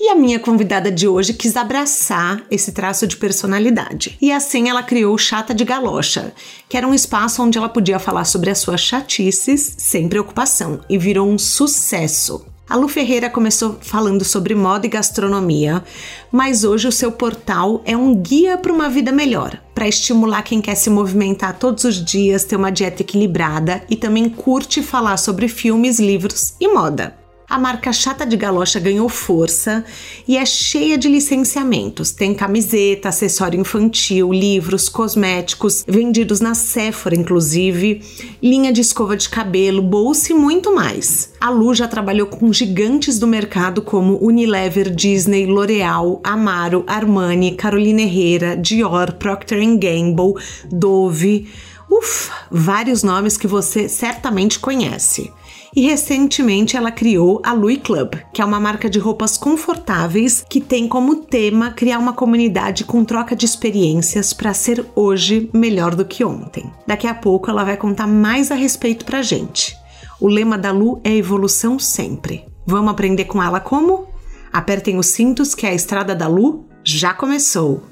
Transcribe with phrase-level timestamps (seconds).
[0.00, 4.16] E a minha convidada de hoje quis abraçar esse traço de personalidade.
[4.22, 6.32] E assim ela criou Chata de Galocha,
[6.68, 10.96] que era um espaço onde ela podia falar sobre as suas chatices sem preocupação, e
[10.96, 12.46] virou um sucesso.
[12.68, 15.82] A Lu Ferreira começou falando sobre moda e gastronomia,
[16.30, 20.60] mas hoje o seu portal é um guia para uma vida melhor, para estimular quem
[20.60, 25.48] quer se movimentar todos os dias, ter uma dieta equilibrada e também curte falar sobre
[25.48, 27.16] filmes, livros e moda.
[27.48, 29.82] A marca Chata de Galocha ganhou força
[30.28, 32.10] e é cheia de licenciamentos.
[32.10, 38.02] Tem camiseta, acessório infantil, livros, cosméticos, vendidos na Sephora, inclusive,
[38.42, 41.32] linha de escova de cabelo, bolsa e muito mais.
[41.40, 48.02] A Lu já trabalhou com gigantes do mercado como Unilever, Disney, L'Oreal, Amaro, Armani, Carolina
[48.02, 50.34] Herrera, Dior, Procter Gamble,
[50.70, 51.48] Dove.
[51.90, 55.32] Ufa, vários nomes que você certamente conhece
[55.74, 60.60] e recentemente ela criou a Louis Club, que é uma marca de roupas confortáveis que
[60.60, 66.04] tem como tema criar uma comunidade com troca de experiências para ser hoje melhor do
[66.04, 66.72] que ontem.
[66.86, 69.76] Daqui a pouco ela vai contar mais a respeito pra gente.
[70.20, 72.44] O lema da Lu é evolução sempre.
[72.66, 74.08] Vamos aprender com ela como?
[74.52, 77.82] Apertem os cintos que a estrada da Lu já começou.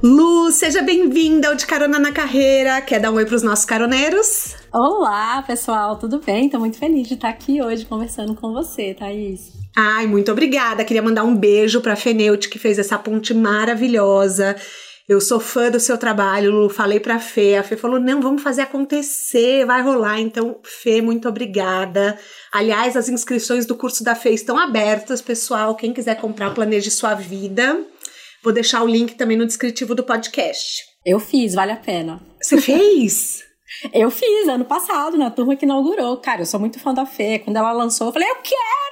[0.00, 2.80] Lu, seja bem-vinda ao De Carona na Carreira.
[2.80, 4.54] Quer dar um oi para os nossos caroneiros?
[4.72, 6.46] Olá, pessoal, tudo bem?
[6.46, 9.52] Estou muito feliz de estar aqui hoje conversando com você, Thaís.
[9.76, 10.84] Ai, muito obrigada.
[10.84, 14.54] Queria mandar um beijo para a Feneute, que fez essa ponte maravilhosa.
[15.08, 16.68] Eu sou fã do seu trabalho, Lu.
[16.68, 17.56] Falei pra Fê.
[17.56, 20.20] A Fê falou: não, vamos fazer acontecer, vai rolar.
[20.20, 22.16] Então, Fê, muito obrigada.
[22.52, 25.74] Aliás, as inscrições do curso da Fê estão abertas, pessoal.
[25.74, 27.84] Quem quiser comprar, planeje sua vida.
[28.48, 30.82] Vou deixar o link também no descritivo do podcast.
[31.04, 32.18] Eu fiz, vale a pena.
[32.40, 33.44] Você fez?
[33.92, 36.16] eu fiz ano passado, na turma que inaugurou.
[36.16, 37.40] Cara, eu sou muito fã da Fê.
[37.40, 38.88] Quando ela lançou, eu falei, eu quero!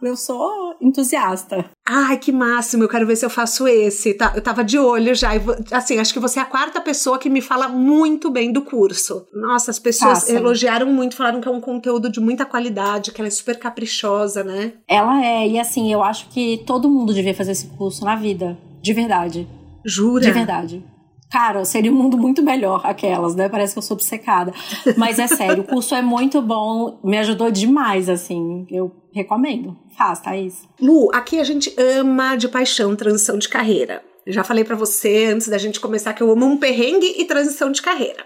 [0.00, 1.68] Eu sou entusiasta.
[1.86, 4.14] Ai, que máximo, eu quero ver se eu faço esse.
[4.14, 5.32] Tá, eu tava de olho já.
[5.70, 9.26] assim, acho que você é a quarta pessoa que me fala muito bem do curso.
[9.34, 10.32] Nossa, as pessoas Faça.
[10.32, 14.42] elogiaram muito, falaram que é um conteúdo de muita qualidade, que ela é super caprichosa,
[14.42, 14.72] né?
[14.88, 18.56] Ela é, e assim, eu acho que todo mundo devia fazer esse curso na vida.
[18.80, 19.48] De verdade.
[19.84, 20.24] Jura?
[20.24, 20.84] De verdade.
[21.30, 23.48] Cara, seria um mundo muito melhor aquelas, né?
[23.48, 24.52] Parece que eu sou obcecada.
[24.96, 28.66] Mas é sério, o curso é muito bom, me ajudou demais, assim.
[28.70, 29.76] Eu recomendo.
[29.96, 30.66] Faz, Thaís.
[30.80, 34.02] Lu, aqui a gente ama de paixão transição de carreira.
[34.26, 37.70] Já falei para você antes da gente começar que eu amo um perrengue e transição
[37.70, 38.24] de carreira.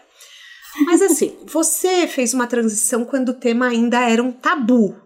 [0.87, 4.97] Mas assim, você fez uma transição quando o tema ainda era um tabu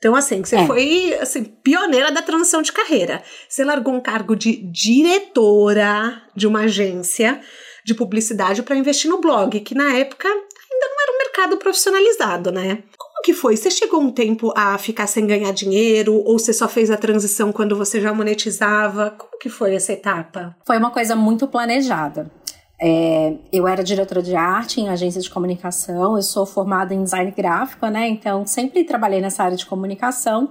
[0.00, 0.66] então, assim, você é.
[0.66, 3.22] foi assim, pioneira da transição de carreira.
[3.46, 7.38] Você largou um cargo de diretora de uma agência
[7.84, 12.50] de publicidade para investir no blog, que na época ainda não era um mercado profissionalizado,
[12.50, 12.82] né?
[12.96, 13.58] Como que foi?
[13.58, 17.52] Você chegou um tempo a ficar sem ganhar dinheiro ou você só fez a transição
[17.52, 19.10] quando você já monetizava?
[19.10, 20.56] Como que foi essa etapa?
[20.64, 22.30] Foi uma coisa muito planejada.
[22.82, 27.30] É, eu era diretora de arte em agência de comunicação, eu sou formada em design
[27.30, 28.08] gráfico, né?
[28.08, 30.48] Então sempre trabalhei nessa área de comunicação.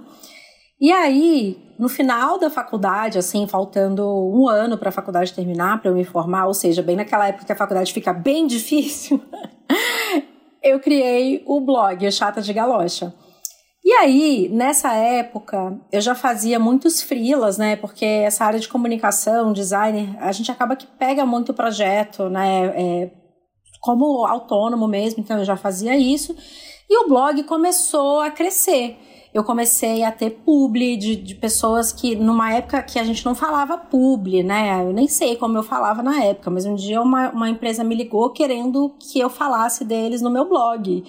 [0.80, 5.90] E aí, no final da faculdade, assim, faltando um ano para a faculdade terminar, para
[5.90, 9.20] eu me formar, ou seja, bem naquela época que a faculdade fica bem difícil,
[10.62, 13.12] eu criei o blog Chata de Galocha.
[13.82, 17.76] E aí, nessa época, eu já fazia muitos freelas, né?
[17.76, 22.66] Porque essa área de comunicação, designer, a gente acaba que pega muito projeto, né?
[22.76, 23.10] É,
[23.80, 26.36] como autônomo mesmo, então eu já fazia isso.
[26.88, 28.98] E o blog começou a crescer.
[29.32, 33.34] Eu comecei a ter publi de, de pessoas que, numa época que a gente não
[33.34, 34.82] falava publi, né?
[34.82, 37.94] Eu nem sei como eu falava na época, mas um dia uma, uma empresa me
[37.94, 41.04] ligou querendo que eu falasse deles no meu blog.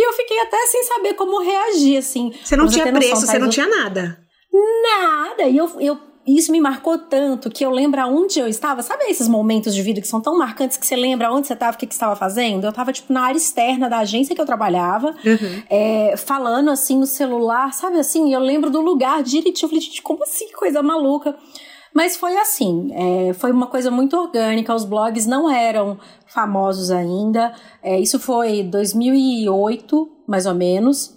[0.00, 2.32] E eu fiquei até sem saber como reagir, assim.
[2.42, 4.18] Você não tinha preço, você não tinha nada.
[4.50, 5.42] Nada.
[5.42, 8.82] E eu, eu isso me marcou tanto que eu lembro aonde eu estava.
[8.82, 11.76] Sabe esses momentos de vida que são tão marcantes que você lembra onde você estava,
[11.76, 12.64] o que, que você estava fazendo?
[12.64, 15.62] Eu estava, tipo, na área externa da agência que eu trabalhava, uhum.
[15.68, 18.32] é, falando assim no celular, sabe assim?
[18.32, 19.66] Eu lembro do lugar direitinho.
[19.66, 20.50] Eu falei, gente, como assim?
[20.52, 21.36] Coisa maluca.
[21.94, 27.52] Mas foi assim, é, foi uma coisa muito orgânica, os blogs não eram famosos ainda.
[27.82, 31.16] É, isso foi 2008, mais ou menos.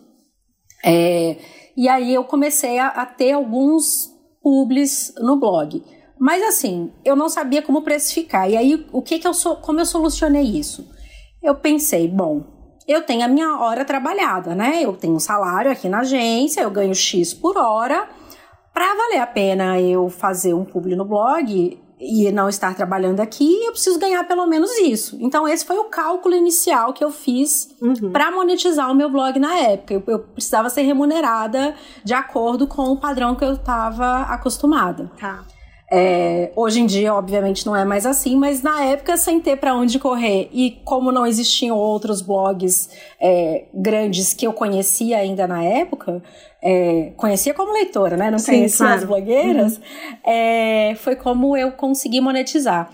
[0.84, 1.38] É,
[1.75, 4.12] E aí eu comecei a, a ter alguns
[4.42, 5.84] publis no blog.
[6.20, 8.50] Mas assim, eu não sabia como precificar.
[8.50, 10.88] E aí, o que que eu como eu solucionei isso?
[11.42, 12.44] Eu pensei, bom,
[12.88, 14.81] eu tenho a minha hora trabalhada, né?
[14.81, 18.08] Eu tenho um salário aqui na agência, eu ganho X por hora.
[18.74, 23.64] Para valer a pena eu fazer um publi no blog e não estar trabalhando aqui,
[23.64, 25.18] eu preciso ganhar pelo menos isso.
[25.22, 28.12] Então, esse foi o cálculo inicial que eu fiz uhum.
[28.12, 29.94] para monetizar o meu blog na época.
[29.94, 35.10] Eu, eu, precisava ser remunerada de acordo com o padrão que eu estava acostumada.
[35.19, 35.46] Tá.
[35.95, 39.75] É, hoje em dia, obviamente, não é mais assim, mas na época, sem ter para
[39.75, 42.90] onde correr e como não existiam outros blogs
[43.22, 46.24] é, grandes que eu conhecia ainda na época,
[46.63, 48.31] é, conhecia como leitora, né?
[48.31, 49.01] Não Sim, conhecia claro.
[49.01, 49.84] as blogueiras, uhum.
[50.25, 52.92] É, foi como eu consegui monetizar.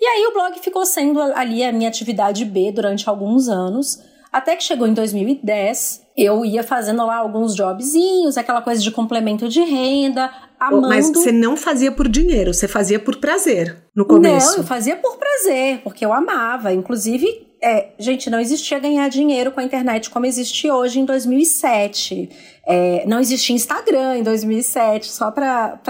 [0.00, 4.00] E aí o blog ficou sendo ali a minha atividade B durante alguns anos,
[4.32, 9.48] até que chegou em 2010, eu ia fazendo lá alguns jobzinhos, aquela coisa de complemento
[9.48, 10.88] de renda, amando.
[10.88, 14.52] Mas você não fazia por dinheiro, você fazia por prazer no começo.
[14.52, 16.72] Não, eu fazia por prazer, porque eu amava.
[16.72, 22.30] Inclusive, é, gente, não existia ganhar dinheiro com a internet como existe hoje em 2007.
[22.64, 25.80] É, não existia Instagram em 2007, só para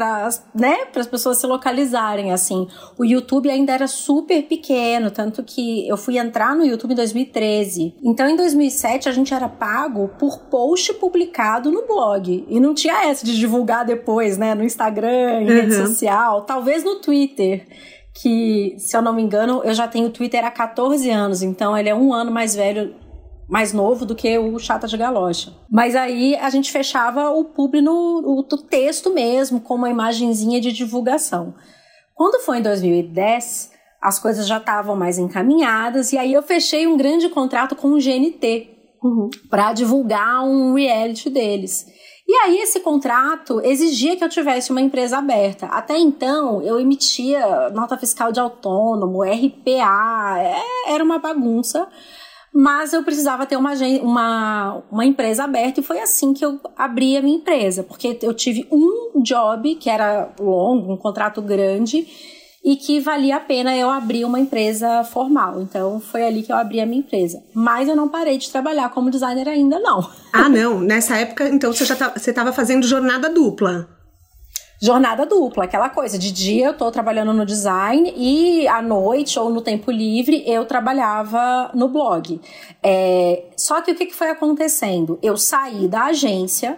[0.54, 2.68] né, as pessoas se localizarem, assim.
[2.96, 7.96] O YouTube ainda era super pequeno, tanto que eu fui entrar no YouTube em 2013.
[8.02, 12.46] Então, em 2007, a gente era pago por post publicado no blog.
[12.48, 15.60] E não tinha essa de divulgar depois, né, no Instagram, em uhum.
[15.60, 17.66] rede social, talvez no Twitter
[18.20, 21.88] que, se eu não me engano, eu já tenho Twitter há 14 anos, então ele
[21.88, 22.94] é um ano mais velho,
[23.48, 25.54] mais novo do que o Chata de Galocha.
[25.70, 30.72] Mas aí a gente fechava o público no o, texto mesmo, com uma imagenzinha de
[30.72, 31.54] divulgação.
[32.14, 33.70] Quando foi em 2010,
[34.02, 37.98] as coisas já estavam mais encaminhadas, e aí eu fechei um grande contrato com o
[37.98, 38.74] GNT.
[39.00, 39.30] Uhum.
[39.48, 41.86] para divulgar um reality deles.
[42.28, 45.64] E aí esse contrato exigia que eu tivesse uma empresa aberta.
[45.66, 51.88] Até então eu emitia nota fiscal de autônomo, RPA, é, era uma bagunça.
[52.52, 53.72] Mas eu precisava ter uma,
[54.02, 57.82] uma, uma empresa aberta e foi assim que eu abri a minha empresa.
[57.82, 62.06] Porque eu tive um job que era longo, um contrato grande,
[62.68, 65.58] e que valia a pena eu abrir uma empresa formal.
[65.62, 67.42] Então foi ali que eu abri a minha empresa.
[67.54, 70.06] Mas eu não parei de trabalhar como designer ainda não.
[70.30, 70.78] Ah, não.
[70.78, 73.88] Nessa época, então você já tá, você estava fazendo jornada dupla.
[74.80, 76.18] Jornada dupla, aquela coisa.
[76.18, 80.66] De dia eu estou trabalhando no design e à noite ou no tempo livre eu
[80.66, 82.38] trabalhava no blog.
[82.82, 85.18] É, só que o que, que foi acontecendo?
[85.22, 86.76] Eu saí da agência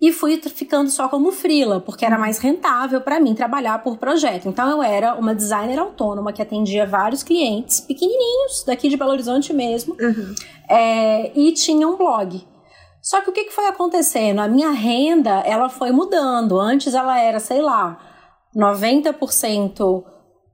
[0.00, 4.48] e fui ficando só como frila, porque era mais rentável para mim trabalhar por projeto.
[4.48, 9.52] Então eu era uma designer autônoma que atendia vários clientes pequenininhos, daqui de Belo Horizonte
[9.52, 10.34] mesmo, uhum.
[10.68, 12.46] é, e tinha um blog.
[13.02, 14.40] Só que o que, que foi acontecendo?
[14.40, 16.60] A minha renda, ela foi mudando.
[16.60, 17.98] Antes ela era, sei lá,
[18.54, 20.04] 90%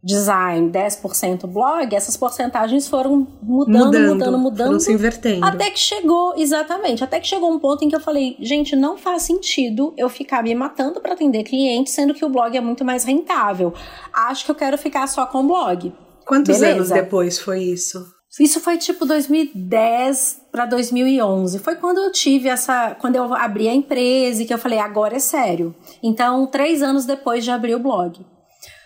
[0.05, 4.67] design, 10% blog, essas porcentagens foram mudando, mudando, mudando, mudando.
[4.67, 5.47] Foram se invertendo.
[5.47, 8.99] Até que chegou, exatamente, até que chegou um ponto em que eu falei, gente, não
[8.99, 12.85] faz sentido eu ficar me matando para atender clientes, sendo que o blog é muito
[12.85, 13.73] mais rentável.
[14.13, 15.93] Acho que eu quero ficar só com o blog.
[16.27, 16.77] Quantos Beleza?
[16.77, 18.05] anos depois foi isso?
[18.39, 21.61] Isso foi tipo 2010 para 2011.
[21.61, 22.97] Foi quando eu tive essa.
[23.01, 25.73] Quando eu abri a empresa e que eu falei, agora é sério.
[26.03, 28.27] Então, três anos depois de abrir o blog.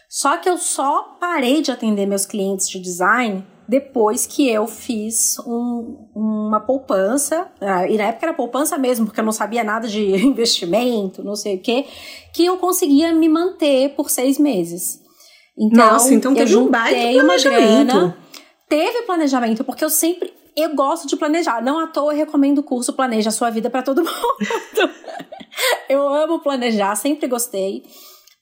[0.08, 5.38] Só que eu só parei de atender meus clientes de design depois que eu fiz
[5.40, 9.86] um, uma poupança, ah, e na época era poupança mesmo, porque eu não sabia nada
[9.86, 11.84] de investimento, não sei o quê,
[12.32, 15.02] que eu conseguia me manter por seis meses.
[15.56, 17.92] Então, Nossa, então teve um baita planejamento.
[17.92, 18.16] Grana,
[18.66, 21.62] teve planejamento, porque eu sempre eu gosto de planejar.
[21.62, 24.90] Não à toa eu recomendo o curso Planeja a Sua Vida para todo mundo.
[25.88, 27.84] eu amo planejar, sempre gostei.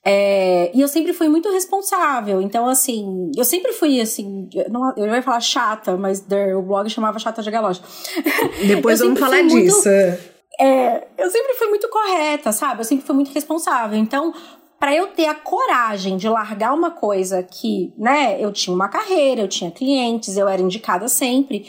[0.09, 2.41] É, e eu sempre fui muito responsável.
[2.41, 4.47] Então, assim, eu sempre fui assim.
[4.69, 7.81] Não, eu ia falar chata, mas o blog chamava Chata de Galocha.
[8.65, 9.89] Depois vamos falar disso.
[10.59, 12.79] é, eu sempre fui muito correta, sabe?
[12.79, 13.97] Eu sempre fui muito responsável.
[13.99, 14.33] Então,
[14.79, 19.41] para eu ter a coragem de largar uma coisa que, né, eu tinha uma carreira,
[19.41, 21.65] eu tinha clientes, eu era indicada sempre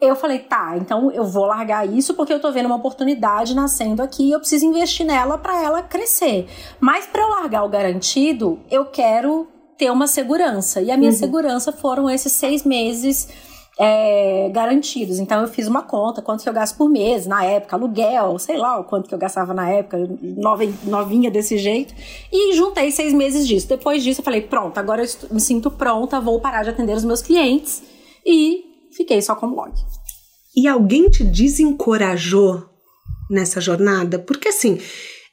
[0.00, 4.02] eu falei, tá, então eu vou largar isso porque eu tô vendo uma oportunidade nascendo
[4.02, 6.46] aqui e eu preciso investir nela para ela crescer.
[6.78, 9.48] Mas para eu largar o garantido, eu quero
[9.78, 10.82] ter uma segurança.
[10.82, 11.16] E a minha uhum.
[11.16, 13.28] segurança foram esses seis meses
[13.78, 15.18] é, garantidos.
[15.18, 18.58] Então eu fiz uma conta, quanto que eu gasto por mês, na época, aluguel, sei
[18.58, 19.98] lá o quanto que eu gastava na época,
[20.84, 21.94] novinha desse jeito,
[22.32, 23.66] e juntei seis meses disso.
[23.66, 27.04] Depois disso eu falei, pronto, agora eu me sinto pronta, vou parar de atender os
[27.04, 27.82] meus clientes
[28.24, 29.72] e fiquei só com o blog.
[30.56, 32.68] E alguém te desencorajou
[33.30, 34.18] nessa jornada?
[34.18, 34.80] Porque assim,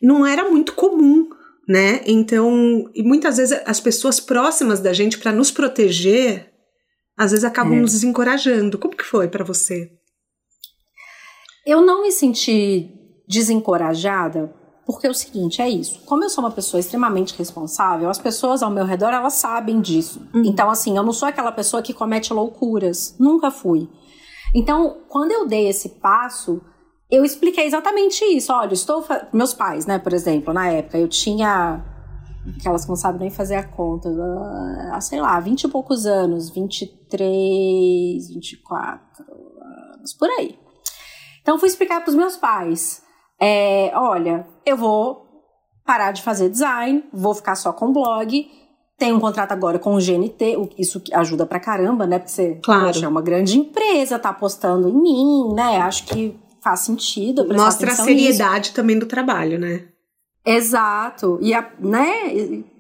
[0.02, 1.30] não era muito comum,
[1.68, 2.02] né?
[2.06, 6.52] Então, e muitas vezes as pessoas próximas da gente para nos proteger,
[7.18, 7.82] às vezes acabam é.
[7.82, 8.78] nos desencorajando.
[8.78, 9.90] Como que foi para você?
[11.66, 12.90] Eu não me senti
[13.28, 14.54] desencorajada
[14.86, 16.02] porque é o seguinte, é isso.
[16.06, 20.28] Como eu sou uma pessoa extremamente responsável, as pessoas ao meu redor, elas sabem disso.
[20.34, 20.44] Uhum.
[20.46, 23.16] Então, assim, eu não sou aquela pessoa que comete loucuras.
[23.18, 23.90] Nunca fui.
[24.54, 26.62] Então, quando eu dei esse passo,
[27.10, 28.52] eu expliquei exatamente isso.
[28.52, 29.06] Olha, estou.
[29.32, 31.82] Meus pais, né, por exemplo, na época, eu tinha.
[32.60, 34.10] Aquelas que não sabem nem fazer a conta,
[34.92, 39.02] ah, sei lá, 20 e poucos anos, 23, 24
[39.96, 40.60] anos, por aí.
[41.42, 43.03] Então, fui explicar para os meus pais
[43.46, 45.28] é, olha, eu vou
[45.86, 48.50] parar de fazer design, vou ficar só com blog.
[48.98, 52.20] Tenho um contrato agora com o GNT, isso ajuda pra caramba, né?
[52.20, 52.86] Porque você claro.
[52.86, 55.82] poxa, é uma grande empresa, tá apostando em mim, né?
[55.82, 57.46] Acho que faz sentido.
[57.54, 58.74] Mostra a seriedade nisso.
[58.74, 59.88] também do trabalho, né?
[60.46, 61.38] Exato.
[61.42, 62.32] E a, né?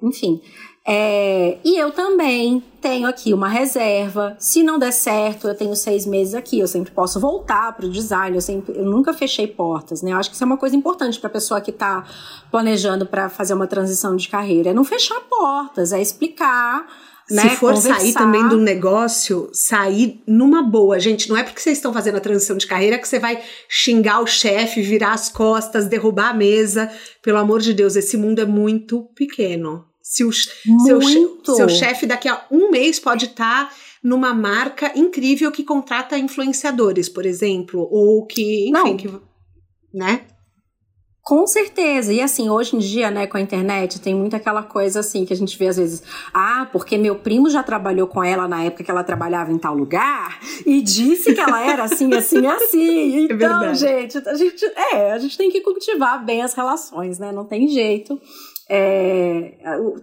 [0.01, 0.41] Enfim.
[0.85, 4.35] É, e eu também tenho aqui uma reserva.
[4.37, 6.59] Se não der certo, eu tenho seis meses aqui.
[6.59, 8.35] Eu sempre posso voltar para o design.
[8.35, 10.11] Eu, sempre, eu nunca fechei portas, né?
[10.11, 12.03] Eu acho que isso é uma coisa importante para a pessoa que está
[12.51, 14.71] planejando para fazer uma transição de carreira.
[14.71, 16.85] É não fechar portas, é explicar.
[17.25, 18.01] Se né, for conversar.
[18.01, 20.99] sair também do negócio, sair numa boa.
[20.99, 24.19] Gente, não é porque vocês estão fazendo a transição de carreira que você vai xingar
[24.19, 26.91] o chefe, virar as costas, derrubar a mesa.
[27.21, 29.85] Pelo amor de Deus, esse mundo é muito pequeno.
[30.03, 31.01] Se o seu,
[31.55, 37.07] seu chefe daqui a um mês pode estar tá numa marca incrível que contrata influenciadores,
[37.07, 38.98] por exemplo, ou que, enfim, Não.
[38.98, 39.10] que,
[39.93, 40.25] né?
[41.22, 42.12] Com certeza.
[42.12, 45.31] E assim, hoje em dia, né, com a internet, tem muito aquela coisa assim que
[45.31, 48.83] a gente vê às vezes, ah, porque meu primo já trabalhou com ela na época
[48.83, 53.22] que ela trabalhava em tal lugar e disse que ela era assim, assim, assim.
[53.29, 57.17] É então, é gente, a gente, é, a gente tem que cultivar bem as relações,
[57.17, 57.31] né?
[57.31, 58.19] Não tem jeito
[58.70, 59.58] é,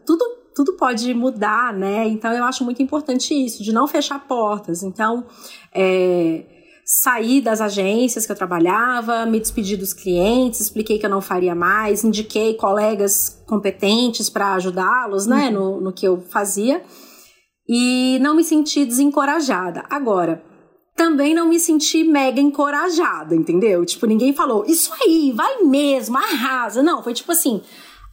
[0.07, 0.25] tudo,
[0.55, 2.07] tudo pode mudar, né?
[2.09, 4.83] Então eu acho muito importante isso, de não fechar portas.
[4.83, 5.27] Então,
[5.75, 6.45] é,
[6.85, 11.55] saí das agências que eu trabalhava, me despedi dos clientes, expliquei que eu não faria
[11.55, 15.53] mais, indiquei colegas competentes para ajudá-los, né, uhum.
[15.53, 16.83] no, no que eu fazia.
[17.69, 19.85] E não me senti desencorajada.
[19.89, 20.43] Agora,
[20.97, 23.87] também não me senti mega encorajada, entendeu?
[23.87, 26.83] Tipo, ninguém falou, isso aí, vai mesmo, arrasa.
[26.83, 27.63] Não, foi tipo assim,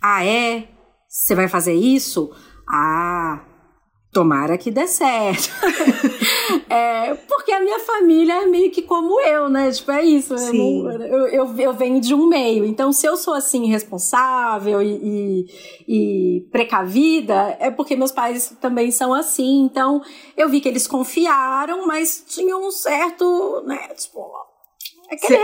[0.02, 0.68] ah, é?
[1.08, 2.32] Você vai fazer isso?
[2.70, 3.42] Ah,
[4.12, 5.50] tomara que dê certo.
[6.70, 9.72] é, porque a minha família é meio que como eu, né?
[9.72, 10.34] Tipo, é isso.
[10.34, 12.66] Eu, eu, eu, eu, venho de um meio.
[12.66, 15.46] Então, se eu sou assim, responsável e, e,
[15.88, 19.62] e, precavida, é porque meus pais também são assim.
[19.64, 20.02] Então,
[20.36, 23.90] eu vi que eles confiaram, mas tinham um certo, né?
[23.90, 24.26] Tipo,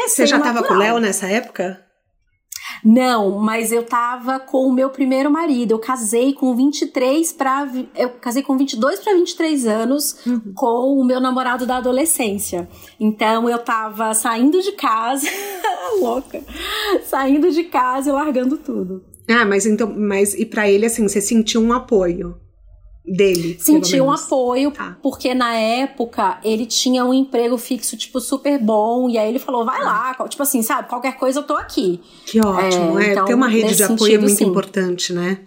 [0.08, 1.93] Você já estava com o Léo nessa época?
[2.84, 5.72] Não, mas eu tava com o meu primeiro marido.
[5.72, 10.54] Eu casei com 23 para eu casei com 22 para 23 anos uhum.
[10.54, 12.68] com o meu namorado da adolescência.
[13.00, 15.28] Então eu tava saindo de casa,
[16.02, 16.42] louca,
[17.06, 19.04] saindo de casa e largando tudo.
[19.28, 22.36] Ah, mas então, mas e para ele assim, você sentiu um apoio?
[23.06, 23.58] Dele.
[23.60, 24.98] Senti um apoio, tá.
[25.02, 29.66] porque na época ele tinha um emprego fixo, tipo, super bom, e aí ele falou,
[29.66, 32.00] vai lá, tipo assim, sabe, qualquer coisa eu tô aqui.
[32.26, 34.46] Que ótimo, é, é então, ter uma rede de apoio sentido, é muito sim.
[34.46, 35.40] importante, né?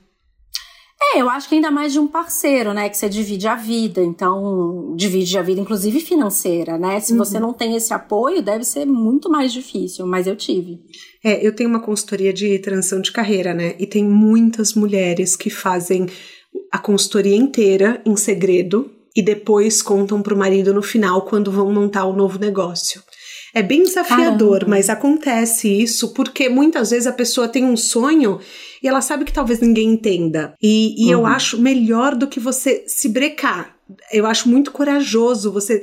[1.15, 2.89] É, eu acho que ainda mais de um parceiro, né?
[2.89, 4.03] Que você divide a vida.
[4.03, 6.99] Então, divide a vida, inclusive financeira, né?
[7.01, 7.19] Se uhum.
[7.19, 10.81] você não tem esse apoio, deve ser muito mais difícil, mas eu tive.
[11.23, 13.75] É, eu tenho uma consultoria de transição de carreira, né?
[13.79, 16.07] E tem muitas mulheres que fazem
[16.73, 21.73] a consultoria inteira em segredo e depois contam para o marido no final quando vão
[21.73, 23.03] montar o novo negócio.
[23.55, 24.77] É bem desafiador, Caramba.
[24.77, 28.39] mas acontece isso porque muitas vezes a pessoa tem um sonho
[28.83, 30.55] e ela sabe que talvez ninguém entenda.
[30.63, 31.21] E, e uhum.
[31.21, 33.75] eu acho melhor do que você se brecar.
[34.13, 35.83] Eu acho muito corajoso você,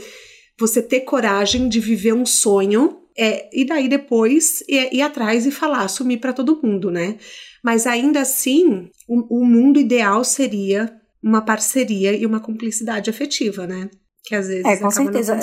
[0.60, 5.52] você ter coragem de viver um sonho é, e daí depois ir, ir atrás e
[5.52, 7.18] falar, assumir para todo mundo, né?
[7.64, 10.94] Mas ainda assim, o, o mundo ideal seria
[11.24, 13.90] uma parceria e uma cumplicidade afetiva, né?
[14.24, 15.38] que às vezes é, com certeza.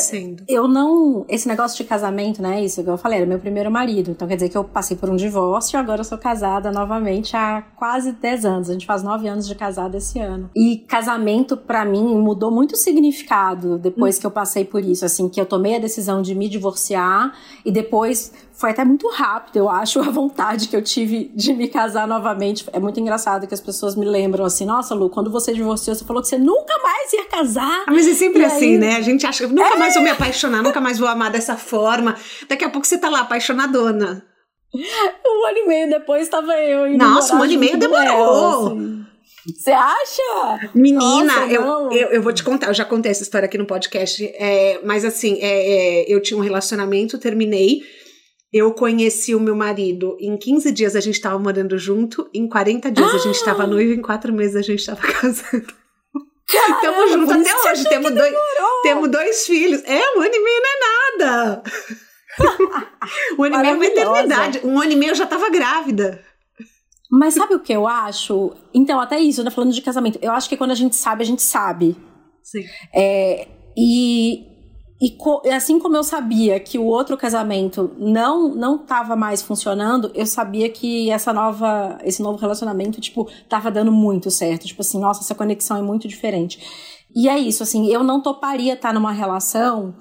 [0.49, 1.27] Eu não.
[1.29, 2.65] Esse negócio de casamento, né?
[2.65, 4.11] Isso que eu falei, era meu primeiro marido.
[4.11, 7.37] Então quer dizer que eu passei por um divórcio e agora eu sou casada novamente
[7.37, 8.71] há quase 10 anos.
[8.71, 10.51] A gente faz 9 anos de casada esse ano.
[10.57, 14.21] E casamento, para mim, mudou muito o significado depois hum.
[14.21, 15.05] que eu passei por isso.
[15.05, 17.35] Assim, que eu tomei a decisão de me divorciar
[17.67, 21.67] e depois foi até muito rápido, eu acho, a vontade que eu tive de me
[21.67, 22.67] casar novamente.
[22.75, 26.05] É muito engraçado que as pessoas me lembram assim: nossa, Lu, quando você divorciou, você
[26.05, 27.85] falou que você nunca mais ia casar.
[27.87, 28.79] Ah, mas é sempre e assim, aí...
[28.79, 28.97] né?
[28.97, 29.79] A gente acha que nunca é...
[29.79, 32.15] mais vou me apaixonar, nunca mais vou amar dessa forma.
[32.47, 34.23] Daqui a pouco você tá lá apaixonadona.
[34.75, 38.67] Um ano e meio depois estava eu indo Nossa, um ano e meio demorou.
[38.67, 39.07] Assim.
[39.47, 40.71] Você acha?
[40.75, 43.65] Menina, Nossa, eu, eu, eu, vou te contar, eu já contei essa história aqui no
[43.65, 47.81] podcast, é, mas assim, é, é, eu tinha um relacionamento, terminei,
[48.53, 52.91] eu conheci o meu marido, em 15 dias a gente estava morando junto, em 40
[52.91, 53.15] dias ah!
[53.15, 55.81] a gente estava noivo, em 4 meses a gente estava casando.
[56.53, 58.35] Estamos juntos até hoje, temos dois,
[58.83, 59.83] temos dois filhos.
[59.85, 61.63] É, um ano e meio não é nada.
[63.39, 64.61] um ano e meio é uma eternidade.
[64.65, 66.25] Um ano e meio eu já estava grávida.
[67.11, 68.53] Mas sabe o que eu acho?
[68.73, 71.27] Então, até isso, né, falando de casamento, eu acho que quando a gente sabe, a
[71.27, 71.97] gente sabe.
[72.43, 72.65] Sim.
[72.95, 74.50] É, e,
[75.01, 75.17] e
[75.51, 80.69] assim como eu sabia que o outro casamento não não estava mais funcionando, eu sabia
[80.69, 85.35] que essa nova esse novo relacionamento tipo tava dando muito certo, tipo assim, nossa, essa
[85.35, 86.61] conexão é muito diferente.
[87.15, 89.95] E é isso, assim, eu não toparia estar numa relação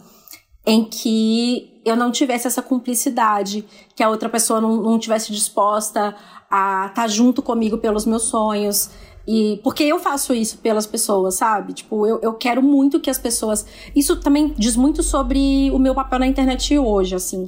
[0.66, 3.66] em que eu não tivesse essa cumplicidade,
[3.96, 6.16] que a outra pessoa não, não tivesse disposta
[6.52, 8.90] a estar tá junto comigo pelos meus sonhos.
[9.32, 11.74] E porque eu faço isso pelas pessoas, sabe?
[11.74, 13.64] Tipo, eu, eu quero muito que as pessoas.
[13.96, 17.48] Isso também diz muito sobre o meu papel na internet hoje, assim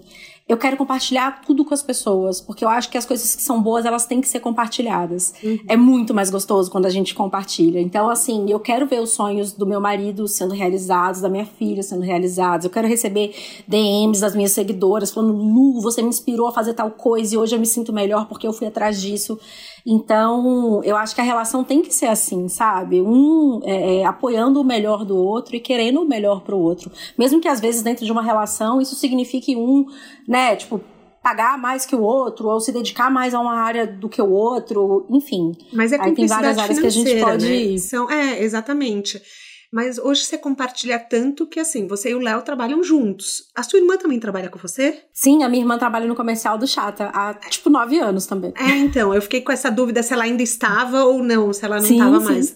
[0.52, 3.62] eu quero compartilhar tudo com as pessoas, porque eu acho que as coisas que são
[3.62, 5.34] boas, elas têm que ser compartilhadas.
[5.42, 5.60] Uhum.
[5.66, 7.80] É muito mais gostoso quando a gente compartilha.
[7.80, 11.82] Então, assim, eu quero ver os sonhos do meu marido sendo realizados, da minha filha
[11.82, 12.66] sendo realizados.
[12.66, 13.34] Eu quero receber
[13.66, 17.56] DMs das minhas seguidoras falando, Lu, você me inspirou a fazer tal coisa e hoje
[17.56, 19.40] eu me sinto melhor porque eu fui atrás disso.
[19.86, 23.02] Então, eu acho que a relação tem que ser assim, sabe?
[23.02, 26.92] Um é, é, apoiando o melhor do outro e querendo o melhor pro outro.
[27.18, 29.86] Mesmo que às vezes dentro de uma relação isso signifique um,
[30.28, 30.82] né, tipo,
[31.22, 34.30] pagar mais que o outro ou se dedicar mais a uma área do que o
[34.30, 35.54] outro, enfim.
[35.72, 37.56] Mas é Aí tem várias áreas que a gente pode né?
[37.56, 37.80] ir.
[37.80, 39.22] São, é, exatamente.
[39.72, 43.44] Mas hoje você compartilha tanto que assim, você e o Léo trabalham juntos.
[43.56, 45.00] A sua irmã também trabalha com você?
[45.14, 48.54] Sim, a minha irmã trabalha no comercial do Chata há tipo nove anos também.
[48.58, 51.78] É, então, eu fiquei com essa dúvida se ela ainda estava ou não, se ela
[51.78, 52.54] não estava mais.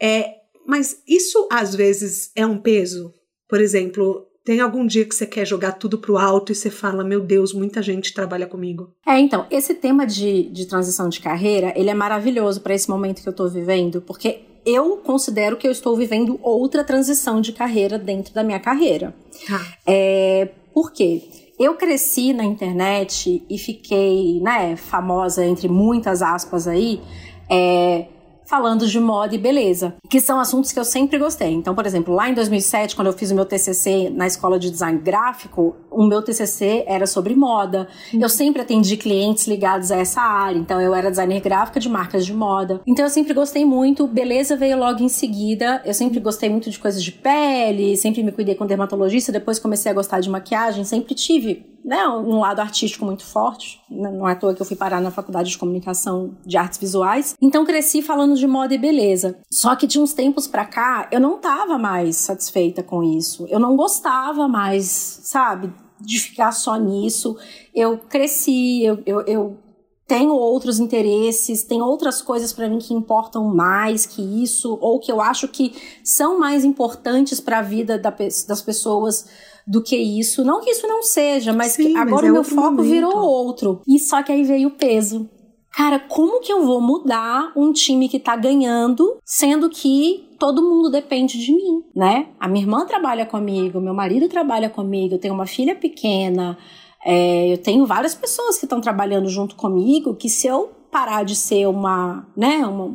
[0.00, 3.12] É, mas isso às vezes é um peso?
[3.48, 7.04] Por exemplo, tem algum dia que você quer jogar tudo pro alto e você fala,
[7.04, 8.94] meu Deus, muita gente trabalha comigo?
[9.06, 13.22] É, então, esse tema de, de transição de carreira, ele é maravilhoso para esse momento
[13.22, 17.98] que eu tô vivendo, porque eu considero que eu estou vivendo outra transição de carreira
[17.98, 19.14] dentro da minha carreira.
[19.50, 19.66] Ah.
[19.86, 21.22] É, por quê?
[21.58, 27.00] Eu cresci na internet e fiquei, né, famosa entre muitas aspas aí,
[27.48, 28.06] é,
[28.46, 31.52] falando de moda e beleza, que são assuntos que eu sempre gostei.
[31.52, 34.70] Então, por exemplo, lá em 2007, quando eu fiz o meu TCC na escola de
[34.70, 37.88] design gráfico, o meu TCC era sobre moda.
[38.12, 42.24] Eu sempre atendi clientes ligados a essa área, então eu era designer gráfica de marcas
[42.24, 42.80] de moda.
[42.86, 45.82] Então eu sempre gostei muito, beleza veio logo em seguida.
[45.84, 49.90] Eu sempre gostei muito de coisas de pele, sempre me cuidei com dermatologista, depois comecei
[49.90, 53.80] a gostar de maquiagem, sempre tive né, um lado artístico muito forte.
[53.90, 56.78] Né, não é à toa que eu fui parar na faculdade de comunicação de artes
[56.78, 57.34] visuais.
[57.40, 59.38] Então cresci falando de moda e beleza.
[59.50, 63.46] Só que de uns tempos pra cá, eu não tava mais satisfeita com isso.
[63.48, 65.72] Eu não gostava mais, sabe,
[66.02, 67.36] de ficar só nisso.
[67.74, 69.58] Eu cresci, eu, eu, eu
[70.06, 75.10] tenho outros interesses, tem outras coisas para mim que importam mais que isso, ou que
[75.10, 79.26] eu acho que são mais importantes para a vida da, das pessoas
[79.66, 80.44] do que isso.
[80.44, 82.82] Não que isso não seja, mas Sim, que agora mas é o meu foco momento.
[82.82, 83.80] virou outro.
[83.86, 85.28] E só que aí veio o peso.
[85.72, 90.90] Cara, como que eu vou mudar um time que tá ganhando, sendo que todo mundo
[90.90, 92.26] depende de mim, né?
[92.40, 96.58] A minha irmã trabalha comigo, meu marido trabalha comigo, eu tenho uma filha pequena,
[97.04, 101.36] é, eu tenho várias pessoas que estão trabalhando junto comigo que se eu parar de
[101.36, 102.86] ser uma, né, uma,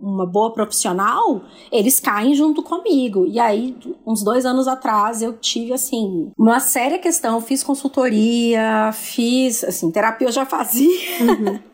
[0.00, 3.26] uma boa profissional, eles caem junto comigo.
[3.26, 7.38] E aí, uns dois anos atrás, eu tive, assim, uma séria questão.
[7.42, 10.88] Fiz consultoria, fiz, assim, terapia eu já fazia.
[11.20, 11.58] Uhum.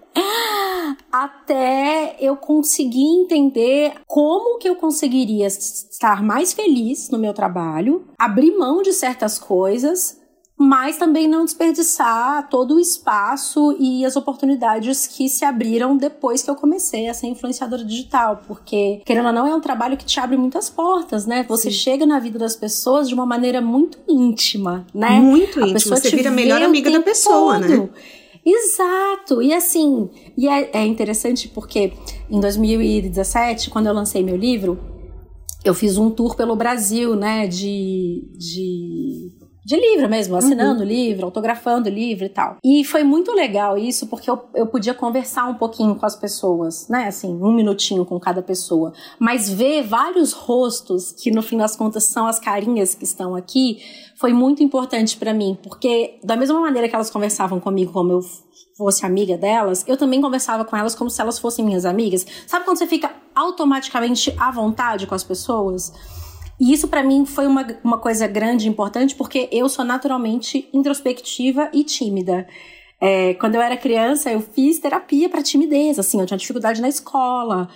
[1.12, 8.56] Até eu conseguir entender como que eu conseguiria estar mais feliz no meu trabalho, abrir
[8.56, 10.22] mão de certas coisas
[10.56, 16.50] mas também não desperdiçar todo o espaço e as oportunidades que se abriram depois que
[16.50, 20.20] eu comecei a ser influenciadora digital, porque querendo ou não é um trabalho que te
[20.20, 21.44] abre muitas portas, né?
[21.48, 21.76] Você Sim.
[21.76, 25.10] chega na vida das pessoas de uma maneira muito íntima, né?
[25.10, 27.68] Muito a íntima, você vira a melhor amiga da pessoa, todo.
[27.68, 27.88] né?
[28.44, 29.40] Exato!
[29.40, 31.92] E assim, e é, é interessante porque
[32.30, 34.78] em 2017, quando eu lancei meu livro,
[35.64, 39.32] eu fiz um tour pelo Brasil, né, de, de
[39.64, 40.86] de livro mesmo, assinando uhum.
[40.86, 42.56] livro, autografando livro e tal.
[42.62, 46.86] E foi muito legal isso, porque eu, eu podia conversar um pouquinho com as pessoas,
[46.88, 47.06] né?
[47.08, 48.92] Assim, um minutinho com cada pessoa.
[49.18, 53.78] Mas ver vários rostos, que no fim das contas são as carinhas que estão aqui,
[54.16, 58.20] foi muito importante para mim, porque da mesma maneira que elas conversavam comigo, como eu
[58.76, 62.26] fosse amiga delas, eu também conversava com elas como se elas fossem minhas amigas.
[62.46, 65.92] Sabe quando você fica automaticamente à vontade com as pessoas?
[66.60, 70.68] E isso para mim foi uma, uma coisa grande e importante porque eu sou naturalmente
[70.72, 72.46] introspectiva e tímida.
[73.00, 76.88] É, quando eu era criança, eu fiz terapia para timidez, assim, eu tinha dificuldade na
[76.88, 77.68] escola.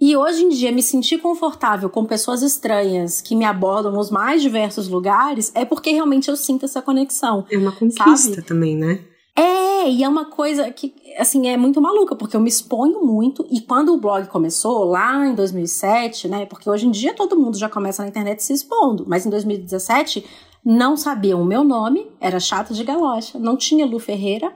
[0.00, 4.42] E hoje em dia, me sentir confortável com pessoas estranhas que me abordam nos mais
[4.42, 7.46] diversos lugares é porque realmente eu sinto essa conexão.
[7.50, 8.42] É uma conquista sabe?
[8.42, 9.00] também, né?
[9.36, 13.44] É, e é uma coisa que, assim, é muito maluca, porque eu me exponho muito,
[13.50, 17.58] e quando o blog começou, lá em 2007, né, porque hoje em dia todo mundo
[17.58, 20.24] já começa na internet se expondo, mas em 2017
[20.64, 24.54] não sabiam o meu nome, era Chata de Galocha, não tinha Lu Ferreira,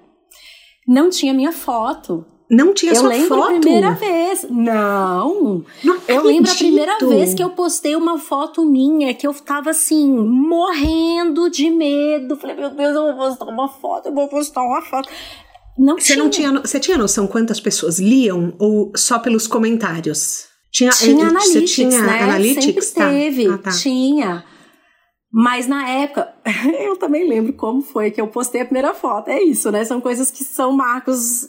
[0.86, 3.56] não tinha minha foto, não tinha eu sua lembro foto?
[3.56, 4.46] a primeira vez.
[4.48, 5.64] Não.
[5.84, 9.70] não eu lembro a primeira vez que eu postei uma foto minha, que eu tava
[9.70, 12.36] assim, morrendo de medo.
[12.36, 15.10] Falei, meu Deus, eu vou postar uma foto, eu vou postar uma foto.
[15.78, 16.18] Não você tinha.
[16.18, 20.46] não tinha, você tinha noção quantas pessoas liam ou só pelos comentários?
[20.72, 22.22] Tinha, tinha eh, analytics, tinha né?
[22.22, 22.84] Analytics?
[22.86, 23.10] Sempre tá.
[23.10, 23.70] teve, ah, tá.
[23.70, 24.44] tinha.
[25.30, 26.34] Mas na época,
[26.80, 29.28] eu também lembro como foi que eu postei a primeira foto.
[29.28, 29.84] É isso, né?
[29.84, 31.48] São coisas que são marcos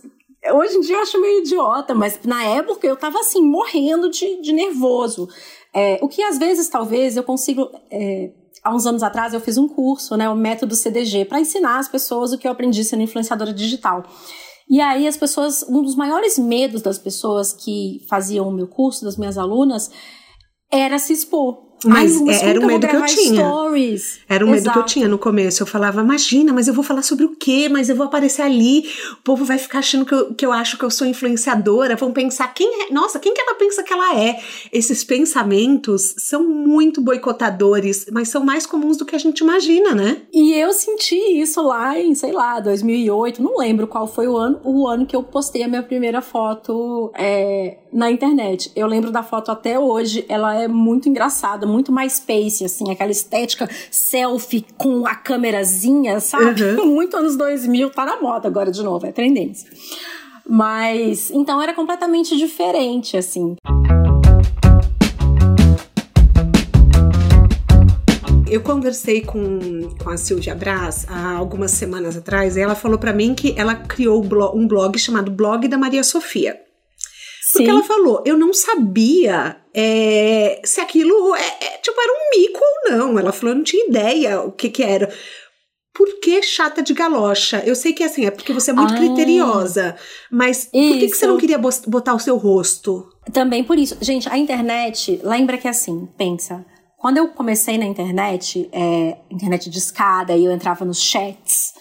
[0.53, 4.41] Hoje em dia eu acho meio idiota, mas na época eu tava assim, morrendo de,
[4.41, 5.27] de nervoso.
[5.73, 7.69] É, o que às vezes, talvez, eu consigo.
[7.91, 8.31] É,
[8.63, 11.87] há uns anos atrás eu fiz um curso, né, o método CDG, para ensinar as
[11.87, 14.03] pessoas o que eu aprendi sendo influenciadora digital.
[14.69, 19.03] E aí as pessoas, um dos maiores medos das pessoas que faziam o meu curso,
[19.03, 19.89] das minhas alunas,
[20.71, 21.68] era se expor.
[21.85, 23.45] Mas, Ai, é, era o medo que eu tinha.
[23.45, 24.19] Stories?
[24.27, 24.77] Era o medo Exato.
[24.77, 25.63] que eu tinha no começo.
[25.63, 27.67] Eu falava, imagina, mas eu vou falar sobre o quê?
[27.69, 30.77] Mas eu vou aparecer ali, o povo vai ficar achando que eu, que eu acho
[30.77, 32.93] que eu sou influenciadora, vão pensar, quem é?
[32.93, 34.39] Nossa, quem que ela pensa que ela é?
[34.71, 40.21] Esses pensamentos são muito boicotadores, mas são mais comuns do que a gente imagina, né?
[40.33, 44.59] E eu senti isso lá em, sei lá, 2008, não lembro qual foi o ano,
[44.63, 48.71] o ano que eu postei a minha primeira foto é, na internet.
[48.75, 53.11] Eu lembro da foto até hoje, ela é muito engraçada, muito mais space, assim, aquela
[53.11, 56.63] estética selfie com a câmerazinha, sabe?
[56.63, 56.87] Uhum.
[56.99, 59.69] Muito anos 2000, tá na moda agora de novo, é tendência.
[60.47, 63.55] Mas, então era completamente diferente, assim.
[68.49, 69.59] eu conversei com,
[70.01, 73.75] com a Silvia Braz há algumas semanas atrás e ela falou para mim que ela
[73.75, 74.23] criou
[74.55, 76.59] um blog chamado Blog da Maria Sofia.
[77.51, 77.71] Porque Sim.
[77.71, 82.91] ela falou, eu não sabia é, se aquilo é, é, tipo, era um mico ou
[82.91, 83.19] não.
[83.19, 85.11] Ela falou, eu não tinha ideia o que que era.
[85.93, 87.61] Por que chata de galocha?
[87.65, 89.95] Eu sei que assim, é porque você é muito ah, criteriosa,
[90.31, 93.09] mas por que, que você não queria botar o seu rosto?
[93.33, 93.97] Também por isso.
[93.99, 96.63] Gente, a internet, lembra que assim, pensa,
[96.97, 101.73] quando eu comecei na internet, é, internet de escada, e eu entrava nos chats,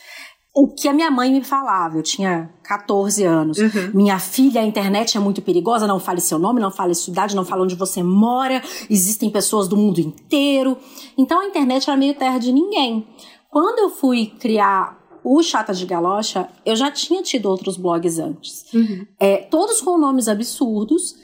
[0.55, 1.99] o que a minha mãe me falava.
[1.99, 3.59] Eu tinha 14 anos.
[3.59, 3.91] Uhum.
[3.95, 7.37] Minha filha, a internet é muito perigosa, não fale seu nome, não fale sua idade,
[7.37, 10.77] não fale onde você mora, existem pessoas do mundo inteiro.
[11.17, 13.07] Então a internet era meio terra de ninguém.
[13.51, 18.65] Quando eu fui criar o Chata de Galocha, eu já tinha tido outros blogs antes.
[18.73, 19.07] Uhum.
[19.19, 21.15] É, todos com nomes absurdos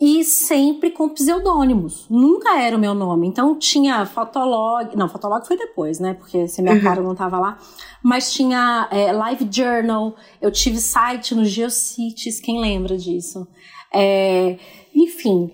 [0.00, 2.06] e sempre com pseudônimos.
[2.10, 3.28] Nunca era o meu nome.
[3.28, 4.96] Então tinha Fotolog.
[4.96, 6.14] Não, Fotolog foi depois, né?
[6.14, 6.82] Porque se minha uhum.
[6.82, 7.58] cara não tava lá.
[8.02, 10.16] Mas tinha é, Live Journal.
[10.40, 12.40] Eu tive site no Geocities.
[12.40, 13.46] Quem lembra disso?
[13.92, 14.58] É,
[14.94, 15.50] enfim.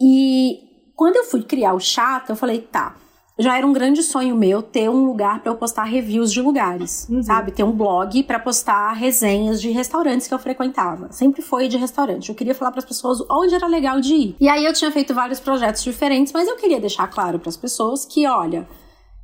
[0.00, 0.58] E
[0.94, 2.96] quando eu fui criar o chat, eu falei, tá
[3.40, 7.06] já era um grande sonho meu ter um lugar para eu postar reviews de lugares,
[7.08, 7.22] uhum.
[7.22, 7.50] sabe?
[7.50, 11.10] Ter um blog para postar resenhas de restaurantes que eu frequentava.
[11.10, 12.28] Sempre foi de restaurante.
[12.28, 14.36] Eu queria falar para as pessoas onde era legal de ir.
[14.40, 17.56] E aí eu tinha feito vários projetos diferentes, mas eu queria deixar claro para as
[17.56, 18.68] pessoas que, olha,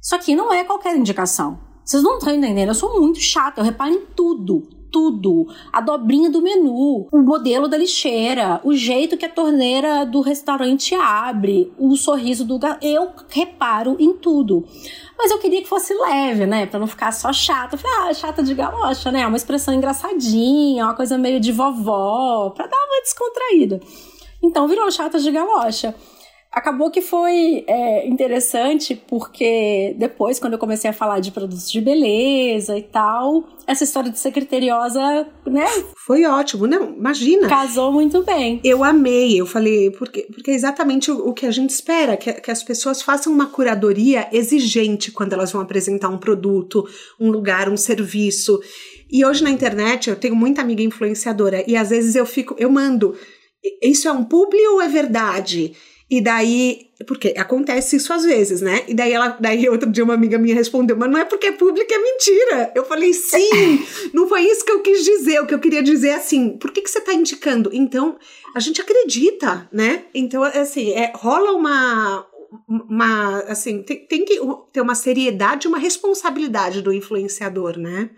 [0.02, 1.59] isso aqui não é qualquer indicação.
[1.85, 5.46] Vocês não estão entendendo, eu sou muito chata, eu reparo em tudo tudo.
[5.70, 10.94] A dobrinha do menu, o modelo da lixeira, o jeito que a torneira do restaurante
[10.94, 12.82] abre, o sorriso do gato.
[12.82, 14.64] Eu reparo em tudo.
[15.18, 16.64] Mas eu queria que fosse leve, né?
[16.64, 17.76] Pra não ficar só chata.
[17.76, 19.26] Falei, ah, chata de galocha, né?
[19.26, 23.78] Uma expressão engraçadinha, uma coisa meio de vovó, pra dar uma descontraída.
[24.42, 25.94] Então virou chata de galocha.
[26.57, 31.83] Acabou que foi é, interessante porque depois, quando eu comecei a falar de produtos de
[31.83, 35.66] beleza e tal, essa história de ser criteriosa, né?
[36.07, 37.47] Foi ótimo, não, imagina.
[37.47, 38.59] Casou muito bem.
[38.64, 42.33] Eu amei, eu falei, porque, porque é exatamente o, o que a gente espera, que,
[42.33, 46.88] que as pessoas façam uma curadoria exigente quando elas vão apresentar um produto,
[47.21, 48.59] um lugar, um serviço.
[49.12, 52.71] E hoje na internet eu tenho muita amiga influenciadora e às vezes eu fico, eu
[52.71, 53.14] mando,
[53.83, 55.75] isso é um publi ou é verdade?
[56.09, 58.85] E daí, porque acontece isso às vezes, né?
[58.87, 61.53] E daí ela, daí outro dia uma amiga minha respondeu, mas não é porque é
[61.53, 62.73] público, é mentira.
[62.77, 65.40] Eu falei, sim, não foi isso que eu quis dizer.
[65.40, 67.71] O que eu queria dizer é assim, por que, que você tá indicando?
[67.73, 68.16] Então,
[68.55, 70.05] a gente acredita, né?
[70.14, 72.25] Então, assim, é, rola uma,
[72.69, 74.38] uma assim, tem, tem que
[74.73, 78.11] ter uma seriedade, uma responsabilidade do influenciador, né?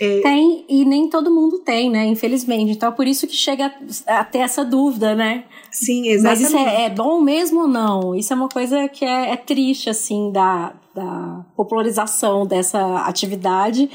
[0.00, 0.20] É...
[0.20, 2.06] Tem, e nem todo mundo tem, né?
[2.06, 2.72] Infelizmente.
[2.72, 3.72] Então é por isso que chega
[4.06, 5.44] a ter essa dúvida, né?
[5.70, 6.42] Sim, exatamente.
[6.42, 8.14] Mas isso é, é bom mesmo ou não?
[8.14, 13.90] Isso é uma coisa que é, é triste, assim, da, da popularização dessa atividade.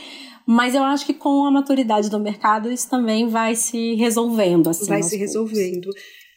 [0.45, 4.69] Mas eu acho que com a maturidade do mercado isso também vai se resolvendo.
[4.69, 5.89] Assim, vai se resolvendo.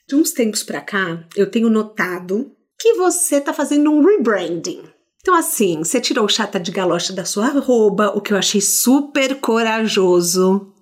[0.08, 4.82] De uns tempos para cá, eu tenho notado que você tá fazendo um rebranding.
[5.26, 8.60] Então, assim, você tirou o chata de galocha da sua arroba, o que eu achei
[8.60, 10.72] super corajoso.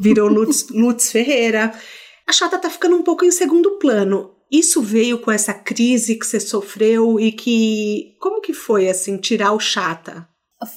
[0.00, 1.72] Virou Lutz, Lutz Ferreira.
[2.26, 4.32] A chata tá ficando um pouco em segundo plano.
[4.50, 8.16] Isso veio com essa crise que você sofreu e que.
[8.20, 10.28] Como que foi, assim, tirar o chata?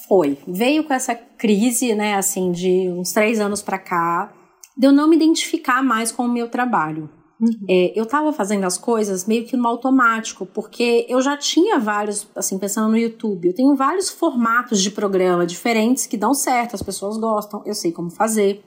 [0.08, 0.38] Foi.
[0.48, 4.32] Veio com essa crise, né, assim, de uns três anos para cá,
[4.78, 7.10] de eu não me identificar mais com o meu trabalho.
[7.42, 7.66] Uhum.
[7.68, 12.28] É, eu estava fazendo as coisas meio que no automático, porque eu já tinha vários,
[12.36, 16.84] assim, pensando no YouTube, eu tenho vários formatos de programa diferentes que dão certo, as
[16.84, 18.64] pessoas gostam, eu sei como fazer,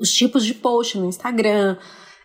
[0.00, 1.76] os tipos de post no Instagram,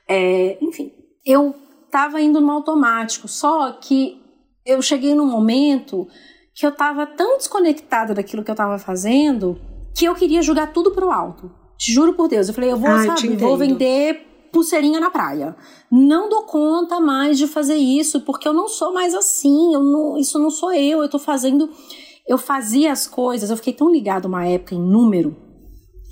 [0.07, 0.93] é, enfim.
[1.25, 1.53] Eu
[1.85, 4.17] estava indo no automático, só que
[4.65, 6.07] eu cheguei num momento
[6.53, 9.59] que eu estava tão desconectada daquilo que eu estava fazendo
[9.93, 11.51] que eu queria jogar tudo pro alto.
[11.77, 12.47] Te juro por Deus.
[12.47, 15.53] Eu falei, eu vou, Ai, sabe, vou vender pulseirinha na praia.
[15.91, 20.17] Não dou conta mais de fazer isso, porque eu não sou mais assim, eu não,
[20.17, 21.69] isso não sou eu, eu tô fazendo.
[22.25, 25.35] Eu fazia as coisas, eu fiquei tão ligado uma época em número,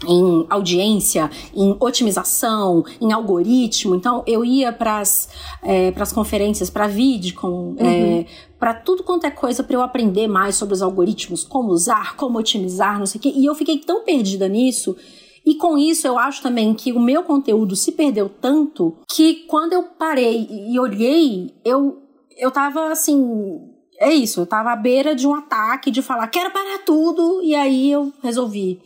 [0.06, 3.96] em audiência, em otimização, em algoritmo.
[3.96, 5.30] Então, eu ia para as
[5.64, 7.90] é, conferências, para vídeo, é, uhum.
[7.90, 8.26] é,
[8.60, 12.38] para tudo quanto é coisa para eu aprender mais sobre os algoritmos, como usar, como
[12.38, 13.34] otimizar, não sei o quê.
[13.34, 14.98] E eu fiquei tão perdida nisso
[15.46, 19.74] e com isso eu acho também que o meu conteúdo se perdeu tanto que quando
[19.74, 22.02] eu parei e olhei, eu,
[22.38, 23.70] eu tava assim.
[24.00, 27.54] É isso, eu tava à beira de um ataque, de falar, quero parar tudo, e
[27.54, 28.82] aí eu resolvi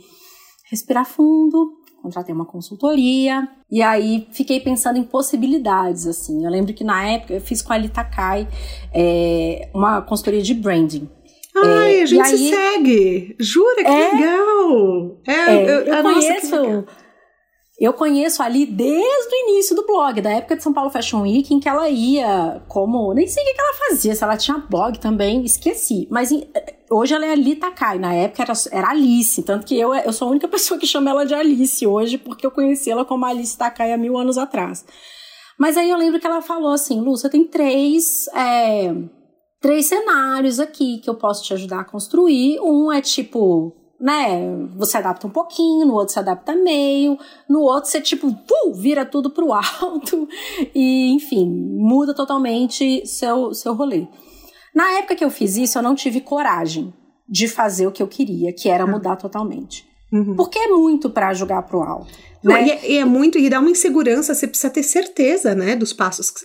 [0.70, 6.44] respirar fundo, contratei uma consultoria, e aí fiquei pensando em possibilidades, assim.
[6.46, 8.48] Eu lembro que na época eu fiz com a Alita Kai
[8.94, 11.10] é, uma consultoria de branding.
[11.66, 13.36] Ai, é, a gente aí, se segue.
[13.40, 15.22] Jura que é, legal.
[15.28, 16.86] É, é eu, eu conheço.
[17.80, 21.54] Eu conheço ali desde o início do blog, da época de São Paulo Fashion Week,
[21.54, 23.14] em que ela ia como.
[23.14, 26.08] Nem sei o que ela fazia, se ela tinha blog também, esqueci.
[26.10, 26.32] Mas
[26.90, 30.28] hoje ela é Alita Kai, na época era, era Alice, tanto que eu, eu sou
[30.28, 33.56] a única pessoa que chama ela de Alice hoje, porque eu conheci ela como Alice
[33.56, 34.84] Takai há mil anos atrás.
[35.58, 38.28] Mas aí eu lembro que ela falou assim: Lu, você tem três.
[38.34, 38.92] É,
[39.68, 42.58] três cenários aqui que eu posso te ajudar a construir.
[42.62, 44.40] Um é tipo, né,
[44.78, 49.06] você adapta um pouquinho, no outro você adapta meio, no outro você tipo, uh, vira
[49.06, 50.26] tudo pro alto
[50.74, 54.08] e, enfim, muda totalmente seu seu rolê.
[54.74, 56.94] Na época que eu fiz isso, eu não tive coragem
[57.28, 58.88] de fazer o que eu queria, que era ah.
[58.88, 59.86] mudar totalmente.
[60.14, 60.38] Uhum.
[60.38, 62.08] Porque é muito para jogar pro alto.
[62.42, 62.68] Né?
[62.68, 65.92] e, é, e, é, muito, e dá uma insegurança, você precisa ter certeza, né, dos
[65.92, 66.40] passos que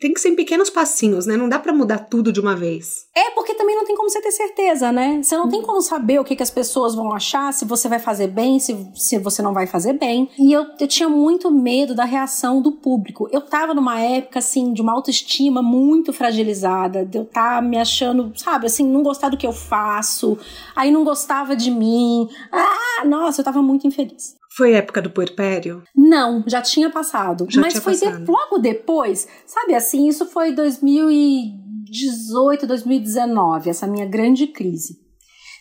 [0.00, 1.36] tem que ser em pequenos passinhos, né?
[1.36, 3.06] Não dá para mudar tudo de uma vez.
[3.14, 5.22] É, porque também não tem como você ter certeza, né?
[5.22, 7.98] Você não tem como saber o que, que as pessoas vão achar, se você vai
[7.98, 10.30] fazer bem, se, se você não vai fazer bem.
[10.38, 13.28] E eu, eu tinha muito medo da reação do público.
[13.30, 17.78] Eu tava numa época, assim, de uma autoestima muito fragilizada, de eu estar tá me
[17.78, 20.38] achando, sabe, assim, não gostar do que eu faço,
[20.74, 22.28] aí não gostava de mim.
[22.50, 24.41] Ah, nossa, eu tava muito infeliz.
[24.56, 25.82] Foi época do puerpério?
[25.94, 27.46] Não, já tinha passado.
[27.48, 28.24] Já Mas tinha foi passado.
[28.24, 35.00] De, logo depois, sabe assim, isso foi 2018, 2019, essa minha grande crise.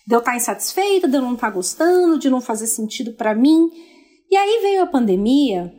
[0.05, 3.69] De eu estar insatisfeita, de eu não estar gostando, de não fazer sentido para mim.
[4.29, 5.73] E aí veio a pandemia,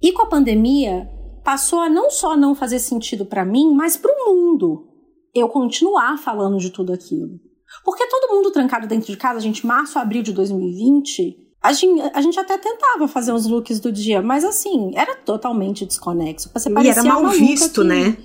[0.00, 1.10] e com a pandemia
[1.44, 4.88] passou a não só não fazer sentido para mim, mas para o mundo.
[5.34, 7.40] Eu continuar falando de tudo aquilo.
[7.84, 12.00] Porque todo mundo trancado dentro de casa, a gente, março, abril de 2020, a gente,
[12.14, 16.48] a gente até tentava fazer os looks do dia, mas assim, era totalmente desconexo.
[16.54, 17.88] Você e era mal visto, que...
[17.88, 18.16] né?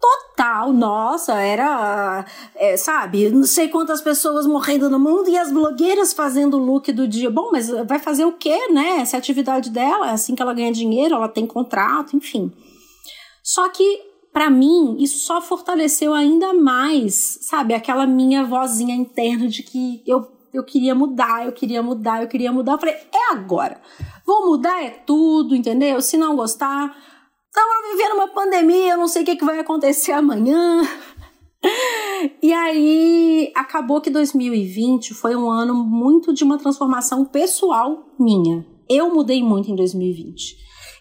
[0.00, 6.12] Total, nossa, era, é, sabe, não sei quantas pessoas morrendo no mundo e as blogueiras
[6.12, 7.30] fazendo o look do dia.
[7.30, 8.98] Bom, mas vai fazer o quê, né?
[9.00, 12.52] Essa é atividade dela, é assim que ela ganha dinheiro, ela tem contrato, enfim.
[13.42, 14.00] Só que,
[14.32, 20.41] para mim, isso só fortaleceu ainda mais, sabe, aquela minha vozinha interna de que eu
[20.52, 22.72] eu queria mudar, eu queria mudar, eu queria mudar.
[22.72, 23.80] Eu falei, é agora.
[24.26, 26.00] Vou mudar é tudo, entendeu?
[26.02, 26.96] Se não gostar,
[27.46, 30.82] estamos vivendo uma pandemia, eu não sei o que, que vai acontecer amanhã.
[32.40, 38.66] E aí acabou que 2020 foi um ano muito de uma transformação pessoal minha.
[38.88, 40.56] Eu mudei muito em 2020.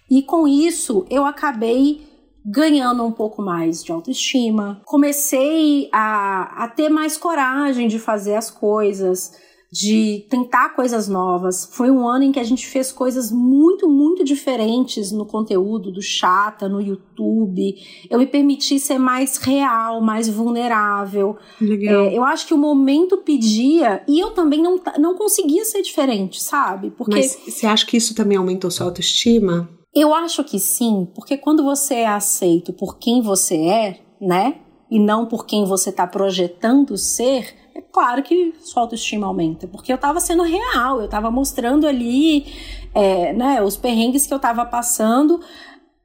[0.10, 2.11] E com isso eu acabei
[2.46, 4.82] ganhando um pouco mais de autoestima.
[4.86, 9.32] Comecei a, a ter mais coragem de fazer as coisas
[9.72, 11.70] de tentar coisas novas.
[11.72, 16.02] Foi um ano em que a gente fez coisas muito, muito diferentes no conteúdo do
[16.02, 17.76] Chata, no YouTube.
[18.10, 21.38] Eu me permiti ser mais real, mais vulnerável.
[21.62, 22.04] Legal.
[22.04, 26.44] É, eu acho que o momento pedia e eu também não, não conseguia ser diferente,
[26.44, 26.92] sabe?
[26.92, 29.70] Porque Mas você acha que isso também aumentou sua autoestima?
[29.94, 34.56] Eu acho que sim, porque quando você é aceito por quem você é, né?
[34.90, 39.92] E não por quem você está projetando ser, é claro que sua autoestima aumenta, porque
[39.92, 42.46] eu estava sendo real, eu estava mostrando ali
[42.94, 45.42] é, né, os perrengues que eu estava passando,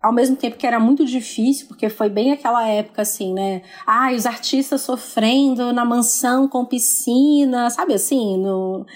[0.02, 3.62] ao mesmo tempo que era muito difícil, porque foi bem aquela época assim, né?
[3.86, 8.38] Ah, os artistas sofrendo na mansão com piscina, sabe assim?
[8.38, 8.86] No...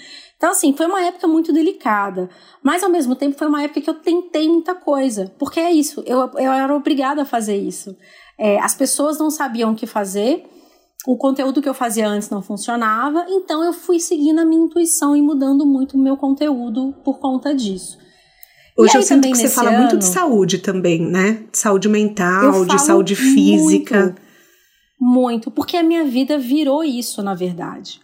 [0.41, 2.27] Então, assim, foi uma época muito delicada.
[2.63, 5.31] Mas, ao mesmo tempo, foi uma época que eu tentei muita coisa.
[5.37, 7.95] Porque é isso, eu, eu era obrigada a fazer isso.
[8.39, 10.43] É, as pessoas não sabiam o que fazer,
[11.05, 15.15] o conteúdo que eu fazia antes não funcionava, então eu fui seguindo a minha intuição
[15.15, 17.99] e mudando muito o meu conteúdo por conta disso.
[18.75, 21.43] Hoje eu sinto que você fala ano, muito de saúde também, né?
[21.51, 24.05] De saúde mental, de saúde física.
[24.05, 24.21] Muito,
[24.99, 28.00] muito, porque a minha vida virou isso, na verdade.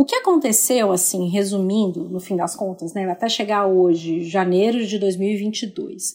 [0.00, 4.98] O que aconteceu, assim, resumindo, no fim das contas, né, até chegar hoje, janeiro de
[4.98, 6.14] 2022.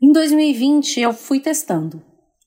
[0.00, 2.00] Em 2020 eu fui testando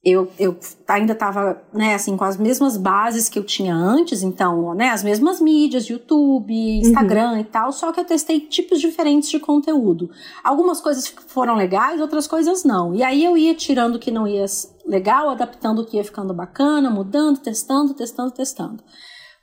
[0.09, 0.57] eu, eu
[0.87, 5.03] ainda estava, né, assim, com as mesmas bases que eu tinha antes, então, né, as
[5.03, 7.39] mesmas mídias, YouTube, Instagram uhum.
[7.39, 10.09] e tal, só que eu testei tipos diferentes de conteúdo.
[10.41, 12.95] Algumas coisas foram legais, outras coisas não.
[12.95, 14.45] E aí eu ia tirando o que não ia
[14.85, 18.81] legal, adaptando o que ia ficando bacana, mudando, testando, testando, testando.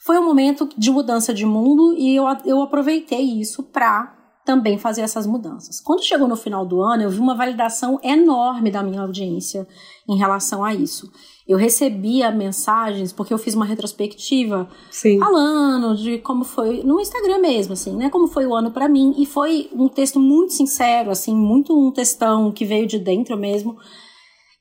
[0.04, 4.14] Foi um momento de mudança de mundo e eu, eu aproveitei isso para
[4.44, 5.80] também fazer essas mudanças.
[5.80, 9.66] Quando chegou no final do ano, eu vi uma validação enorme da minha audiência
[10.06, 11.10] em relação a isso.
[11.48, 15.18] Eu recebia mensagens, porque eu fiz uma retrospectiva Sim.
[15.18, 18.10] falando de como foi, no Instagram mesmo, assim, né?
[18.10, 19.14] Como foi o ano para mim.
[19.16, 23.78] E foi um texto muito sincero, assim, muito um textão que veio de dentro mesmo.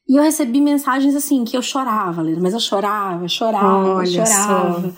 [0.08, 4.82] E eu recebi mensagens assim, que eu chorava, mas eu chorava, chorava, Olha chorava.
[4.82, 4.94] Só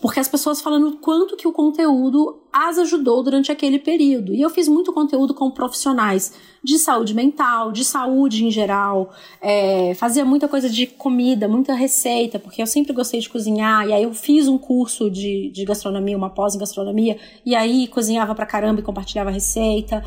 [0.00, 4.34] porque as pessoas falando o quanto que o conteúdo as ajudou durante aquele período.
[4.34, 6.32] E eu fiz muito conteúdo com profissionais
[6.64, 12.38] de saúde mental, de saúde em geral, é, fazia muita coisa de comida, muita receita,
[12.38, 16.16] porque eu sempre gostei de cozinhar, e aí eu fiz um curso de, de gastronomia,
[16.16, 20.02] uma pós em gastronomia, e aí cozinhava pra caramba e compartilhava receita.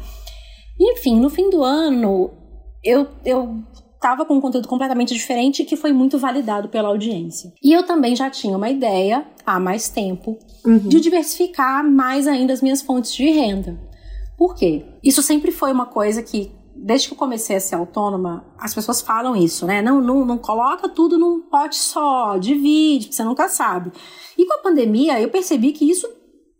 [0.80, 2.32] Enfim, no fim do ano,
[2.84, 3.64] eu, eu
[4.00, 7.54] estava com um conteúdo completamente diferente que foi muito validado pela audiência.
[7.62, 10.78] E eu também já tinha uma ideia, há mais tempo, uhum.
[10.78, 13.78] de diversificar mais ainda as minhas fontes de renda.
[14.38, 14.86] Por quê?
[15.04, 19.02] Isso sempre foi uma coisa que, desde que eu comecei a ser autônoma, as pessoas
[19.02, 19.82] falam isso, né?
[19.82, 23.92] Não, não, não coloca tudo num pote só, divide, você nunca sabe.
[24.38, 26.08] E com a pandemia, eu percebi que isso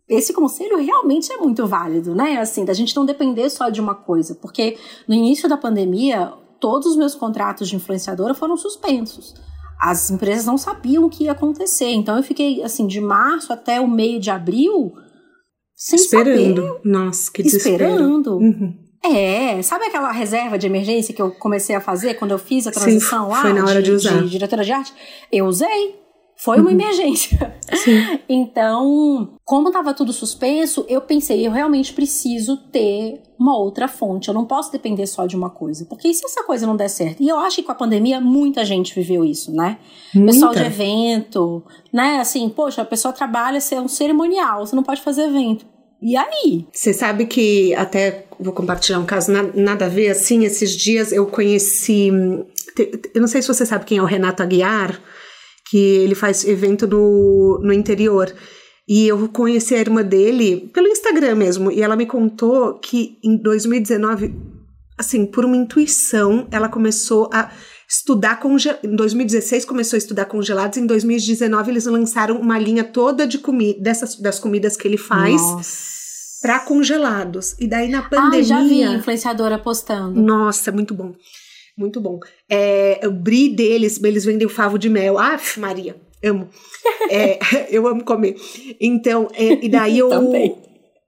[0.06, 2.38] esse conselho realmente é muito válido, né?
[2.38, 4.76] Assim, da gente não depender só de uma coisa, porque
[5.06, 9.34] no início da pandemia, todos os meus contratos de influenciadora foram suspensos.
[9.80, 11.90] As empresas não sabiam o que ia acontecer.
[11.90, 14.92] Então eu fiquei assim de março até o meio de abril
[15.74, 16.66] sem esperando.
[16.66, 17.84] Saber, Nossa, que desespero.
[17.84, 18.36] Esperando.
[18.36, 18.78] Uhum.
[19.02, 22.70] É, sabe aquela reserva de emergência que eu comecei a fazer quando eu fiz a
[22.70, 23.40] transição Sim, lá?
[23.40, 24.22] Foi na hora de, de usar.
[24.22, 24.92] De diretora de arte?
[25.32, 25.98] Eu usei.
[26.40, 26.80] Foi uma uhum.
[26.80, 27.54] emergência.
[27.74, 28.18] Sim.
[28.32, 34.28] Então, como estava tudo suspenso, eu pensei, eu realmente preciso ter uma outra fonte.
[34.28, 35.84] Eu não posso depender só de uma coisa.
[35.84, 37.22] Porque e se essa coisa não der certo?
[37.22, 39.78] E eu acho que com a pandemia muita gente viveu isso, né?
[40.14, 40.32] Muita.
[40.32, 42.20] Pessoal de evento, né?
[42.20, 45.66] Assim, poxa, a pessoa trabalha, ser é um cerimonial, você não pode fazer evento.
[46.00, 46.66] E aí?
[46.72, 51.26] Você sabe que até vou compartilhar um caso nada a ver, assim, esses dias eu
[51.26, 52.08] conheci.
[53.12, 54.98] Eu não sei se você sabe quem é o Renato Aguiar
[55.70, 58.34] que ele faz evento no, no interior.
[58.88, 61.70] E eu conheci a irmã dele pelo Instagram mesmo.
[61.70, 64.34] E ela me contou que em 2019,
[64.98, 67.52] assim, por uma intuição, ela começou a
[67.88, 68.90] estudar congelados.
[68.90, 70.76] Em 2016 começou a estudar congelados.
[70.76, 75.40] Em 2019 eles lançaram uma linha toda de comida dessas das comidas que ele faz.
[76.42, 77.54] Para congelados.
[77.60, 78.40] E daí na pandemia.
[78.40, 80.20] Ah, já vi influenciadora postando.
[80.20, 81.14] Nossa, muito bom.
[81.80, 82.20] Muito bom.
[82.46, 85.18] É, o brie deles, eles vendem o favo de mel.
[85.18, 86.48] Ah, Maria, amo.
[87.10, 87.38] É,
[87.74, 88.36] eu amo comer.
[88.80, 90.10] Então, é, e daí eu.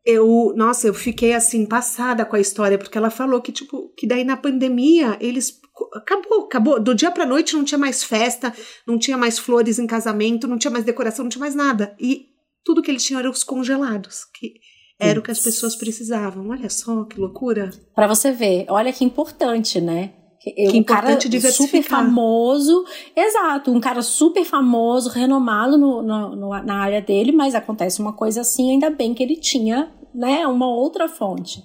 [0.05, 4.07] eu, nossa, eu fiquei assim passada com a história, porque ela falou que tipo, que
[4.07, 5.61] daí na pandemia eles
[5.95, 8.53] acabou, acabou, do dia para noite não tinha mais festa,
[8.85, 11.95] não tinha mais flores em casamento, não tinha mais decoração, não tinha mais nada.
[12.01, 12.27] E
[12.65, 14.55] tudo que eles tinham eram os congelados, que
[14.99, 16.49] era o que as pessoas precisavam.
[16.49, 17.71] Olha só que loucura.
[17.95, 20.15] Para você ver, olha que importante, né?
[20.45, 21.19] Eu, que um cara
[21.53, 22.85] super famoso,
[23.15, 28.13] exato, um cara super famoso, renomado no, no, no, na área dele, mas acontece uma
[28.13, 31.63] coisa assim, ainda bem que ele tinha, né, uma outra fonte.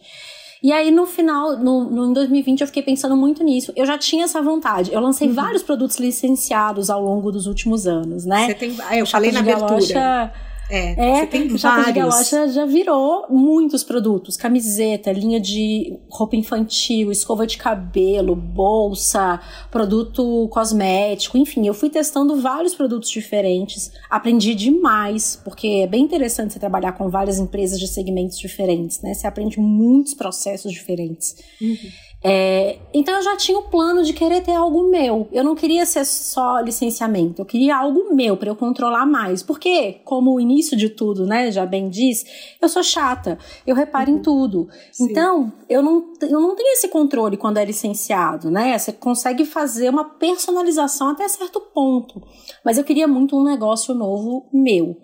[0.61, 3.71] E aí, no final, no, no, em 2020, eu fiquei pensando muito nisso.
[3.75, 4.91] Eu já tinha essa vontade.
[4.91, 5.33] Eu lancei uhum.
[5.33, 8.47] vários produtos licenciados ao longo dos últimos anos, né?
[8.47, 8.75] Você tem.
[8.87, 9.67] Ah, eu falei na abertura.
[9.67, 10.33] Galocha,
[10.69, 14.35] é, é você tem Chapa de Galocha já virou muitos produtos.
[14.35, 19.39] Camiseta, linha de roupa infantil, escova de cabelo, bolsa,
[19.71, 21.65] produto cosmético, enfim.
[21.67, 23.91] Eu fui testando vários produtos diferentes.
[24.09, 29.13] Aprendi demais, porque é bem interessante você trabalhar com várias empresas de segmentos diferentes, né?
[29.13, 31.35] Você aprende muitos processos diferentes.
[31.61, 32.06] Uhum.
[32.23, 35.27] É, então eu já tinha o plano de querer ter algo meu.
[35.31, 39.43] Eu não queria ser só licenciamento, eu queria algo meu para eu controlar mais.
[39.43, 42.25] Porque, como o início de tudo, né, já bem diz,
[42.61, 44.17] eu sou chata, eu reparo uhum.
[44.17, 44.67] em tudo.
[44.91, 45.05] Sim.
[45.05, 48.77] Então, eu não, eu não tenho esse controle quando é licenciado, né?
[48.77, 52.21] Você consegue fazer uma personalização até certo ponto.
[52.65, 54.97] Mas eu queria muito um negócio novo meu.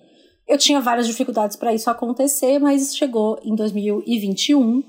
[0.48, 4.84] Eu tinha várias dificuldades para isso acontecer, mas chegou em 2021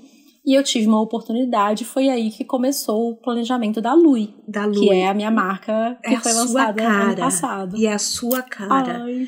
[0.45, 4.35] e eu tive uma oportunidade, foi aí que começou o planejamento da Lui.
[4.47, 4.79] Da Lui.
[4.79, 7.75] Que é a minha marca que é foi lançada cara, ano passado.
[7.75, 9.03] E é a sua cara.
[9.03, 9.27] Ai.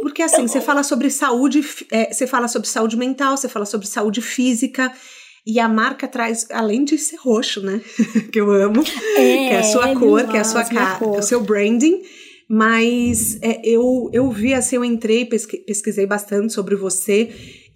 [0.00, 0.48] Porque assim, então...
[0.48, 4.90] você fala sobre saúde, é, você fala sobre saúde mental, você fala sobre saúde física.
[5.46, 7.80] E a marca traz, além de ser roxo, né?
[8.32, 8.82] que eu amo,
[9.16, 12.02] é, que é a sua cor, que é a sua cara, o seu branding.
[12.48, 17.30] Mas é, eu, eu vi, assim, eu entrei, pesqui, pesquisei bastante sobre você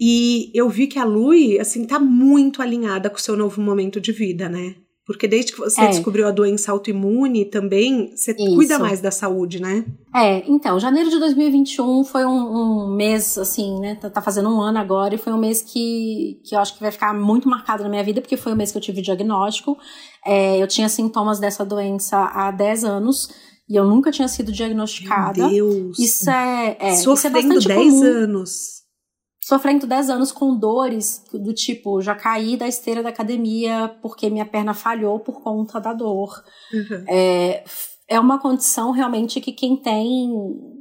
[0.05, 4.01] e eu vi que a Lui, assim, tá muito alinhada com o seu novo momento
[4.01, 4.75] de vida, né?
[5.07, 5.87] Porque desde que você é.
[5.91, 8.53] descobriu a doença autoimune também, você Isso.
[8.53, 9.85] cuida mais da saúde, né?
[10.13, 13.95] É, então, janeiro de 2021 foi um, um, mês, assim, né?
[13.95, 16.81] Tá, tá, fazendo um ano agora, e foi um mês que, que eu acho que
[16.81, 19.05] vai ficar muito marcado na minha vida, porque foi o mês que eu tive o
[19.05, 19.79] diagnóstico.
[20.27, 23.29] É, eu tinha sintomas dessa doença há 10 anos.
[23.69, 25.49] E eu nunca tinha sido diagnosticada.
[25.49, 25.99] Meu Deus!
[26.01, 26.77] Isso é.
[26.81, 28.03] é Sofrendo isso é 10 comum.
[28.05, 28.82] anos
[29.43, 34.47] sofrendo 10 anos com dores do tipo, já caí da esteira da academia porque minha
[34.47, 36.43] perna falhou por conta da dor.
[36.73, 37.05] Uhum.
[37.09, 37.65] É,
[38.09, 40.31] é uma condição realmente que quem tem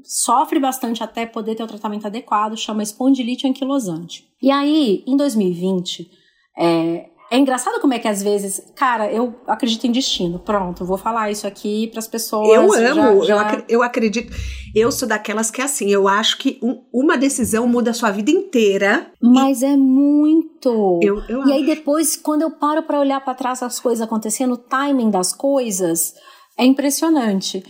[0.04, 4.30] sofre bastante até poder ter o tratamento adequado, chama espondilite anquilosante.
[4.42, 6.12] E aí, em 2020,
[6.58, 10.38] é, é engraçado como é que às vezes, cara, eu acredito em destino.
[10.38, 12.50] Pronto, vou falar isso aqui para as pessoas.
[12.50, 13.54] Eu amo, já, já...
[13.54, 14.36] Eu, eu acredito.
[14.76, 18.12] Eu sou daquelas que é assim, eu acho que um, uma decisão muda a sua
[18.12, 19.10] vida inteira.
[19.22, 19.66] Mas e...
[19.66, 21.00] é muito.
[21.02, 21.54] Eu, eu e acho.
[21.54, 25.32] aí depois, quando eu paro para olhar para trás as coisas acontecendo, o timing das
[25.32, 26.14] coisas
[26.60, 27.64] é impressionante.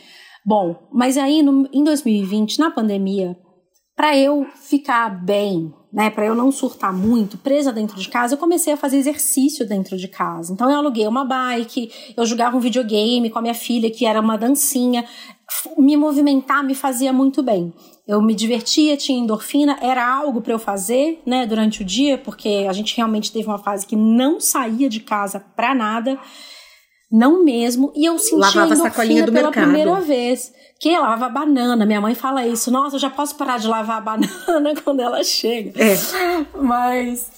[0.43, 3.38] Bom, mas aí no, em 2020, na pandemia,
[3.96, 8.38] para eu ficar bem, né, para eu não surtar muito, presa dentro de casa, eu
[8.38, 10.54] comecei a fazer exercício dentro de casa.
[10.54, 14.20] Então eu aluguei uma bike, eu jogava um videogame com a minha filha, que era
[14.20, 15.06] uma dancinha.
[15.78, 17.74] Me movimentar me fazia muito bem.
[18.08, 22.66] Eu me divertia, tinha endorfina, era algo para eu fazer, né, durante o dia, porque
[22.68, 26.18] a gente realmente teve uma fase que não saía de casa para nada.
[27.12, 27.92] Não mesmo.
[27.94, 29.64] E eu senti Lavava a endorfina pela mercado.
[29.66, 30.54] primeira vez.
[30.82, 31.86] Que lava banana.
[31.86, 32.72] Minha mãe fala isso.
[32.72, 35.80] Nossa, eu já posso parar de lavar a banana quando ela chega.
[35.80, 35.96] É.
[36.60, 37.30] Mas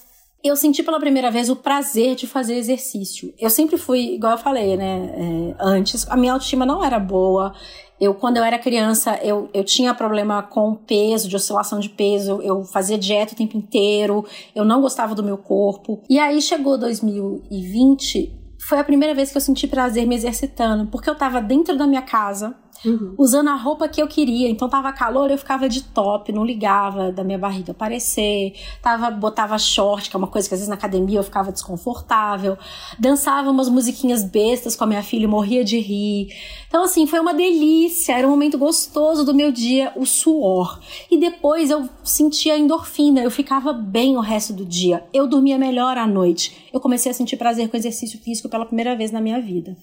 [0.41, 3.33] eu senti pela primeira vez o prazer de fazer exercício.
[3.37, 5.13] Eu sempre fui, igual eu falei, né?
[5.13, 7.53] É, antes, a minha autoestima não era boa.
[7.99, 12.41] Eu, quando eu era criança, eu, eu tinha problema com peso, de oscilação de peso.
[12.41, 14.25] Eu fazia dieta o tempo inteiro.
[14.55, 16.01] Eu não gostava do meu corpo.
[16.09, 21.09] E aí chegou 2020 foi a primeira vez que eu senti prazer me exercitando, porque
[21.09, 23.15] eu tava dentro da minha casa, uhum.
[23.17, 24.49] usando a roupa que eu queria.
[24.49, 28.53] Então tava calor, eu ficava de top, não ligava da minha barriga aparecer.
[28.81, 32.57] Tava, botava short, que é uma coisa que às vezes na academia eu ficava desconfortável.
[32.99, 36.27] Dançava umas musiquinhas bestas com a minha filha morria de rir.
[36.67, 40.79] Então, assim, foi uma delícia, era um momento gostoso do meu dia, o suor.
[41.09, 45.03] E depois eu sentia endorfina, eu ficava bem o resto do dia.
[45.13, 46.67] Eu dormia melhor à noite.
[46.73, 49.75] Eu comecei a sentir prazer com exercício físico pela primeira vez na minha vida.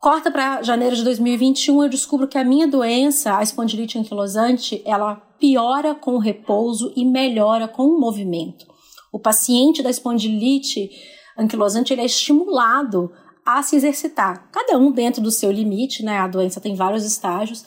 [0.00, 5.16] Corta para janeiro de 2021, eu descubro que a minha doença, a espondilite anquilosante, ela
[5.40, 8.64] piora com o repouso e melhora com o movimento.
[9.12, 10.88] O paciente da espondilite
[11.36, 13.10] anquilosante ele é estimulado
[13.44, 16.18] a se exercitar, cada um dentro do seu limite, né?
[16.18, 17.64] A doença tem vários estágios,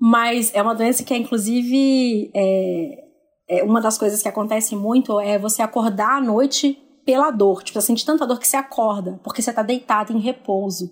[0.00, 3.08] mas é uma doença que é inclusive é,
[3.48, 7.62] é, uma das coisas que acontece muito é você acordar à noite pela dor.
[7.62, 10.90] Tipo, você sente tanta dor que você acorda, porque você está deitado em repouso.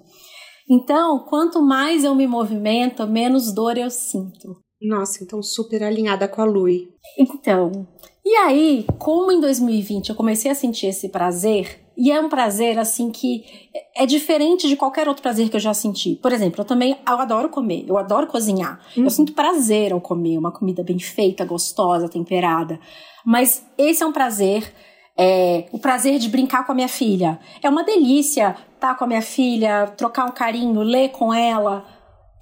[0.69, 4.57] Então, quanto mais eu me movimento, menos dor eu sinto.
[4.81, 6.89] Nossa, então super alinhada com a Lui.
[7.19, 7.87] Então,
[8.25, 12.79] e aí, como em 2020 eu comecei a sentir esse prazer, e é um prazer
[12.79, 13.45] assim que
[13.97, 16.17] é diferente de qualquer outro prazer que eu já senti.
[16.17, 18.81] Por exemplo, eu também eu adoro comer, eu adoro cozinhar.
[18.97, 19.05] Uhum.
[19.05, 22.79] Eu sinto prazer ao comer uma comida bem feita, gostosa, temperada.
[23.25, 24.73] Mas esse é um prazer
[25.17, 27.41] é, o prazer de brincar com a minha filha.
[27.62, 28.55] É uma delícia
[28.95, 31.84] com a minha filha, trocar um carinho, ler com ela.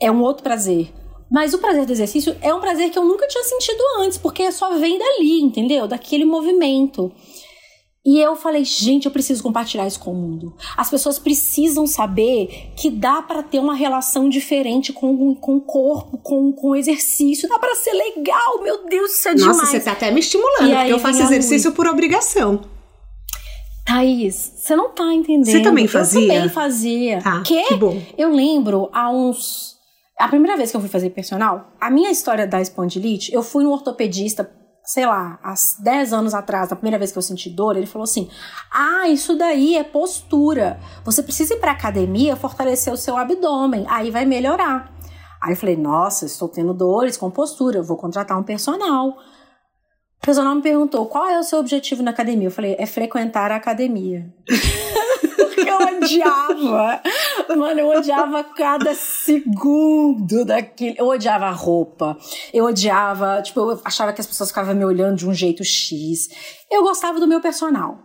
[0.01, 0.92] É um outro prazer.
[1.30, 4.53] Mas o prazer do exercício é um prazer que eu nunca tinha sentido antes, porque
[4.53, 5.88] só vem dali, entendeu?
[5.88, 7.12] Daquele movimento.
[8.07, 10.55] E eu falei, gente, eu preciso compartilhar isso com o mundo.
[10.76, 16.18] As pessoas precisam saber que dá para ter uma relação diferente com, com o corpo,
[16.18, 17.49] com, com o exercício.
[17.49, 19.59] Dá para ser legal, meu Deus, isso é Nossa, demais.
[19.59, 22.61] Nossa, você tá até me estimulando, e porque eu faço exercício por obrigação.
[23.85, 25.47] Thaís, você não tá entendendo.
[25.47, 26.22] Você também fazia?
[26.22, 27.18] Eu também fazia.
[27.24, 27.62] Ah, que?
[27.64, 28.01] que bom.
[28.16, 29.74] Eu lembro há uns...
[30.18, 33.64] A primeira vez que eu fui fazer personal, a minha história da espondilite, eu fui
[33.64, 34.49] no ortopedista
[34.85, 38.05] sei lá, há 10 anos atrás, a primeira vez que eu senti dor, ele falou
[38.05, 38.28] assim:
[38.70, 40.78] Ah, isso daí é postura.
[41.05, 44.93] Você precisa ir pra academia fortalecer o seu abdômen, aí vai melhorar.
[45.43, 49.16] Aí eu falei: Nossa, estou tendo dores com postura, eu vou contratar um personal.
[50.25, 52.47] O personal me perguntou: Qual é o seu objetivo na academia?
[52.47, 54.27] Eu falei: É frequentar a academia.
[55.68, 57.03] eu odiava.
[57.55, 60.99] Mano, eu odiava cada segundo daquele.
[60.99, 62.16] Eu odiava a roupa.
[62.55, 63.43] Eu odiava.
[63.43, 66.31] Tipo, eu achava que as pessoas ficavam me olhando de um jeito X.
[66.70, 67.99] Eu gostava do meu personal.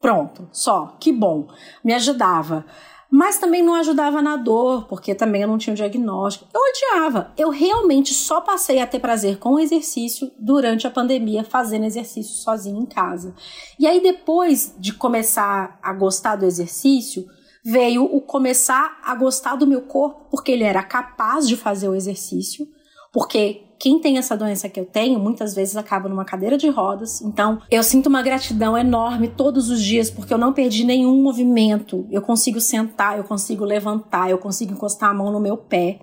[0.00, 0.96] Pronto, só.
[1.00, 1.48] Que bom.
[1.82, 2.64] Me ajudava
[3.10, 6.48] mas também não ajudava na dor, porque também eu não tinha o diagnóstico.
[6.52, 7.32] Eu odiava.
[7.36, 12.34] Eu realmente só passei a ter prazer com o exercício durante a pandemia, fazendo exercício
[12.34, 13.34] sozinho em casa.
[13.78, 17.26] E aí, depois de começar a gostar do exercício,
[17.64, 21.94] veio o começar a gostar do meu corpo, porque ele era capaz de fazer o
[21.94, 22.68] exercício,
[23.12, 27.20] porque quem tem essa doença que eu tenho, muitas vezes acaba numa cadeira de rodas.
[27.20, 32.08] Então, eu sinto uma gratidão enorme todos os dias, porque eu não perdi nenhum movimento.
[32.10, 35.98] Eu consigo sentar, eu consigo levantar, eu consigo encostar a mão no meu pé.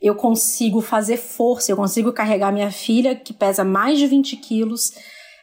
[0.00, 4.92] Eu consigo fazer força, eu consigo carregar minha filha, que pesa mais de 20 quilos.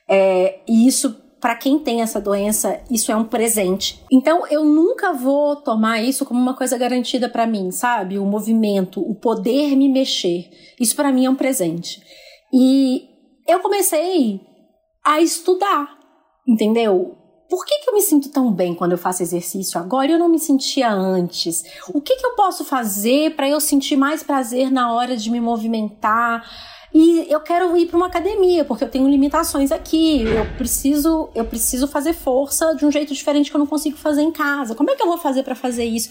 [0.07, 4.01] É, e isso para quem tem essa doença, isso é um presente.
[4.09, 8.17] Então, eu nunca vou tomar isso como uma coisa garantida para mim, sabe?
[8.17, 10.49] O movimento, o poder me mexer.
[10.79, 12.01] Isso para mim é um presente.
[12.53, 13.09] E
[13.45, 14.39] eu comecei
[15.03, 15.99] a estudar,
[16.47, 17.17] entendeu?
[17.49, 20.19] Por que, que eu me sinto tão bem quando eu faço exercício agora e eu
[20.19, 21.61] não me sentia antes?
[21.93, 25.41] O que, que eu posso fazer para eu sentir mais prazer na hora de me
[25.41, 26.49] movimentar?
[26.93, 30.21] E eu quero ir para uma academia, porque eu tenho limitações aqui.
[30.21, 34.21] Eu preciso, eu preciso fazer força de um jeito diferente que eu não consigo fazer
[34.21, 34.75] em casa.
[34.75, 36.09] Como é que eu vou fazer para fazer isso?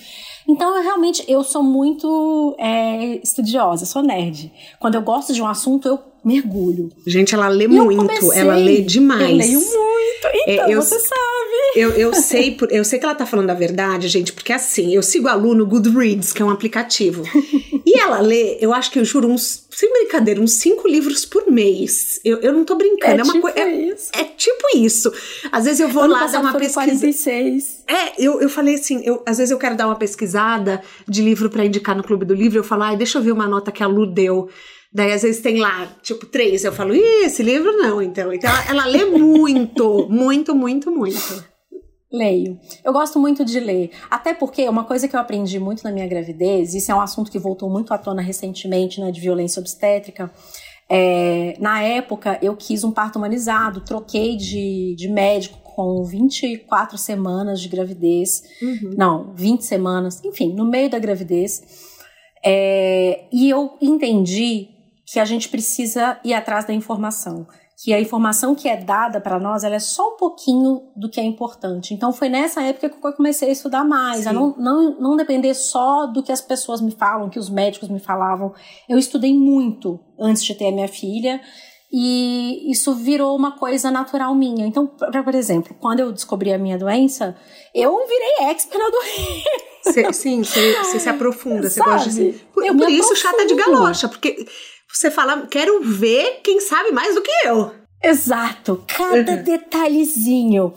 [0.49, 4.53] Então, eu realmente, eu sou muito é, estudiosa, sou nerd.
[4.81, 6.91] Quando eu gosto de um assunto, eu mergulho.
[7.07, 9.31] Gente, ela lê e muito, comecei, ela lê demais.
[9.31, 11.32] Eu leio muito, então é, eu, você sabe.
[11.75, 15.03] Eu, eu, sei, eu sei que ela tá falando a verdade, gente, porque assim, eu
[15.03, 17.23] sigo a Lu no Goodreads, que é um aplicativo.
[17.85, 21.51] e ela lê, eu acho que eu juro, uns, sem brincadeira, uns cinco livros por
[21.51, 22.21] mês.
[22.25, 23.59] Eu, eu não tô brincando, é, é uma tipo coisa.
[23.59, 25.13] É, é, tipo isso.
[25.51, 26.75] Às vezes eu vou ano lá dar uma pesquisa.
[26.75, 27.85] 46.
[27.89, 31.49] É, eu, eu falei assim, eu, às vezes eu quero dar uma pesquisada de livro
[31.49, 33.83] para indicar no Clube do Livro, eu falo, ai, deixa eu ver uma nota que
[33.83, 34.49] a Lu deu.
[34.95, 36.65] Daí, às vezes, tem lá, tipo, três.
[36.65, 38.33] Eu falo, ih, esse livro não, então.
[38.33, 41.53] Então, ela, ela lê muito, muito, muito, muito.
[42.13, 42.61] Leio.
[42.85, 43.91] Eu gosto muito de ler.
[44.11, 47.31] Até porque uma coisa que eu aprendi muito na minha gravidez, isso é um assunto
[47.31, 50.31] que voltou muito à tona recentemente, né, de violência obstétrica.
[50.91, 57.63] É, na época, eu quis um parto humanizado, troquei de, de médico com 24 semanas
[57.63, 58.43] de gravidez.
[58.61, 58.91] Uhum.
[58.95, 61.63] Não, 20 semanas, enfim, no meio da gravidez.
[62.45, 64.69] É, e eu entendi
[65.13, 67.47] que a gente precisa ir atrás da informação
[67.83, 71.19] que a informação que é dada para nós ela é só um pouquinho do que
[71.19, 71.93] é importante.
[71.93, 74.29] Então foi nessa época que eu comecei a estudar mais, Sim.
[74.29, 77.89] a não, não, não depender só do que as pessoas me falam, que os médicos
[77.89, 78.55] me falavam.
[78.89, 81.41] Eu estudei muito antes de ter a minha filha
[81.93, 84.65] e isso virou uma coisa natural minha.
[84.65, 87.37] Então, por exemplo, quando eu descobri a minha doença,
[87.75, 89.73] eu virei expert na doença.
[89.93, 92.33] Cê, sim, você se aprofunda, você gosta de.
[92.55, 94.47] Por, por isso, chata de galocha, porque
[94.97, 97.73] você fala, quero ver quem sabe mais do que eu.
[98.03, 99.43] Exato, cada uhum.
[99.43, 100.75] detalhezinho.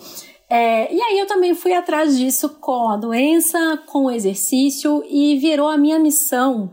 [0.49, 5.37] É, e aí eu também fui atrás disso com a doença, com o exercício e
[5.37, 6.71] virou a minha missão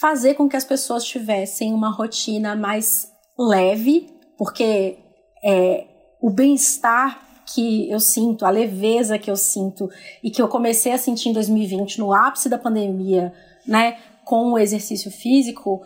[0.00, 4.08] fazer com que as pessoas tivessem uma rotina mais leve,
[4.38, 4.98] porque
[5.44, 5.86] é,
[6.20, 7.22] o bem-estar
[7.54, 9.88] que eu sinto, a leveza que eu sinto
[10.22, 13.32] e que eu comecei a sentir em 2020 no ápice da pandemia,
[13.66, 15.82] né, com o exercício físico,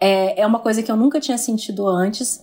[0.00, 2.42] é, é uma coisa que eu nunca tinha sentido antes.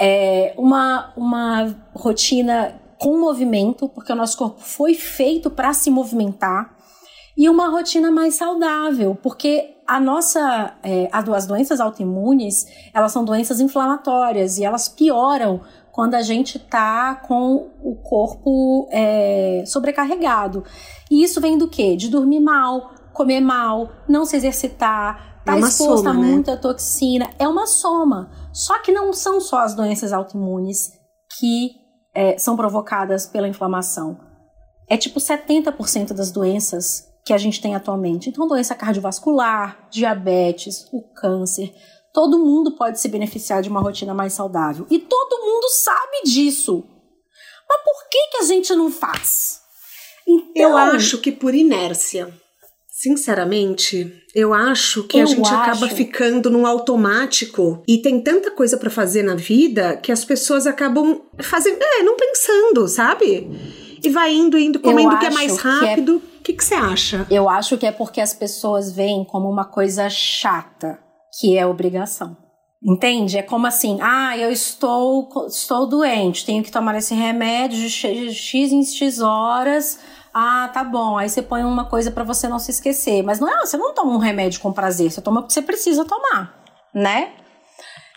[0.00, 6.76] É uma, uma rotina com movimento, porque o nosso corpo foi feito para se movimentar,
[7.36, 13.58] e uma rotina mais saudável, porque a nossa, é, as doenças autoimunes, elas são doenças
[13.60, 20.64] inflamatórias e elas pioram quando a gente tá com o corpo é, sobrecarregado.
[21.10, 21.96] E isso vem do quê?
[21.96, 26.20] De dormir mal, comer mal, não se exercitar, tá é exposta soma, a né?
[26.20, 27.30] muita toxina.
[27.38, 28.30] É uma soma.
[28.52, 30.92] Só que não são só as doenças autoimunes
[31.38, 31.72] que
[32.14, 34.18] é, são provocadas pela inflamação.
[34.88, 38.28] É tipo 70% das doenças que a gente tem atualmente.
[38.28, 41.72] Então, doença cardiovascular, diabetes, o câncer,
[42.12, 44.86] Todo mundo pode se beneficiar de uma rotina mais saudável.
[44.90, 46.84] E todo mundo sabe disso.
[47.66, 49.60] Mas por que, que a gente não faz?
[50.28, 52.32] Então, eu acho que por inércia.
[53.02, 55.54] Sinceramente, eu acho que a gente acho.
[55.56, 60.68] acaba ficando num automático e tem tanta coisa para fazer na vida que as pessoas
[60.68, 63.50] acabam fazendo, é, não pensando, sabe?
[64.00, 66.22] E vai indo, indo, comendo o que é mais rápido.
[66.38, 66.54] O que, é...
[66.56, 67.26] você acha?
[67.28, 71.00] Eu acho que é porque as pessoas veem como uma coisa chata
[71.40, 72.36] que é obrigação.
[72.80, 73.36] Entende?
[73.36, 78.70] É como assim, ah, eu estou, estou doente, tenho que tomar esse remédio de X
[78.70, 79.98] em X horas.
[80.32, 81.18] Ah, tá bom.
[81.18, 83.22] Aí você põe uma coisa para você não se esquecer.
[83.22, 86.04] Mas não é, você não toma um remédio com prazer, você toma porque você precisa
[86.04, 86.62] tomar,
[86.94, 87.32] né?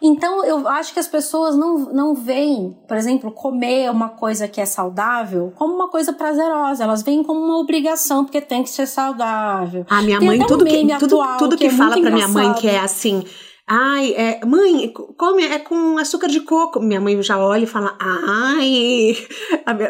[0.03, 4.59] Então, eu acho que as pessoas não, não veem, por exemplo, comer uma coisa que
[4.59, 6.83] é saudável como uma coisa prazerosa.
[6.83, 9.85] Elas veem como uma obrigação, porque tem que ser saudável.
[9.89, 12.53] A minha tem mãe, tudo que, tudo, tudo que, que é fala pra minha mãe
[12.53, 13.23] que é assim.
[13.67, 16.79] Ai, é, mãe, come é com açúcar de coco.
[16.79, 19.17] Minha mãe já olha e fala, ai,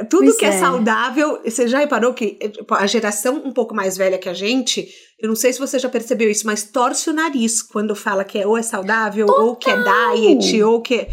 [0.10, 0.50] tudo pois que é.
[0.50, 1.42] é saudável.
[1.44, 4.88] Você já reparou que tipo, a geração um pouco mais velha que a gente
[5.20, 8.38] eu não sei se você já percebeu isso, mas torce o nariz quando fala que
[8.38, 9.46] é ou é saudável, Total.
[9.46, 11.10] ou que é diet, ou que é.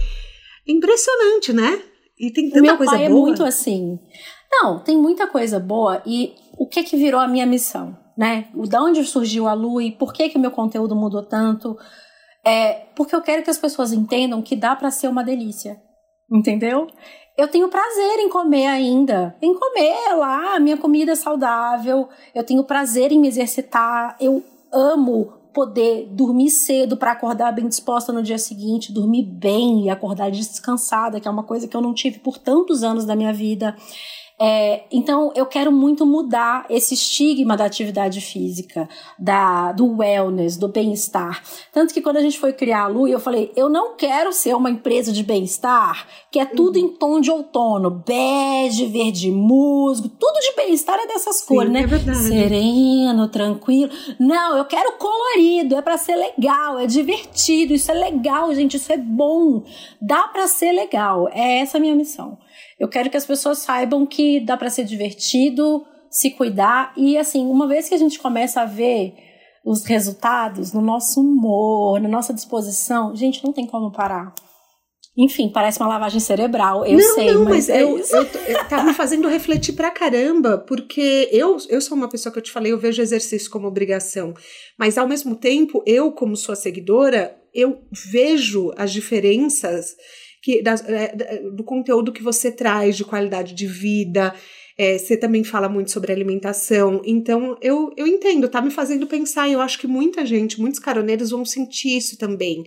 [0.67, 1.81] Impressionante, né?
[2.19, 3.19] E tem tanta Meu coisa pai é boa.
[3.19, 3.99] é muito assim.
[4.51, 8.49] Não, tem muita coisa boa e o que que virou a minha missão, né?
[8.55, 11.77] O da onde surgiu a Lu e por que que o meu conteúdo mudou tanto?
[12.45, 15.80] É porque eu quero que as pessoas entendam que dá para ser uma delícia.
[16.30, 16.88] Entendeu?
[17.36, 23.11] eu tenho prazer em comer ainda, em comer lá minha comida saudável, eu tenho prazer
[23.11, 28.93] em me exercitar, eu amo poder dormir cedo para acordar bem disposta no dia seguinte,
[28.93, 32.82] dormir bem e acordar descansada, que é uma coisa que eu não tive por tantos
[32.82, 33.76] anos da minha vida.
[34.45, 40.66] É, então, eu quero muito mudar esse estigma da atividade física, da, do wellness, do
[40.66, 41.40] bem-estar.
[41.72, 44.57] Tanto que quando a gente foi criar a Lu, eu falei: eu não quero ser
[44.57, 50.40] uma empresa de bem-estar que é tudo em tom de outono, bege, verde musgo, tudo
[50.40, 51.82] de bem-estar é dessas Sim, cores, né?
[51.82, 53.93] É Sereno, tranquilo.
[54.18, 58.90] Não, eu quero colorido, é para ser legal, é divertido, isso é legal, gente, isso
[58.93, 59.62] é bom.
[60.01, 61.28] Dá para ser legal.
[61.28, 62.38] É essa a minha missão.
[62.83, 67.47] Eu quero que as pessoas saibam que dá para ser divertido, se cuidar e assim,
[67.47, 69.14] uma vez que a gente começa a ver
[69.64, 74.35] os resultados no nosso humor, na nossa disposição, gente, não tem como parar.
[75.16, 78.68] Enfim, parece uma lavagem cerebral, eu não, sei, não, mas, mas é eu, eu, eu,
[78.68, 82.51] tá me fazendo refletir pra caramba, porque eu, eu sou uma pessoa que eu te
[82.51, 84.35] falei, eu vejo exercício como obrigação,
[84.76, 89.95] mas ao mesmo tempo, eu, como sua seguidora, eu vejo as diferenças
[90.43, 94.34] que, das, é, do conteúdo que você traz de qualidade de vida.
[94.76, 97.01] É, você também fala muito sobre alimentação.
[97.05, 99.49] Então, eu, eu entendo, tá me fazendo pensar.
[99.49, 102.64] Eu acho que muita gente, muitos caroneiros vão sentir isso também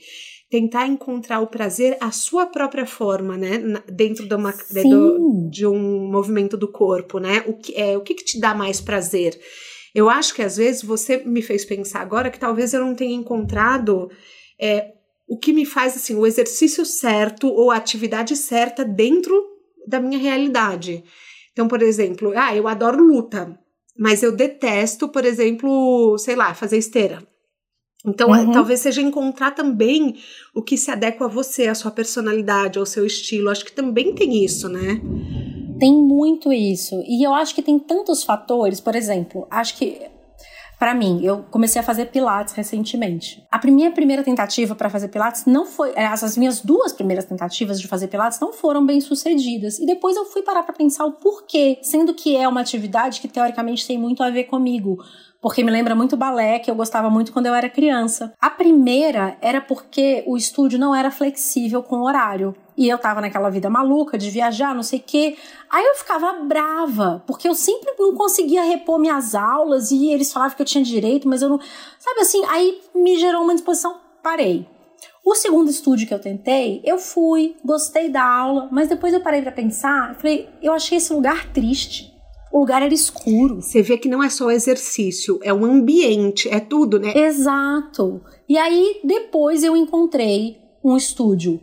[0.47, 3.57] tentar encontrar o prazer à sua própria forma, né?
[3.91, 7.43] Dentro de, uma, de, de um movimento do corpo, né?
[7.47, 9.37] O que, é, o que, que te dá mais prazer?
[9.93, 13.15] Eu acho que às vezes você me fez pensar agora que talvez eu não tenha
[13.15, 14.09] encontrado
[14.59, 14.93] é,
[15.27, 19.33] o que me faz assim o exercício certo ou a atividade certa dentro
[19.87, 21.03] da minha realidade.
[21.51, 23.57] Então, por exemplo, ah, eu adoro luta,
[23.97, 27.25] mas eu detesto, por exemplo, sei lá, fazer esteira.
[28.05, 28.51] Então, uhum.
[28.51, 30.15] talvez seja encontrar também
[30.53, 33.49] o que se adequa a você, a sua personalidade, ao seu estilo.
[33.49, 35.01] Acho que também tem isso, né?
[35.79, 37.01] Tem muito isso.
[37.07, 40.01] E eu acho que tem tantos fatores, por exemplo, acho que
[40.77, 43.43] para mim, eu comecei a fazer pilates recentemente.
[43.51, 47.87] A minha primeira tentativa para fazer pilates não foi, as minhas duas primeiras tentativas de
[47.87, 49.79] fazer pilates não foram bem sucedidas.
[49.79, 53.27] E depois eu fui parar para pensar o porquê, sendo que é uma atividade que
[53.27, 54.97] teoricamente tem muito a ver comigo
[55.41, 58.33] porque me lembra muito balé, que eu gostava muito quando eu era criança.
[58.41, 62.55] A primeira era porque o estúdio não era flexível com o horário.
[62.77, 65.37] E eu tava naquela vida maluca de viajar, não sei o quê.
[65.69, 70.55] Aí eu ficava brava, porque eu sempre não conseguia repor minhas aulas e eles falavam
[70.55, 71.59] que eu tinha direito, mas eu não.
[71.99, 72.43] Sabe assim?
[72.45, 74.67] Aí me gerou uma disposição, parei.
[75.23, 79.41] O segundo estúdio que eu tentei, eu fui, gostei da aula, mas depois eu parei
[79.41, 82.13] para pensar, eu falei, eu achei esse lugar triste.
[82.51, 83.61] O lugar era escuro.
[83.61, 87.11] Você vê que não é só exercício, é um ambiente, é tudo, né?
[87.15, 88.21] Exato.
[88.47, 91.59] E aí depois eu encontrei um estúdio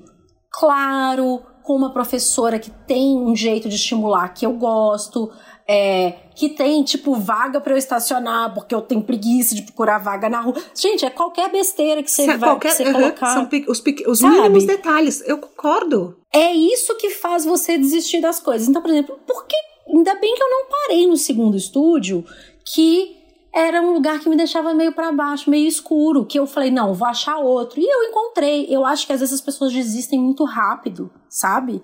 [0.53, 5.31] claro, com uma professora que tem um jeito de estimular que eu gosto,
[5.67, 10.29] é, que tem, tipo, vaga para eu estacionar, porque eu tenho preguiça de procurar vaga
[10.29, 10.57] na rua.
[10.75, 13.35] Gente, é qualquer besteira que você vai qualquer, que você uhum, colocar.
[13.35, 16.17] São os, os mínimos detalhes, eu concordo.
[16.33, 18.69] É isso que faz você desistir das coisas.
[18.69, 19.57] Então, por exemplo, por que.
[19.89, 22.25] Ainda bem que eu não parei no segundo estúdio,
[22.65, 23.22] que
[23.55, 26.95] era um lugar que me deixava meio para baixo, meio escuro, que eu falei, não,
[26.95, 27.79] vou achar outro.
[27.79, 28.67] E eu encontrei.
[28.71, 31.83] Eu acho que às vezes as pessoas desistem muito rápido, sabe?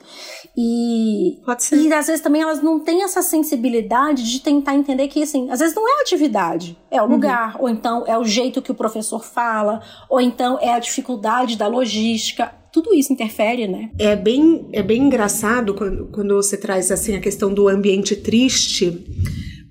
[0.57, 1.77] E Pode ser.
[1.77, 5.61] E às vezes também elas não têm essa sensibilidade de tentar entender que assim, às
[5.61, 7.11] vezes não é a atividade, é o uhum.
[7.11, 11.57] lugar, ou então é o jeito que o professor fala, ou então é a dificuldade
[11.57, 13.91] da logística tudo isso interfere, né?
[13.99, 19.05] É bem, é bem engraçado quando, quando você traz assim a questão do ambiente triste,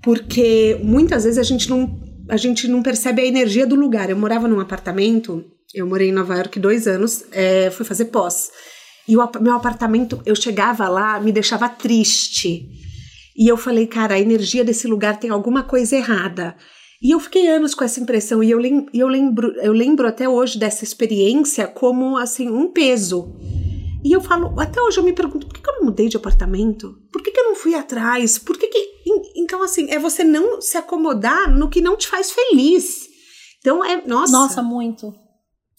[0.02, 4.10] porque muitas vezes a gente não a gente não percebe a energia do lugar.
[4.10, 8.52] Eu morava num apartamento, eu morei em Nova York dois anos, é, fui fazer pós.
[9.08, 12.68] E o meu apartamento, eu chegava lá, me deixava triste.
[13.38, 16.56] E eu falei, cara, a energia desse lugar tem alguma coisa errada.
[17.02, 20.28] E eu fiquei anos com essa impressão e eu, lem eu, lembro, eu lembro até
[20.28, 23.36] hoje dessa experiência como assim um peso.
[24.08, 26.16] E eu falo, até hoje eu me pergunto, por que, que eu não mudei de
[26.16, 26.96] apartamento?
[27.12, 28.38] Por que, que eu não fui atrás?
[28.40, 28.98] Por que, que
[29.36, 33.08] então, assim, é você não se acomodar no que não te faz feliz.
[33.60, 34.02] Então, é.
[34.06, 34.32] Nossa.
[34.32, 35.14] Nossa, muito.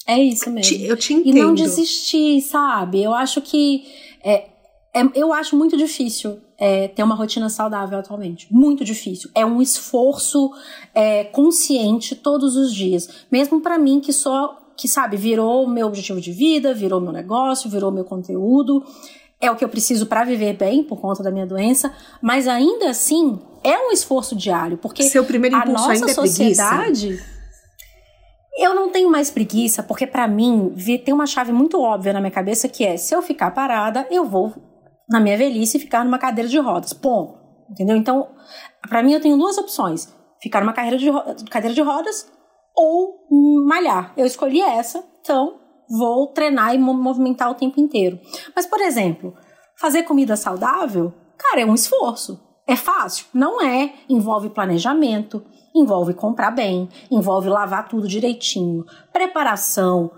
[0.07, 0.77] É isso mesmo.
[0.85, 1.37] Eu te entendo.
[1.37, 3.03] E não desistir, sabe?
[3.03, 3.85] Eu acho que.
[4.23, 4.49] É,
[4.95, 8.47] é eu acho muito difícil é, ter uma rotina saudável atualmente.
[8.51, 9.31] Muito difícil.
[9.35, 10.51] É um esforço
[10.95, 13.27] é, consciente todos os dias.
[13.31, 14.65] Mesmo para mim, que só.
[14.79, 18.85] Que sabe, virou meu objetivo de vida, virou meu negócio, virou meu conteúdo
[19.41, 22.91] é o que eu preciso para viver bem por conta da minha doença, mas ainda
[22.91, 27.39] assim é um esforço diário, porque Seu primeiro a nossa ainda sociedade é
[28.59, 30.75] eu não tenho mais preguiça, porque para mim
[31.05, 34.25] tem uma chave muito óbvia na minha cabeça que é: se eu ficar parada, eu
[34.25, 34.53] vou
[35.09, 36.93] na minha velhice ficar numa cadeira de rodas.
[36.93, 37.39] Ponto.
[37.71, 37.97] Entendeu?
[37.97, 38.29] Então,
[38.89, 40.13] para mim eu tenho duas opções:
[40.43, 41.09] ficar numa cadeira de,
[41.49, 42.27] cadeira de rodas
[42.79, 43.27] ou
[43.67, 44.13] malhar.
[44.17, 45.59] Eu escolhi essa, então
[45.91, 48.21] vou treinar e movimentar o tempo inteiro.
[48.55, 49.35] Mas, por exemplo,
[49.77, 52.41] fazer comida saudável, cara, é um esforço.
[52.67, 53.27] É fácil?
[53.35, 53.95] Não é.
[54.09, 55.43] Envolve planejamento,
[55.75, 60.13] envolve comprar bem, envolve lavar tudo direitinho, preparação,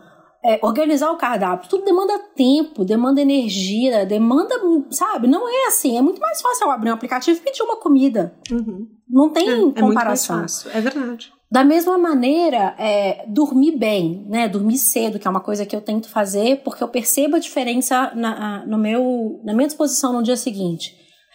[0.45, 1.71] é, organizar o cardápio.
[1.71, 4.55] Tudo demanda tempo, demanda energia, demanda,
[4.91, 5.29] sabe?
[5.29, 5.97] Não é assim.
[5.97, 8.35] É muito mais fácil eu abrir um aplicativo e pedir uma comida.
[8.51, 8.89] Uhum.
[9.09, 9.77] Não tem é, comparação.
[9.77, 10.71] É muito mais fácil.
[10.73, 11.40] É verdade.
[11.51, 14.49] Da mesma maneira, é, dormir bem, né?
[14.49, 18.13] Dormir cedo, que é uma coisa que eu tento fazer, porque eu percebo a diferença
[18.15, 20.95] na, no meu, na minha disposição no dia seguinte.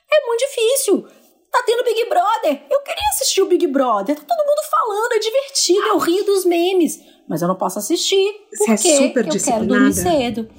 [0.09, 1.05] É muito difícil.
[1.51, 2.65] Tá tendo Big Brother.
[2.69, 4.15] Eu queria assistir o Big Brother.
[4.15, 6.97] Tá todo mundo falando, é divertido, eu rio dos memes.
[7.27, 10.49] Mas eu não posso assistir porque Você é super eu quero dormir cedo.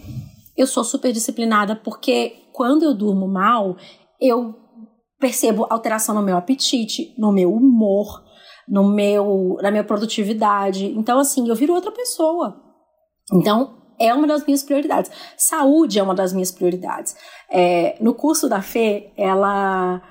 [0.54, 3.76] Eu sou super disciplinada porque quando eu durmo mal,
[4.20, 4.54] eu
[5.18, 8.25] percebo alteração no meu apetite, no meu humor,
[8.68, 10.86] no meu, na minha produtividade.
[10.96, 12.60] Então, assim, eu viro outra pessoa.
[13.32, 15.10] Então, é uma das minhas prioridades.
[15.36, 17.16] Saúde é uma das minhas prioridades.
[17.50, 20.02] É, no curso da Fê, ela,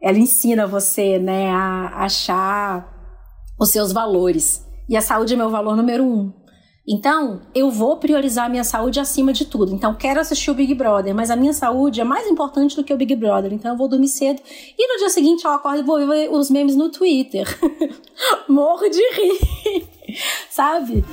[0.00, 2.88] ela ensina você né, a achar
[3.58, 4.66] os seus valores.
[4.88, 6.32] E a saúde é meu valor número um.
[6.92, 9.72] Então, eu vou priorizar a minha saúde acima de tudo.
[9.72, 12.92] Então, quero assistir o Big Brother, mas a minha saúde é mais importante do que
[12.92, 13.52] o Big Brother.
[13.52, 14.42] Então, eu vou dormir cedo.
[14.76, 17.46] E no dia seguinte, eu acordo e vou ver os memes no Twitter.
[18.48, 19.86] Morro de rir.
[20.50, 21.04] Sabe?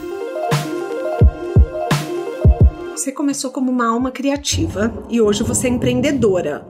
[2.93, 6.67] Você começou como uma alma criativa e hoje você é empreendedora.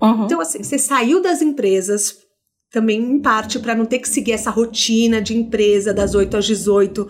[0.00, 0.24] Uhum.
[0.24, 2.16] Então, assim, você saiu das empresas
[2.72, 6.46] também em parte para não ter que seguir essa rotina de empresa das 8 às
[6.46, 7.06] 18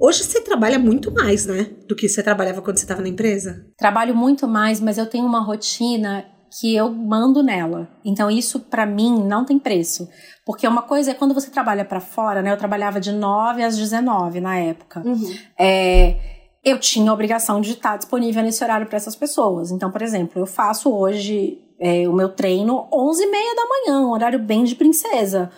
[0.00, 1.70] Hoje você trabalha muito mais, né?
[1.86, 3.66] Do que você trabalhava quando você estava na empresa?
[3.76, 6.24] Trabalho muito mais, mas eu tenho uma rotina
[6.60, 7.88] que eu mando nela.
[8.04, 10.08] Então isso para mim não tem preço,
[10.44, 12.52] porque uma coisa é quando você trabalha para fora, né?
[12.52, 15.02] Eu trabalhava de 9 às 19 na época.
[15.04, 15.34] Uhum.
[15.58, 16.16] É,
[16.64, 19.70] eu tinha a obrigação de estar disponível nesse horário para essas pessoas.
[19.70, 24.00] Então, por exemplo, eu faço hoje é, o meu treino 11 e meia da manhã,
[24.06, 25.50] um horário bem de princesa.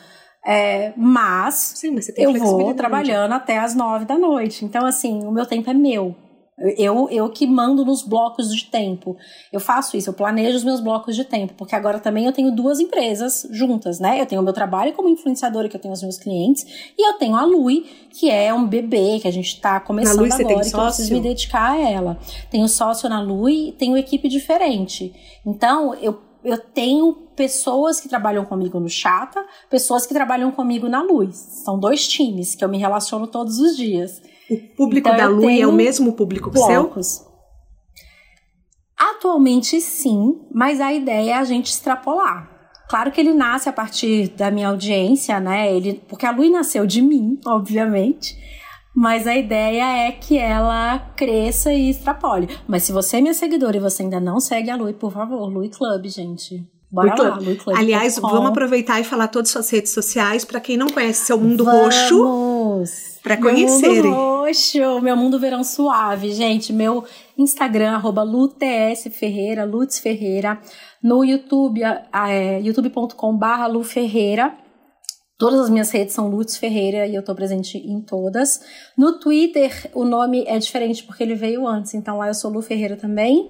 [0.46, 4.64] É, mas, Sim, mas eu vou trabalhando até as nove da noite.
[4.64, 6.14] Então, assim, o meu tempo é meu.
[6.76, 9.16] Eu, eu que mando nos blocos de tempo.
[9.52, 12.50] Eu faço isso, eu planejo os meus blocos de tempo, porque agora também eu tenho
[12.50, 14.20] duas empresas juntas, né?
[14.20, 17.14] Eu tenho o meu trabalho como influenciadora, que eu tenho os meus clientes, e eu
[17.16, 20.70] tenho a Lui, que é um bebê que a gente tá começando Lui, agora, e
[20.70, 22.18] que eu preciso me dedicar a ela.
[22.50, 25.14] Tenho sócio na Lui, tenho equipe diferente.
[25.46, 31.00] Então, eu, eu tenho pessoas que trabalham comigo no Chata, pessoas que trabalham comigo na
[31.00, 31.36] Luz.
[31.64, 34.20] São dois times que eu me relaciono todos os dias.
[34.50, 37.06] O público então, da Lui é o mesmo público que blocos.
[37.06, 37.28] seu?
[38.98, 42.50] Atualmente sim, mas a ideia é a gente extrapolar.
[42.88, 45.72] Claro que ele nasce a partir da minha audiência, né?
[45.72, 48.36] Ele, porque a Lui nasceu de mim, obviamente.
[48.96, 52.48] Mas a ideia é que ela cresça e extrapole.
[52.66, 55.46] Mas se você é minha seguidora e você ainda não segue a Lui, por favor,
[55.48, 56.66] Lui Club, gente.
[56.90, 57.76] Bora Lui lá, Club.
[57.76, 61.38] Aliás, vamos aproveitar e falar todas as suas redes sociais para quem não conhece seu
[61.38, 61.94] mundo vamos.
[61.94, 64.02] roxo para conhecerem.
[64.02, 66.72] Meu mundo roxo, meu mundo verão suave, gente.
[66.72, 67.04] Meu
[67.36, 70.58] Instagram, arroba Lutes Ferreira, Lutz Ferreira.
[71.02, 74.56] No YouTube, é, youtube.com barra Lu Ferreira.
[75.38, 78.60] Todas as minhas redes são Lutz Ferreira e eu tô presente em todas.
[78.96, 82.60] No Twitter, o nome é diferente porque ele veio antes, então lá eu sou Lu
[82.62, 83.42] Ferreira também.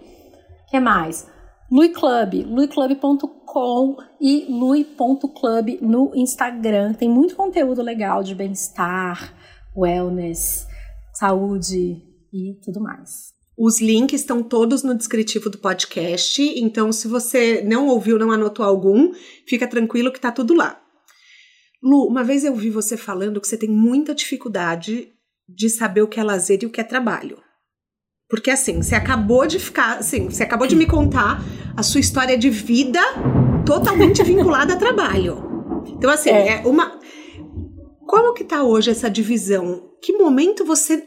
[0.67, 1.27] O que mais?
[1.71, 6.95] Lui Club, luiclub.com e lui.club no Instagram.
[6.95, 9.35] Tem muito conteúdo legal de bem-estar,
[9.77, 10.67] wellness,
[11.13, 12.03] saúde
[12.33, 13.35] e tudo mais.
[13.55, 18.65] Os links estão todos no descritivo do podcast, então se você não ouviu, não anotou
[18.65, 19.13] algum,
[19.47, 20.81] fica tranquilo que tá tudo lá.
[21.83, 25.13] Lu, uma vez eu vi você falando que você tem muita dificuldade
[25.47, 27.39] de saber o que é lazer e o que é trabalho.
[28.29, 31.43] Porque assim, você acabou de ficar, assim, você acabou de me contar
[31.77, 33.01] a sua história de vida
[33.65, 35.83] totalmente vinculada a trabalho.
[35.87, 36.99] Então assim, é, é uma
[38.09, 39.83] como que tá hoje essa divisão?
[40.03, 41.07] Que momento você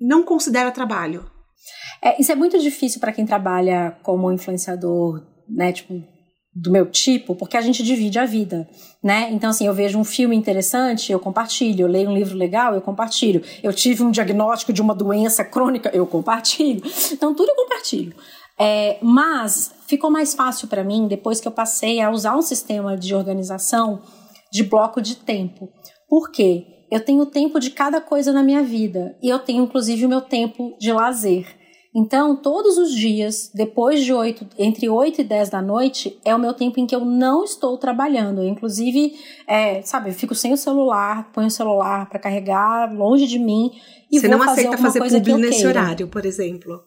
[0.00, 1.24] não considera trabalho?
[2.02, 6.02] É, isso é muito difícil para quem trabalha como influenciador, né, tipo,
[6.54, 8.68] do meu tipo, porque a gente divide a vida,
[9.02, 9.30] né?
[9.32, 11.84] Então, assim, eu vejo um filme interessante, eu compartilho.
[11.84, 13.42] Eu leio um livro legal, eu compartilho.
[13.62, 16.82] Eu tive um diagnóstico de uma doença crônica, eu compartilho.
[17.12, 18.14] Então, tudo eu compartilho.
[18.58, 22.96] É, mas ficou mais fácil para mim depois que eu passei a usar um sistema
[22.96, 24.02] de organização
[24.52, 25.68] de bloco de tempo.
[26.08, 26.66] Por quê?
[26.90, 30.20] Eu tenho tempo de cada coisa na minha vida e eu tenho inclusive o meu
[30.20, 31.46] tempo de lazer.
[31.94, 36.38] Então, todos os dias, depois de 8, entre 8 e 10 da noite, é o
[36.38, 38.40] meu tempo em que eu não estou trabalhando.
[38.40, 39.12] Eu, inclusive,
[39.46, 43.70] é, sabe, eu fico sem o celular, ponho o celular para carregar longe de mim
[44.10, 46.80] e Você vou não fazer aceita fazer publi nesse horário, por exemplo?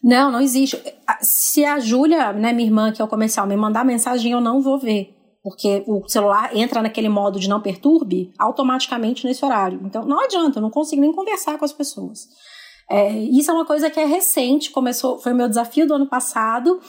[0.00, 0.80] Não, não existe.
[1.20, 4.60] Se a Júlia, né, minha irmã, que é o comercial, me mandar mensagem, eu não
[4.62, 9.80] vou ver porque o celular entra naquele modo de não perturbe automaticamente nesse horário.
[9.84, 12.28] Então não adianta, eu não consigo nem conversar com as pessoas.
[12.90, 16.06] É, isso é uma coisa que é recente, começou, foi o meu desafio do ano
[16.06, 16.80] passado.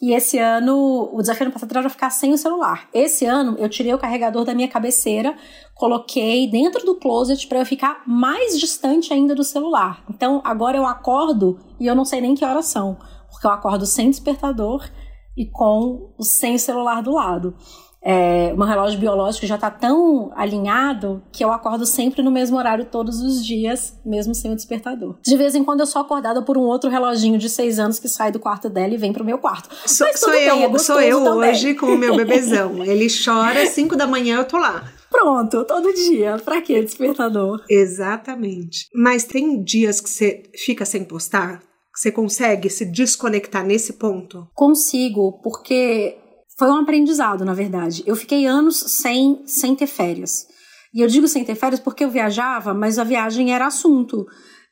[0.00, 2.88] E esse ano, o desafio do ano passado era ficar sem o celular.
[2.94, 5.36] Esse ano, eu tirei o carregador da minha cabeceira,
[5.74, 10.04] coloquei dentro do closet para eu ficar mais distante ainda do celular.
[10.08, 12.96] Então, agora eu acordo e eu não sei nem que horas são,
[13.28, 14.88] porque eu acordo sem despertador
[15.36, 17.56] e com sem o celular do lado
[18.02, 22.84] é, meu relógio biológico já está tão alinhado que eu acordo sempre no mesmo horário
[22.84, 25.16] todos os dias, mesmo sem o despertador.
[25.22, 28.08] De vez em quando eu sou acordada por um outro reloginho de seis anos que
[28.08, 29.68] sai do quarto dela e vem pro meu quarto.
[29.86, 31.50] So, sou, bem, eu, é sou eu também.
[31.50, 32.82] hoje com o meu bebezão.
[32.84, 34.84] Ele chora, cinco da manhã eu tô lá.
[35.10, 36.36] Pronto, todo dia.
[36.44, 37.64] Pra que despertador?
[37.68, 38.88] Exatamente.
[38.94, 41.62] Mas tem dias que você fica sem postar?
[41.94, 44.46] Você consegue se desconectar nesse ponto?
[44.54, 46.16] Consigo, porque
[46.58, 48.02] foi um aprendizado, na verdade.
[48.04, 50.46] Eu fiquei anos sem, sem ter férias.
[50.92, 54.26] E eu digo sem ter férias porque eu viajava, mas a viagem era assunto.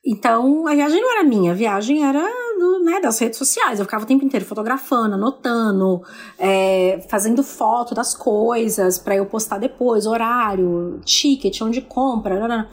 [0.04, 2.22] Então, a viagem não era minha, a viagem era
[2.58, 3.78] do, né, das redes sociais.
[3.78, 6.00] Eu ficava o tempo inteiro fotografando, anotando,
[6.38, 12.68] é, fazendo foto das coisas para eu postar depois, horário, ticket, onde compra.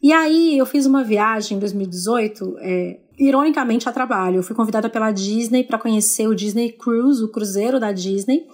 [0.00, 4.36] E aí, eu fiz uma viagem em 2018, é, ironicamente, a trabalho.
[4.36, 8.46] Eu fui convidada pela Disney para conhecer o Disney Cruise, o cruzeiro da Disney.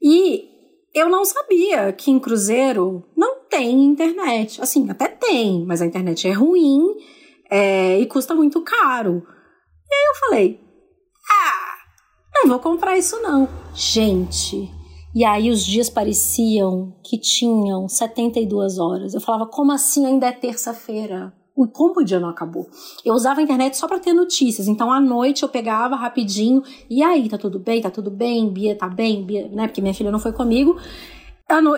[0.00, 0.44] E
[0.94, 4.62] eu não sabia que em cruzeiro não tem internet.
[4.62, 6.94] Assim, até tem, mas a internet é ruim
[7.50, 9.26] é, e custa muito caro.
[9.90, 10.60] E aí eu falei:
[11.30, 11.74] ah,
[12.36, 13.48] não vou comprar isso não.
[13.74, 14.70] Gente.
[15.14, 19.14] E aí os dias pareciam que tinham 72 horas.
[19.14, 21.32] Eu falava: como assim ainda é terça-feira?
[21.56, 22.68] O como o dia não acabou.
[23.04, 24.68] Eu usava a internet só para ter notícias.
[24.68, 26.62] Então, à noite eu pegava rapidinho.
[26.90, 27.80] E aí, tá tudo bem?
[27.80, 28.52] Tá tudo bem?
[28.52, 29.24] Bia tá bem?
[29.24, 29.66] Bia, né?
[29.66, 30.76] Porque minha filha não foi comigo.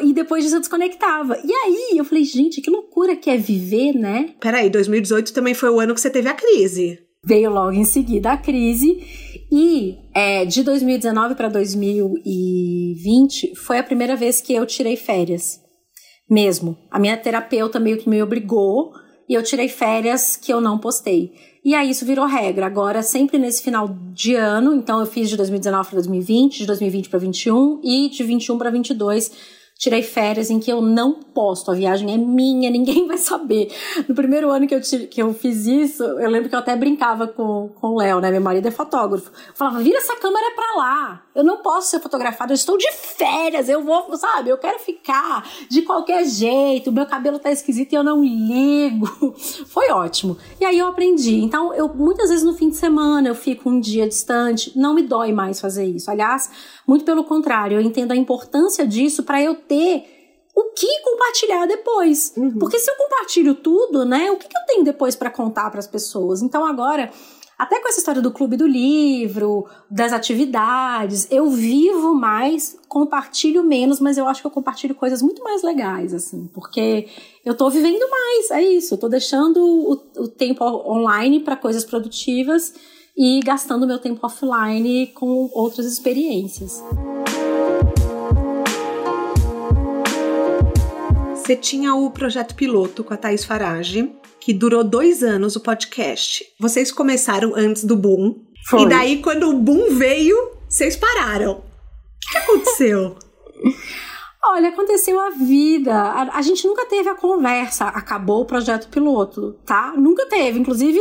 [0.02, 1.38] E depois disso eu desconectava.
[1.44, 4.34] E aí eu falei, gente, que loucura que é viver, né?
[4.40, 6.98] Peraí, 2018 também foi o ano que você teve a crise.
[7.24, 8.98] Veio logo em seguida a crise.
[9.52, 15.60] E é, de 2019 para 2020 foi a primeira vez que eu tirei férias.
[16.28, 16.76] Mesmo.
[16.90, 18.92] A minha terapeuta meio que me obrigou
[19.28, 21.32] e eu tirei férias que eu não postei.
[21.64, 22.66] E aí isso virou regra.
[22.66, 27.08] Agora, sempre nesse final de ano, então eu fiz de 2019 para 2020, de 2020
[27.08, 31.74] para 2021 e de 21 para 22 tirei férias em que eu não posto, a
[31.74, 33.72] viagem é minha, ninguém vai saber.
[34.08, 37.28] No primeiro ano que eu, que eu fiz isso, eu lembro que eu até brincava
[37.28, 38.30] com, com o Léo, né?
[38.30, 39.30] Meu marido é fotógrafo.
[39.30, 41.22] Eu falava, vira essa câmera pra lá.
[41.34, 44.50] Eu não posso ser fotografada, eu estou de férias, eu vou, sabe?
[44.50, 49.06] Eu quero ficar de qualquer jeito, meu cabelo tá esquisito e eu não ligo.
[49.68, 50.36] Foi ótimo.
[50.60, 51.36] E aí eu aprendi.
[51.36, 55.02] Então, eu muitas vezes no fim de semana eu fico um dia distante, não me
[55.02, 56.10] dói mais fazer isso.
[56.10, 56.50] Aliás,
[56.86, 60.18] muito pelo contrário, eu entendo a importância disso para eu ter
[60.54, 62.32] o que compartilhar depois.
[62.36, 62.58] Uhum.
[62.58, 65.78] Porque se eu compartilho tudo, né, o que, que eu tenho depois para contar para
[65.78, 66.42] as pessoas?
[66.42, 67.12] Então agora,
[67.56, 74.00] até com essa história do clube do livro, das atividades, eu vivo mais, compartilho menos,
[74.00, 77.08] mas eu acho que eu compartilho coisas muito mais legais, assim, porque
[77.44, 81.84] eu tô vivendo mais, é isso, eu tô deixando o, o tempo online para coisas
[81.84, 82.74] produtivas
[83.16, 86.80] e gastando meu tempo offline com outras experiências.
[91.48, 96.44] Você tinha o projeto piloto com a Thaís Farage, que durou dois anos o podcast.
[96.60, 98.44] Vocês começaram antes do boom.
[98.68, 98.82] Foi.
[98.82, 100.36] E daí, quando o boom veio,
[100.68, 101.52] vocês pararam.
[101.52, 103.16] O que aconteceu?
[104.44, 105.94] Olha, aconteceu a vida.
[105.94, 107.86] A, a, gente nunca teve a conversa.
[107.86, 109.94] Acabou o projeto piloto, tá?
[109.96, 110.58] Nunca teve.
[110.58, 111.00] Inclusive,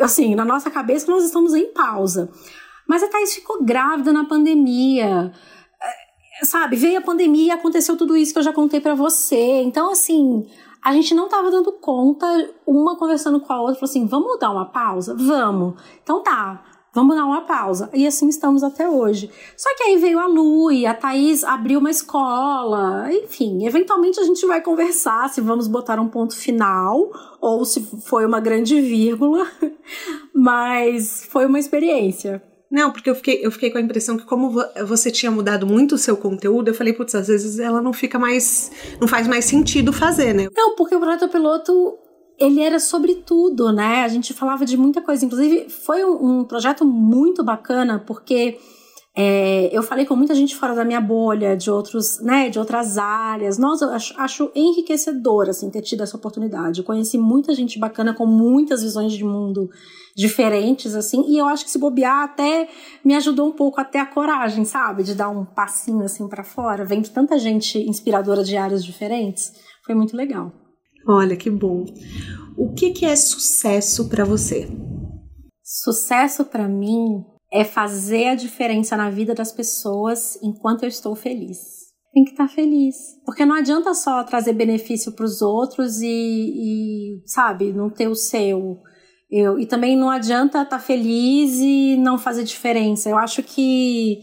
[0.00, 2.28] assim, na nossa cabeça nós estamos em pausa.
[2.84, 5.32] Mas a Thaís ficou grávida na pandemia.
[6.42, 9.62] Sabe, veio a pandemia e aconteceu tudo isso que eu já contei para você.
[9.62, 10.46] Então, assim,
[10.82, 12.26] a gente não tava dando conta,
[12.66, 15.14] uma conversando com a outra, falou assim: vamos dar uma pausa?
[15.14, 15.74] Vamos.
[16.02, 16.62] Então tá
[16.98, 17.88] vamos dar uma pausa.
[17.94, 19.30] E assim estamos até hoje.
[19.56, 23.08] Só que aí veio a Lu e a Thaís abriu uma escola.
[23.12, 27.10] Enfim, eventualmente a gente vai conversar se vamos botar um ponto final
[27.40, 29.46] ou se foi uma grande vírgula.
[30.34, 32.42] Mas foi uma experiência.
[32.70, 35.94] Não, porque eu fiquei, eu fiquei com a impressão que, como você tinha mudado muito
[35.94, 38.70] o seu conteúdo, eu falei, putz, às vezes ela não fica mais.
[39.00, 40.48] não faz mais sentido fazer, né?
[40.54, 41.98] Não, porque o projeto piloto
[42.38, 44.02] ele era sobre tudo, né?
[44.04, 45.24] A gente falava de muita coisa.
[45.24, 48.58] Inclusive, foi um, um projeto muito bacana, porque
[49.20, 52.96] é, eu falei com muita gente fora da minha bolha, de outros, né, de outras
[52.96, 53.58] áreas.
[53.58, 56.78] Nossa, eu acho, acho enriquecedor, assim, ter tido essa oportunidade.
[56.78, 59.68] Eu conheci muita gente bacana com muitas visões de mundo
[60.16, 62.68] diferentes, assim, e eu acho que se bobear até
[63.04, 65.02] me ajudou um pouco até a coragem, sabe?
[65.02, 69.50] De dar um passinho, assim, para fora, vendo tanta gente inspiradora de áreas diferentes.
[69.84, 70.52] Foi muito legal.
[71.08, 71.84] Olha que bom.
[72.56, 74.68] O que, que é sucesso para você?
[75.64, 81.88] Sucesso para mim é fazer a diferença na vida das pessoas enquanto eu estou feliz.
[82.12, 82.96] Tem que estar feliz.
[83.24, 88.14] Porque não adianta só trazer benefício para os outros e, e, sabe, não ter o
[88.14, 88.78] seu.
[89.30, 93.08] Eu, e também não adianta estar tá feliz e não fazer diferença.
[93.08, 94.20] Eu acho que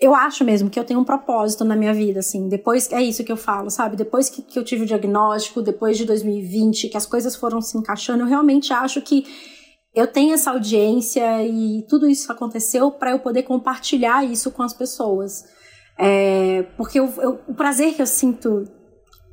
[0.00, 2.48] eu acho mesmo que eu tenho um propósito na minha vida, assim.
[2.48, 3.96] Depois, é isso que eu falo, sabe?
[3.96, 7.76] Depois que, que eu tive o diagnóstico, depois de 2020, que as coisas foram se
[7.76, 9.24] encaixando, eu realmente acho que
[9.94, 14.72] eu tenho essa audiência e tudo isso aconteceu para eu poder compartilhar isso com as
[14.72, 15.44] pessoas.
[15.98, 18.64] É, porque eu, eu, o prazer que eu sinto,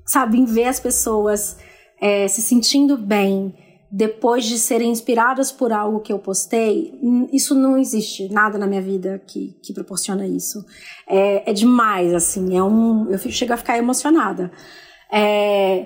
[0.05, 1.57] sabe, em ver as pessoas
[2.01, 3.55] é, se sentindo bem,
[3.89, 6.99] depois de serem inspiradas por algo que eu postei,
[7.31, 10.65] isso não existe nada na minha vida que, que proporciona isso.
[11.07, 14.51] É, é demais, assim, é um, eu chego a ficar emocionada.
[15.09, 15.85] É,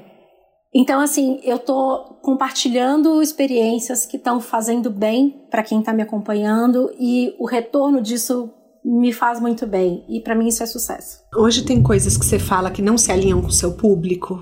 [0.74, 6.90] então, assim, eu tô compartilhando experiências que estão fazendo bem para quem está me acompanhando
[6.98, 8.50] e o retorno disso
[8.84, 10.06] me faz muito bem.
[10.10, 11.20] E para mim isso é sucesso.
[11.36, 14.40] Hoje tem coisas que você fala que não se alinham com o seu público?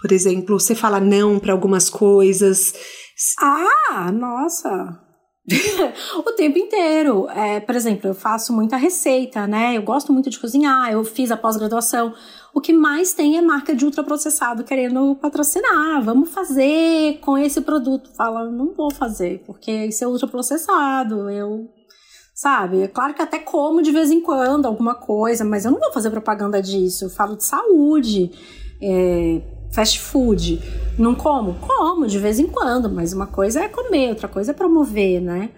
[0.00, 2.72] Por exemplo, você fala não para algumas coisas.
[3.40, 5.00] Ah, nossa!
[6.18, 7.28] o tempo inteiro.
[7.30, 9.76] É, por exemplo, eu faço muita receita, né?
[9.76, 12.12] Eu gosto muito de cozinhar, eu fiz a pós-graduação.
[12.56, 16.02] O que mais tem é marca de ultraprocessado querendo patrocinar.
[16.02, 18.08] Vamos fazer com esse produto.
[18.16, 21.28] Fala, não vou fazer, porque isso é ultraprocessado.
[21.28, 21.68] Eu
[22.34, 22.80] sabe?
[22.80, 25.92] É claro que até como de vez em quando alguma coisa, mas eu não vou
[25.92, 27.04] fazer propaganda disso.
[27.04, 28.30] Eu falo de saúde.
[28.80, 30.58] É, fast food.
[30.98, 31.56] Não como?
[31.60, 35.50] Como, de vez em quando, mas uma coisa é comer, outra coisa é promover, né?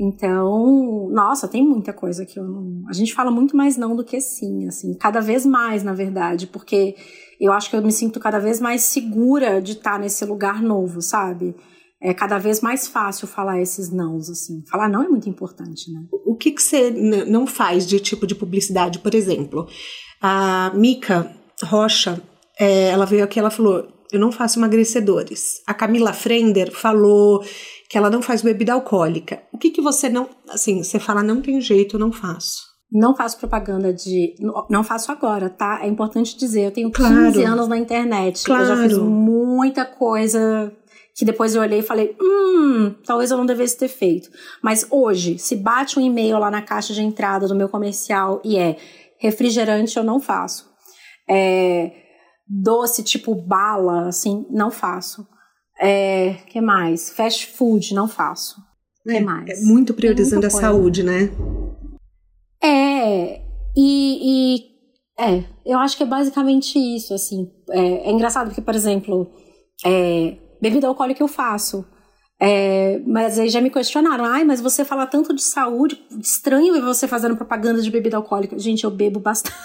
[0.00, 2.84] Então, nossa, tem muita coisa que eu não.
[2.88, 6.46] A gente fala muito mais não do que sim, assim, cada vez mais, na verdade,
[6.46, 6.94] porque
[7.40, 11.02] eu acho que eu me sinto cada vez mais segura de estar nesse lugar novo,
[11.02, 11.54] sabe?
[12.00, 14.62] é cada vez mais fácil falar esses nãos, assim.
[14.70, 16.04] Falar não é muito importante, né?
[16.12, 19.66] O que, que você não faz de tipo de publicidade, por exemplo?
[20.20, 21.34] A Mica
[21.64, 22.22] Rocha,
[22.58, 25.60] é, ela veio aqui ela falou: eu não faço emagrecedores.
[25.66, 27.42] A Camila Frender falou
[27.88, 29.42] que ela não faz bebida alcoólica.
[29.52, 30.28] O que, que você não.
[30.48, 32.68] Assim, você fala, não tem jeito, eu não faço.
[32.90, 34.34] Não faço propaganda de.
[34.70, 35.80] Não faço agora, tá?
[35.82, 37.46] É importante dizer, eu tenho 15 claro.
[37.46, 38.44] anos na internet.
[38.44, 38.62] Claro.
[38.62, 40.72] Eu já fiz muita coisa
[41.14, 44.30] que depois eu olhei e falei, hum, talvez eu não devesse ter feito.
[44.62, 48.56] Mas hoje, se bate um e-mail lá na caixa de entrada do meu comercial e
[48.56, 48.76] é
[49.18, 50.70] refrigerante, eu não faço.
[51.28, 51.90] É,
[52.46, 55.26] doce tipo bala, assim, não faço.
[55.80, 57.10] É, que mais?
[57.10, 58.56] Fast food, não faço.
[59.06, 59.50] É, que mais?
[59.50, 61.30] É muito priorizando a saúde, né?
[62.62, 63.40] É,
[63.76, 64.68] e, e,
[65.18, 67.50] é, eu acho que é basicamente isso, assim.
[67.70, 69.30] É, é engraçado porque, por exemplo,
[69.84, 71.86] é, bebida alcoólica eu faço.
[72.40, 76.82] É, mas aí já me questionaram, ai, mas você fala tanto de saúde, estranho ver
[76.82, 78.58] você fazendo propaganda de bebida alcoólica.
[78.58, 79.56] Gente, eu bebo bastante.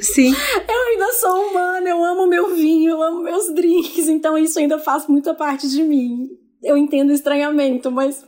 [0.00, 0.34] Sim.
[0.68, 4.78] Eu ainda sou humana, eu amo meu vinho, eu amo meus drinks, então isso ainda
[4.78, 6.28] faz muita parte de mim.
[6.62, 8.22] Eu entendo o estranhamento, mas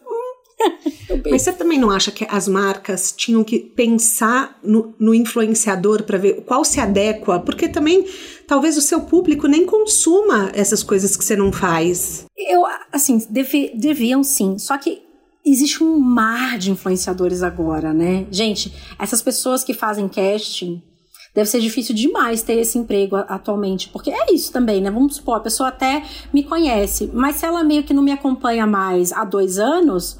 [1.30, 6.18] Mas você também não acha que as marcas tinham que pensar no, no influenciador para
[6.18, 7.40] ver qual se adequa?
[7.40, 8.06] Porque também
[8.50, 12.26] talvez o seu público nem consuma essas coisas que você não faz.
[12.36, 14.58] Eu, assim, devi, deviam sim.
[14.58, 15.00] Só que
[15.46, 18.26] existe um mar de influenciadores agora, né?
[18.28, 20.82] Gente, essas pessoas que fazem casting,
[21.32, 24.90] deve ser difícil demais ter esse emprego atualmente, porque é isso também, né?
[24.90, 28.66] Vamos supor, a pessoa até me conhece, mas se ela meio que não me acompanha
[28.66, 30.18] mais há dois anos,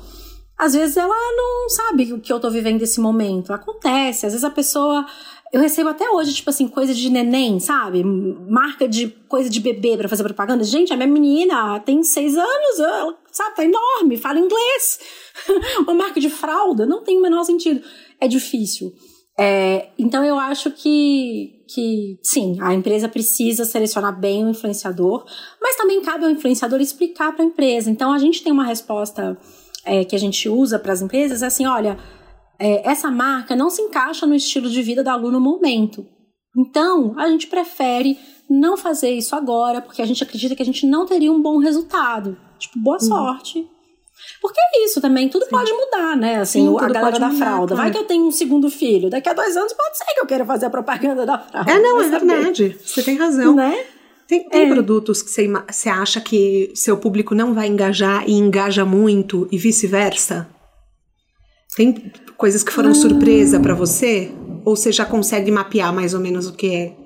[0.61, 3.51] às vezes ela não sabe o que eu tô vivendo nesse momento.
[3.51, 5.07] Acontece, às vezes a pessoa.
[5.53, 8.05] Eu recebo até hoje, tipo assim, coisa de neném, sabe?
[8.05, 10.63] Marca de coisa de bebê para fazer propaganda.
[10.63, 15.01] Gente, a minha menina tem seis anos, ela, sabe, tá enorme, fala inglês.
[15.81, 17.83] Uma marca de fralda, não tem o menor sentido.
[18.21, 18.93] É difícil.
[19.37, 25.25] É, então eu acho que, que sim, a empresa precisa selecionar bem o influenciador,
[25.61, 27.91] mas também cabe ao influenciador explicar para a empresa.
[27.91, 29.37] Então a gente tem uma resposta
[29.85, 31.99] é, que a gente usa para as empresas é assim: olha,
[32.61, 36.07] é, essa marca não se encaixa no estilo de vida da Lu no momento.
[36.57, 40.87] Então, a gente prefere não fazer isso agora, porque a gente acredita que a gente
[40.87, 42.37] não teria um bom resultado.
[42.59, 43.09] Tipo, boa uhum.
[43.09, 43.67] sorte.
[44.43, 45.51] Porque é isso também, tudo Sim.
[45.51, 46.41] pode mudar, né?
[46.41, 47.75] Assim, Sim, a galera da mudar, fralda.
[47.75, 47.83] Claro.
[47.83, 49.09] Vai que eu tenho um segundo filho.
[49.09, 51.71] Daqui a dois anos pode ser que eu queira fazer a propaganda da fralda.
[51.71, 52.77] É, não, é verdade.
[52.85, 53.55] Você tem razão.
[53.55, 53.87] Né?
[54.27, 54.69] Tem, tem é.
[54.69, 59.57] produtos que você, você acha que seu público não vai engajar e engaja muito e
[59.57, 60.49] vice-versa?
[61.75, 64.33] Tem coisas que foram surpresa para você?
[64.65, 66.97] Ou você já consegue mapear mais ou menos o que é?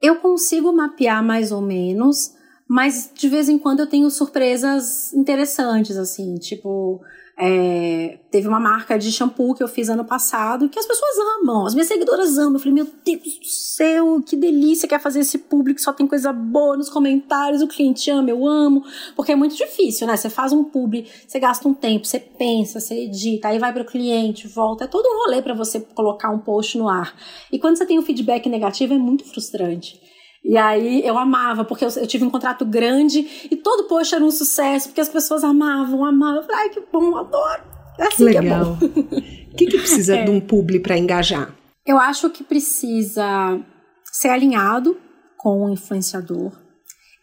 [0.00, 2.30] Eu consigo mapear mais ou menos,
[2.68, 7.00] mas de vez em quando eu tenho surpresas interessantes, assim, tipo,
[7.38, 11.66] é, teve uma marca de shampoo que eu fiz ano passado que as pessoas amam,
[11.66, 12.54] as minhas seguidoras amam.
[12.54, 16.32] Eu falei, meu Deus do céu, que delícia quer fazer esse público, só tem coisa
[16.32, 18.84] boa nos comentários, o cliente ama, eu amo.
[19.16, 20.16] Porque é muito difícil, né?
[20.16, 23.82] Você faz um publi, você gasta um tempo, você pensa, você edita, aí vai para
[23.82, 24.84] o cliente, volta.
[24.84, 27.14] É todo um rolê para você colocar um post no ar.
[27.50, 30.00] E quando você tem um feedback negativo, é muito frustrante.
[30.44, 34.24] E aí eu amava, porque eu, eu, tive um contrato grande e todo post era
[34.24, 36.44] um sucesso, porque as pessoas amavam, amavam.
[36.52, 37.62] Ai, que bom, adoro.
[37.98, 38.76] É assim Legal.
[38.76, 39.16] que é bom.
[39.52, 40.24] O que, que precisa é.
[40.24, 41.54] de um publi para engajar?
[41.86, 43.60] Eu acho que precisa
[44.04, 44.96] ser alinhado
[45.36, 46.52] com o influenciador.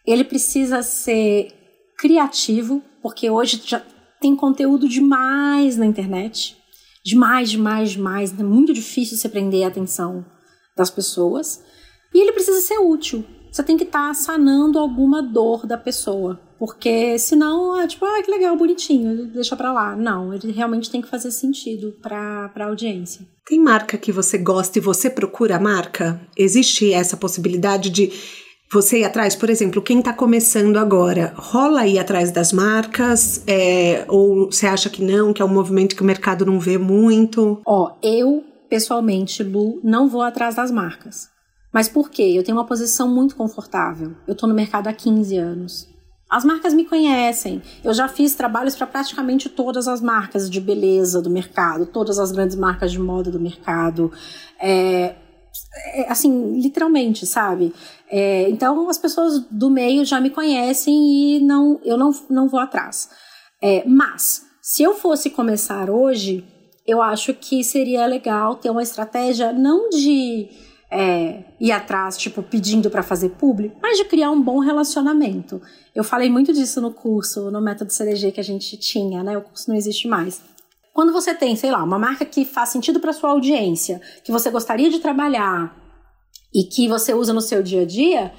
[0.06, 1.52] Ele precisa ser
[1.98, 3.82] criativo, porque hoje já
[4.20, 6.56] tem conteúdo demais na internet.
[7.04, 8.38] Demais, demais, demais.
[8.38, 10.24] É muito difícil você prender a atenção
[10.76, 11.62] das pessoas.
[12.14, 13.24] E ele precisa ser útil.
[13.50, 16.40] Você tem que estar tá sanando alguma dor da pessoa.
[16.58, 19.96] Porque senão é tipo, ah, que legal, bonitinho, deixa pra lá.
[19.96, 23.26] Não, ele realmente tem que fazer sentido pra, pra audiência.
[23.46, 26.20] Tem marca que você gosta e você procura a marca?
[26.36, 28.12] Existe essa possibilidade de
[28.70, 33.42] você ir atrás, por exemplo, quem está começando agora, rola ir atrás das marcas?
[33.46, 36.78] É, ou você acha que não, que é um movimento que o mercado não vê
[36.78, 37.60] muito?
[37.66, 41.28] Ó, eu, pessoalmente, Lu, não vou atrás das marcas.
[41.72, 42.32] Mas por quê?
[42.34, 44.14] Eu tenho uma posição muito confortável.
[44.26, 45.88] Eu estou no mercado há 15 anos.
[46.28, 47.60] As marcas me conhecem.
[47.82, 52.30] Eu já fiz trabalhos para praticamente todas as marcas de beleza do mercado, todas as
[52.30, 54.12] grandes marcas de moda do mercado.
[54.60, 55.16] É,
[55.94, 57.72] é, assim, literalmente, sabe?
[58.08, 62.60] É, então as pessoas do meio já me conhecem e não, eu não, não vou
[62.60, 63.08] atrás.
[63.60, 66.44] É, mas, se eu fosse começar hoje,
[66.86, 70.48] eu acho que seria legal ter uma estratégia não de
[70.90, 75.62] é, ir atrás, tipo, pedindo para fazer público, mas de criar um bom relacionamento.
[75.94, 79.38] Eu falei muito disso no curso, no método CDG que a gente tinha, né?
[79.38, 80.42] O curso não existe mais.
[80.92, 84.50] Quando você tem, sei lá, uma marca que faz sentido para sua audiência, que você
[84.50, 85.76] gostaria de trabalhar
[86.52, 88.32] e que você usa no seu dia a dia,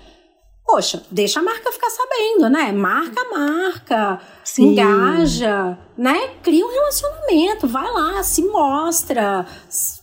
[0.66, 2.72] poxa, deixa a marca ficar sabendo, né?
[2.74, 4.72] Marca a marca, Sim.
[4.72, 6.32] engaja, né?
[6.42, 9.46] Cria um relacionamento, vai lá, se mostra,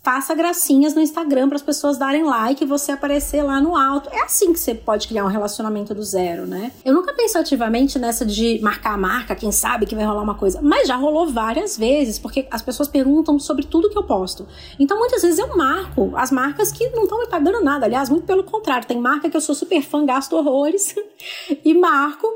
[0.02, 4.09] faça gracinhas no Instagram para as pessoas darem like e você aparecer lá no alto.
[4.12, 6.73] É assim que você pode criar um relacionamento do zero, né?
[6.85, 10.36] Eu nunca pensei ativamente nessa de marcar a marca, quem sabe que vai rolar uma
[10.36, 14.47] coisa, mas já rolou várias vezes, porque as pessoas perguntam sobre tudo que eu posto.
[14.78, 18.24] Então muitas vezes eu marco as marcas que não estão me pagando nada, aliás, muito
[18.24, 20.94] pelo contrário, tem marca que eu sou super fã, gasto horrores
[21.65, 22.27] e marco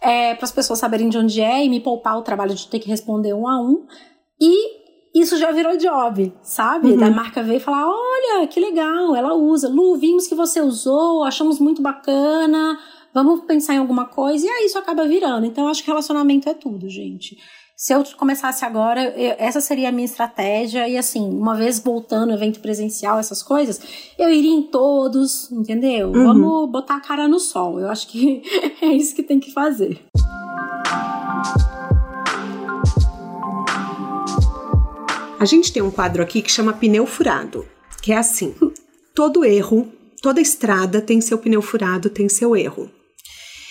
[0.00, 2.78] é, para as pessoas saberem de onde é e me poupar o trabalho de ter
[2.78, 3.86] que responder um a um.
[4.40, 4.80] E
[5.14, 6.92] isso já virou job, sabe?
[6.92, 6.96] Uhum.
[6.96, 9.68] Da marca ver e falar: olha, que legal, ela usa.
[9.68, 12.78] Lu, vimos que você usou, achamos muito bacana,
[13.12, 14.46] vamos pensar em alguma coisa.
[14.46, 15.46] E aí isso acaba virando.
[15.46, 17.36] Então, acho que relacionamento é tudo, gente.
[17.80, 20.86] Se eu começasse agora, eu, essa seria a minha estratégia.
[20.86, 23.80] E assim, uma vez voltando, evento presencial, essas coisas,
[24.18, 26.08] eu iria em todos, entendeu?
[26.08, 26.24] Uhum.
[26.26, 27.80] Vamos botar a cara no sol.
[27.80, 28.42] Eu acho que
[28.84, 29.98] é isso que tem que fazer.
[35.38, 37.66] A gente tem um quadro aqui que chama pneu furado,
[38.02, 38.54] que é assim:
[39.16, 39.88] todo erro,
[40.20, 42.90] toda estrada tem seu pneu furado, tem seu erro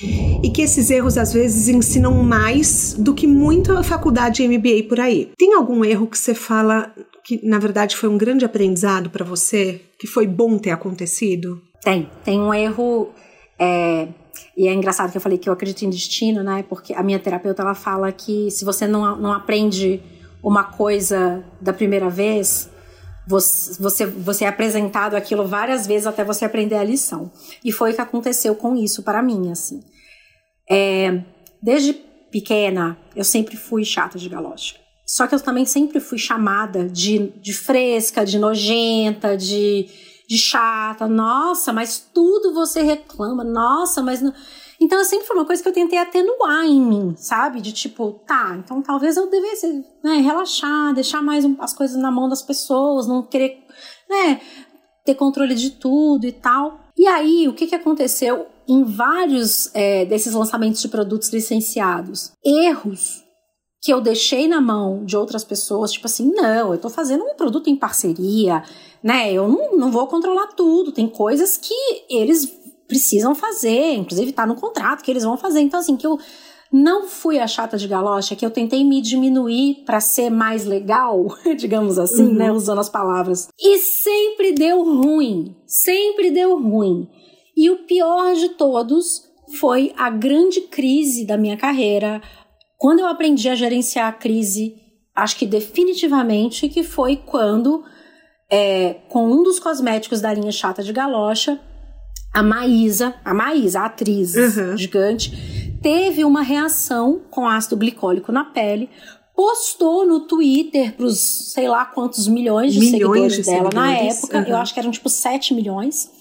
[0.02, 5.32] e que esses erros às vezes ensinam mais do que muita faculdade MBA por aí.
[5.38, 6.94] Tem algum erro que você fala
[7.24, 11.62] que na verdade foi um grande aprendizado para você, que foi bom ter acontecido?
[11.82, 13.10] Tem, tem um erro
[13.58, 14.08] é,
[14.58, 16.64] e é engraçado que eu falei que eu acredito em destino, né?
[16.68, 20.02] Porque a minha terapeuta ela fala que se você não, não aprende
[20.42, 22.70] uma coisa da primeira vez,
[23.30, 27.32] você, você, é apresentado aquilo várias vezes até você aprender a lição.
[27.64, 29.84] E foi o que aconteceu com isso para mim, assim.
[30.68, 31.24] É,
[31.62, 31.94] desde
[32.32, 34.76] pequena, eu sempre fui chata de galocha.
[35.06, 39.88] Só que eu também sempre fui chamada de, de fresca, de nojenta, de,
[40.28, 41.08] de chata.
[41.08, 43.44] Nossa, mas tudo você reclama.
[43.44, 44.24] Nossa, mas...
[44.24, 44.34] Não...
[44.82, 47.60] Então, sempre foi uma coisa que eu tentei atenuar em mim, sabe?
[47.60, 52.30] De tipo, tá, então talvez eu devesse né, relaxar, deixar mais as coisas na mão
[52.30, 53.62] das pessoas, não querer,
[54.10, 54.40] né,
[55.06, 56.80] ter controle de tudo e tal.
[56.98, 62.32] E aí, o que, que aconteceu em vários é, desses lançamentos de produtos licenciados?
[62.44, 63.24] Erros
[63.82, 67.36] que eu deixei na mão de outras pessoas, tipo assim, não, eu tô fazendo um
[67.36, 68.62] produto em parceria,
[69.02, 69.32] né?
[69.32, 71.74] Eu não, não vou controlar tudo, tem coisas que
[72.10, 72.59] eles
[72.90, 75.62] precisam fazer, inclusive tá no contrato que eles vão fazer.
[75.62, 76.20] Então, assim, que eu
[76.72, 81.28] não fui a chata de galocha, que eu tentei me diminuir para ser mais legal,
[81.56, 82.34] digamos assim, uhum.
[82.34, 83.48] né, usando as palavras.
[83.58, 87.08] E sempre deu ruim, sempre deu ruim.
[87.56, 89.24] E o pior de todos
[89.60, 92.22] foi a grande crise da minha carreira,
[92.80, 94.76] quando eu aprendi a gerenciar a crise,
[95.14, 97.84] acho que definitivamente que foi quando,
[98.50, 101.60] é, com um dos cosméticos da linha chata de galocha,
[102.34, 104.78] a Maísa, a Maísa, a atriz uhum.
[104.78, 108.90] gigante, teve uma reação com ácido glicólico na pele,
[109.36, 113.76] postou no Twitter para os sei lá quantos milhões de milhões seguidores de dela seguidores.
[113.76, 114.44] na época, uhum.
[114.44, 116.12] eu acho que eram tipo 7 milhões,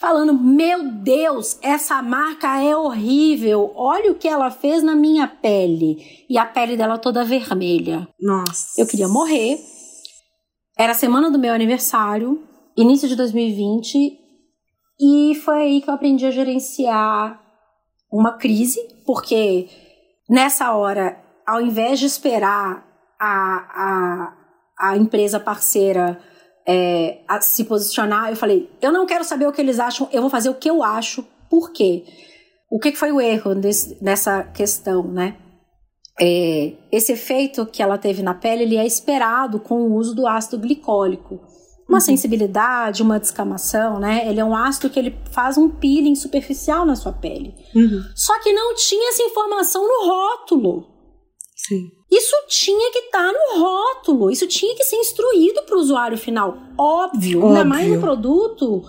[0.00, 6.24] falando: Meu Deus, essa marca é horrível, olha o que ela fez na minha pele.
[6.28, 8.06] E a pele dela toda vermelha.
[8.20, 8.80] Nossa.
[8.80, 9.58] Eu queria morrer.
[10.78, 12.40] Era a semana do meu aniversário,
[12.76, 14.27] início de 2020,
[15.00, 17.40] e foi aí que eu aprendi a gerenciar
[18.10, 19.68] uma crise, porque
[20.28, 22.84] nessa hora, ao invés de esperar
[23.18, 24.32] a,
[24.80, 26.18] a, a empresa parceira
[26.66, 30.30] é, se posicionar, eu falei: eu não quero saber o que eles acham, eu vou
[30.30, 32.04] fazer o que eu acho, por quê?
[32.70, 35.36] O que foi o erro desse, nessa questão, né?
[36.20, 40.26] É, esse efeito que ela teve na pele, ele é esperado com o uso do
[40.26, 41.40] ácido glicólico
[41.88, 42.00] uma uhum.
[42.00, 44.28] sensibilidade, uma descamação, né?
[44.28, 47.54] Ele é um ácido que ele faz um peeling superficial na sua pele.
[47.74, 48.02] Uhum.
[48.14, 50.86] Só que não tinha essa informação no rótulo.
[51.56, 51.90] Sim.
[52.10, 56.16] Isso tinha que estar tá no rótulo, isso tinha que ser instruído para o usuário
[56.16, 56.56] final.
[56.78, 58.82] Óbvio, Óbvio, ainda mais um produto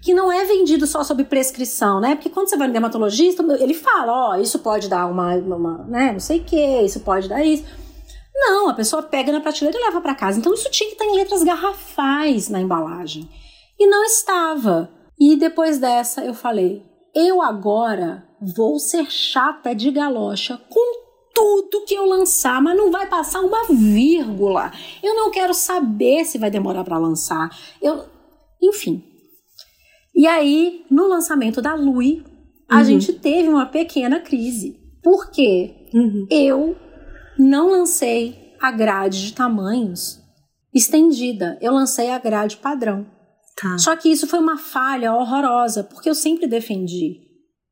[0.00, 2.14] que não é vendido só sob prescrição, né?
[2.14, 5.78] Porque quando você vai no dermatologista, ele fala, ó, oh, isso pode dar uma, uma,
[5.88, 7.64] né, não sei o que, isso pode dar isso.
[8.34, 10.38] Não, a pessoa pega na prateleira e leva para casa.
[10.38, 13.28] Então isso tinha que estar em letras garrafais na embalagem.
[13.78, 14.90] E não estava.
[15.18, 16.84] E depois dessa eu falei:
[17.14, 23.06] eu agora vou ser chata de galocha com tudo que eu lançar, mas não vai
[23.06, 24.72] passar uma vírgula.
[25.02, 27.50] Eu não quero saber se vai demorar para lançar.
[27.80, 28.04] Eu,
[28.62, 29.02] enfim.
[30.14, 32.24] E aí, no lançamento da Lui,
[32.68, 32.84] a uhum.
[32.84, 34.78] gente teve uma pequena crise.
[35.02, 35.88] Por quê?
[35.92, 36.26] Uhum.
[36.30, 36.76] Eu
[37.38, 40.22] não lancei a grade de tamanhos
[40.72, 43.06] estendida, eu lancei a grade padrão.
[43.56, 43.78] Tá.
[43.78, 47.20] Só que isso foi uma falha horrorosa, porque eu sempre defendi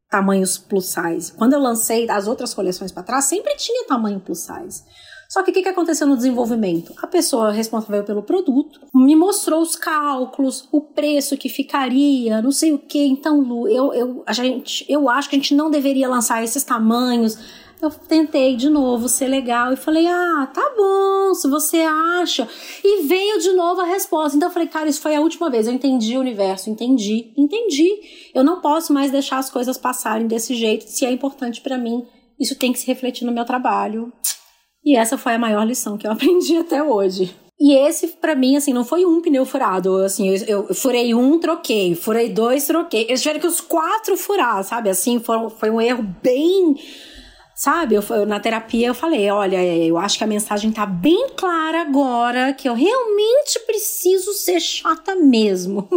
[0.09, 1.33] tamanhos plus size.
[1.33, 4.85] Quando eu lancei as outras coleções para trás, sempre tinha tamanho plus size.
[5.33, 6.93] Só que o que, que aconteceu no desenvolvimento?
[6.99, 12.75] A pessoa responsável pelo produto me mostrou os cálculos, o preço que ficaria, não sei
[12.75, 13.07] o que.
[13.07, 16.63] Então, Lu, eu, eu, a gente, eu acho que a gente não deveria lançar esses
[16.63, 17.39] tamanhos
[17.83, 22.49] eu tentei de novo ser legal e falei: ah, tá bom, se você acha.
[22.83, 24.37] E veio de novo a resposta.
[24.37, 25.67] Então eu falei: cara, isso foi a última vez.
[25.67, 27.91] Eu entendi o universo, entendi, entendi.
[28.33, 30.85] Eu não posso mais deixar as coisas passarem desse jeito.
[30.85, 32.07] Se é importante para mim,
[32.39, 34.13] isso tem que se refletir no meu trabalho.
[34.85, 37.35] E essa foi a maior lição que eu aprendi até hoje.
[37.59, 39.97] E esse, para mim, assim, não foi um pneu furado.
[39.97, 41.97] Assim, eu, eu, furei um, troquei.
[41.97, 43.03] Furei dois, troquei.
[43.03, 44.89] Eles tiveram que os quatro furar, sabe?
[44.89, 46.77] Assim, foram, foi um erro bem
[47.63, 51.29] Sabe, eu, eu, na terapia eu falei, olha, eu acho que a mensagem tá bem
[51.37, 55.89] clara agora, que eu realmente preciso ser chata mesmo.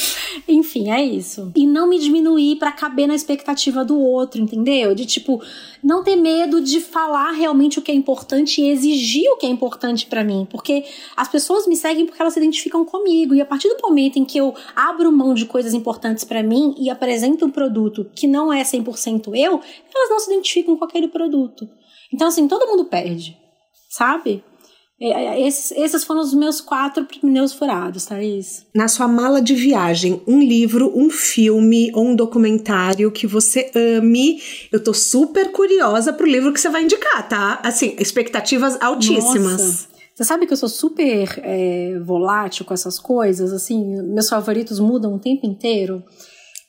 [0.48, 1.52] Enfim, é isso.
[1.54, 4.94] E não me diminuir para caber na expectativa do outro, entendeu?
[4.94, 5.42] De tipo,
[5.82, 9.48] não ter medo de falar realmente o que é importante e exigir o que é
[9.48, 10.84] importante para mim, porque
[11.16, 14.24] as pessoas me seguem porque elas se identificam comigo e a partir do momento em
[14.24, 18.52] que eu abro mão de coisas importantes para mim e apresento um produto que não
[18.52, 19.60] é 100% eu,
[19.94, 21.68] elas não se identificam com aquele produto.
[22.12, 23.36] Então assim, todo mundo perde,
[23.88, 24.44] sabe?
[25.02, 28.66] É, é, esses, esses foram os meus quatro pneus furados, Thaís.
[28.74, 34.42] Na sua mala de viagem, um livro, um filme ou um documentário que você ame.
[34.70, 37.60] Eu tô super curiosa pro livro que você vai indicar, tá?
[37.62, 39.62] Assim, expectativas altíssimas.
[39.62, 39.88] Nossa.
[40.14, 45.14] Você sabe que eu sou super é, volátil com essas coisas, assim, meus favoritos mudam
[45.14, 46.04] o tempo inteiro.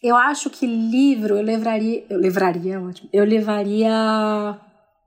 [0.01, 2.05] Eu acho que livro eu levaria.
[2.09, 3.09] Eu levaria, ótimo.
[3.11, 4.57] Eu levaria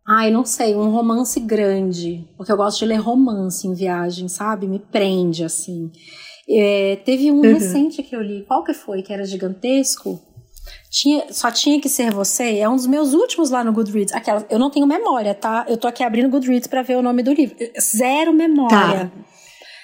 [0.07, 2.29] Ai, não sei, um romance grande.
[2.37, 4.67] Porque eu gosto de ler romance em viagem, sabe?
[4.67, 5.91] Me prende, assim.
[6.49, 7.55] É, teve um uhum.
[7.55, 8.45] recente que eu li.
[8.47, 9.03] Qual que foi?
[9.03, 10.21] Que era gigantesco?
[10.91, 12.59] Tinha, só tinha que ser você.
[12.59, 14.15] É um dos meus últimos lá no Goodreads.
[14.15, 15.65] Aquela, eu não tenho memória, tá?
[15.69, 17.57] Eu tô aqui abrindo o Goodreads para ver o nome do livro.
[17.81, 19.11] Zero memória.
[19.11, 19.11] Tá.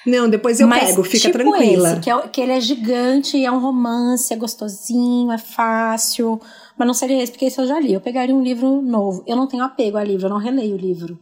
[0.06, 1.92] Não, depois eu Mas, pego, fica tipo tranquila.
[1.92, 6.40] Esse, que, é, que ele é gigante, é um romance, é gostosinho, é fácil.
[6.80, 7.92] Mas não seria esse, porque esse eu já li.
[7.92, 9.22] Eu pegaria um livro novo.
[9.26, 11.18] Eu não tenho apego a livro, eu não releio o livro.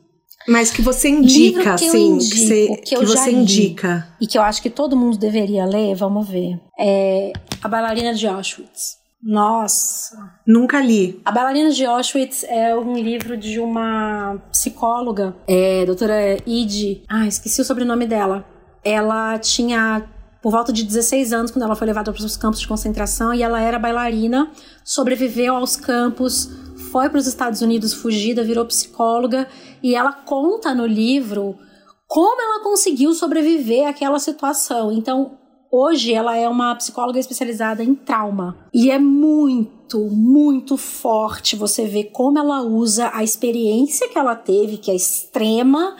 [0.47, 4.09] Mas que você indica, que assim, indico, que, você, que, que você indica.
[4.21, 6.61] E que eu acho que todo mundo deveria ler, vamos ver.
[6.79, 8.99] É A Bailarina de Auschwitz.
[9.21, 10.17] Nossa!
[10.47, 11.21] Nunca li.
[11.25, 17.03] A Bailarina de Auschwitz é um livro de uma psicóloga, é, doutora Ide.
[17.09, 18.47] Ah, esqueci o sobrenome dela.
[18.85, 20.09] Ela tinha
[20.43, 23.43] por volta de 16 anos, quando ela foi levada para os campos de concentração, e
[23.43, 24.51] ela era bailarina,
[24.85, 26.49] sobreviveu aos campos,
[26.91, 29.49] foi para os Estados Unidos fugida, virou psicóloga,
[29.83, 31.57] e ela conta no livro
[32.07, 34.91] como ela conseguiu sobreviver àquela situação.
[34.91, 35.39] Então,
[35.71, 38.57] hoje ela é uma psicóloga especializada em trauma.
[38.73, 44.79] E é muito, muito forte você ver como ela usa a experiência que ela teve,
[44.79, 45.97] que é extrema,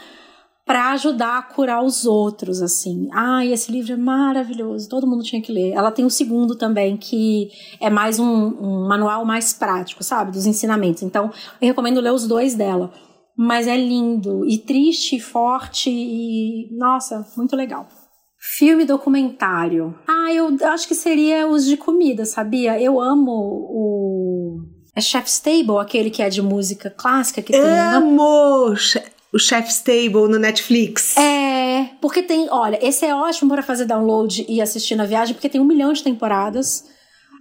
[0.69, 3.09] para ajudar a curar os outros, assim.
[3.11, 5.71] Ah, esse livro é maravilhoso, todo mundo tinha que ler.
[5.71, 7.49] Ela tem um segundo também, que
[7.81, 10.31] é mais um, um manual mais prático, sabe?
[10.31, 11.01] Dos ensinamentos.
[11.01, 12.93] Então, eu recomendo ler os dois dela.
[13.35, 16.69] Mas é lindo, e triste, e forte, e.
[16.77, 17.87] Nossa, muito legal.
[18.37, 19.97] Filme documentário.
[20.07, 22.79] Ah, eu acho que seria os de comida, sabia?
[22.79, 24.59] Eu amo o.
[24.95, 27.61] É Chef's Table, aquele que é de música clássica que tem.
[27.61, 28.75] Amo!
[29.33, 31.15] O Chef's Table no Netflix.
[31.17, 35.49] É, porque tem, olha, esse é ótimo para fazer download e assistir na viagem, porque
[35.49, 36.85] tem um milhão de temporadas.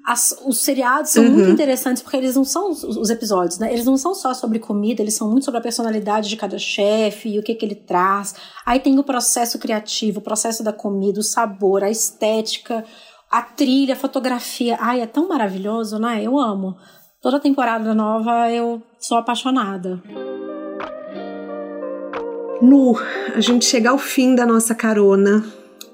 [0.06, 1.30] As, os seriados são uhum.
[1.30, 3.70] muito interessantes porque eles não são os, os, episódios, né?
[3.70, 7.28] Eles não são só sobre comida, eles são muito sobre a personalidade de cada chefe
[7.28, 8.34] e o que, que ele traz.
[8.64, 12.84] Aí tem o processo criativo, o processo da comida, o sabor, a estética,
[13.30, 14.78] a trilha, a fotografia.
[14.80, 16.22] Ai, é tão maravilhoso, né?
[16.22, 16.74] Eu amo.
[17.20, 20.02] Toda temporada nova eu sou apaixonada.
[22.60, 22.98] Lu,
[23.34, 25.44] a gente chega ao fim da nossa carona.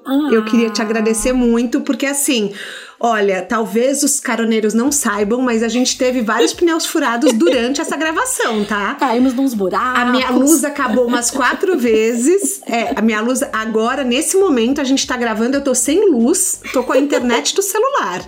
[0.05, 0.29] Ah.
[0.31, 2.53] Eu queria te agradecer muito, porque assim,
[2.99, 7.97] olha, talvez os caroneiros não saibam, mas a gente teve vários pneus furados durante essa
[7.97, 8.95] gravação, tá?
[8.95, 9.99] Caímos nos buracos.
[9.99, 12.61] A minha luz acabou umas quatro vezes.
[12.67, 16.61] É, a minha luz agora, nesse momento, a gente tá gravando, eu tô sem luz,
[16.71, 18.21] tô com a internet do celular.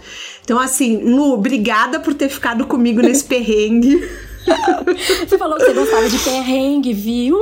[0.43, 4.01] Então, assim, Lu, obrigada por ter ficado comigo nesse perrengue.
[5.27, 7.37] Você falou que você gostava de perrengue, viu?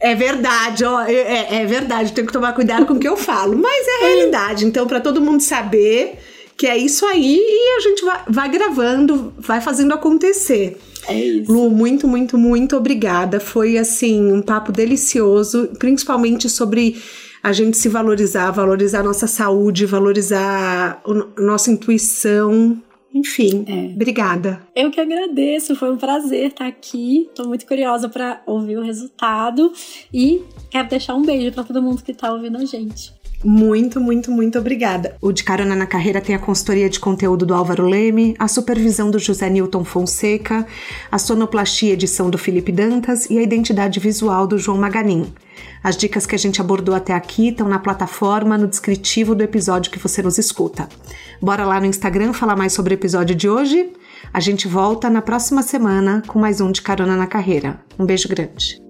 [0.00, 2.12] É verdade, ó, é, é, é verdade.
[2.12, 4.64] Tenho que tomar cuidado com o que eu falo, mas é a realidade.
[4.64, 6.18] Então, para todo mundo saber
[6.56, 10.76] que é isso aí e a gente vai, vai gravando, vai fazendo acontecer.
[11.08, 11.52] É isso.
[11.52, 13.38] Lu, muito, muito, muito obrigada.
[13.38, 17.00] Foi assim um papo delicioso, principalmente sobre
[17.42, 22.76] a gente se valorizar, valorizar a nossa saúde, valorizar a nossa intuição.
[23.14, 23.94] Enfim, é.
[23.94, 24.60] obrigada.
[24.74, 27.26] Eu que agradeço, foi um prazer estar aqui.
[27.28, 29.72] Estou muito curiosa para ouvir o resultado
[30.12, 33.16] e quero deixar um beijo para todo mundo que está ouvindo a gente.
[33.44, 35.16] Muito, muito, muito obrigada.
[35.22, 39.12] O De Carona na Carreira tem a consultoria de conteúdo do Álvaro Leme, a supervisão
[39.12, 40.66] do José Newton Fonseca,
[41.10, 45.32] a sonoplastia edição do Felipe Dantas e a identidade visual do João Maganin.
[45.88, 49.90] As dicas que a gente abordou até aqui estão na plataforma, no descritivo do episódio
[49.90, 50.86] que você nos escuta.
[51.40, 53.90] Bora lá no Instagram falar mais sobre o episódio de hoje?
[54.30, 57.80] A gente volta na próxima semana com mais um De Carona na Carreira.
[57.98, 58.82] Um beijo grande.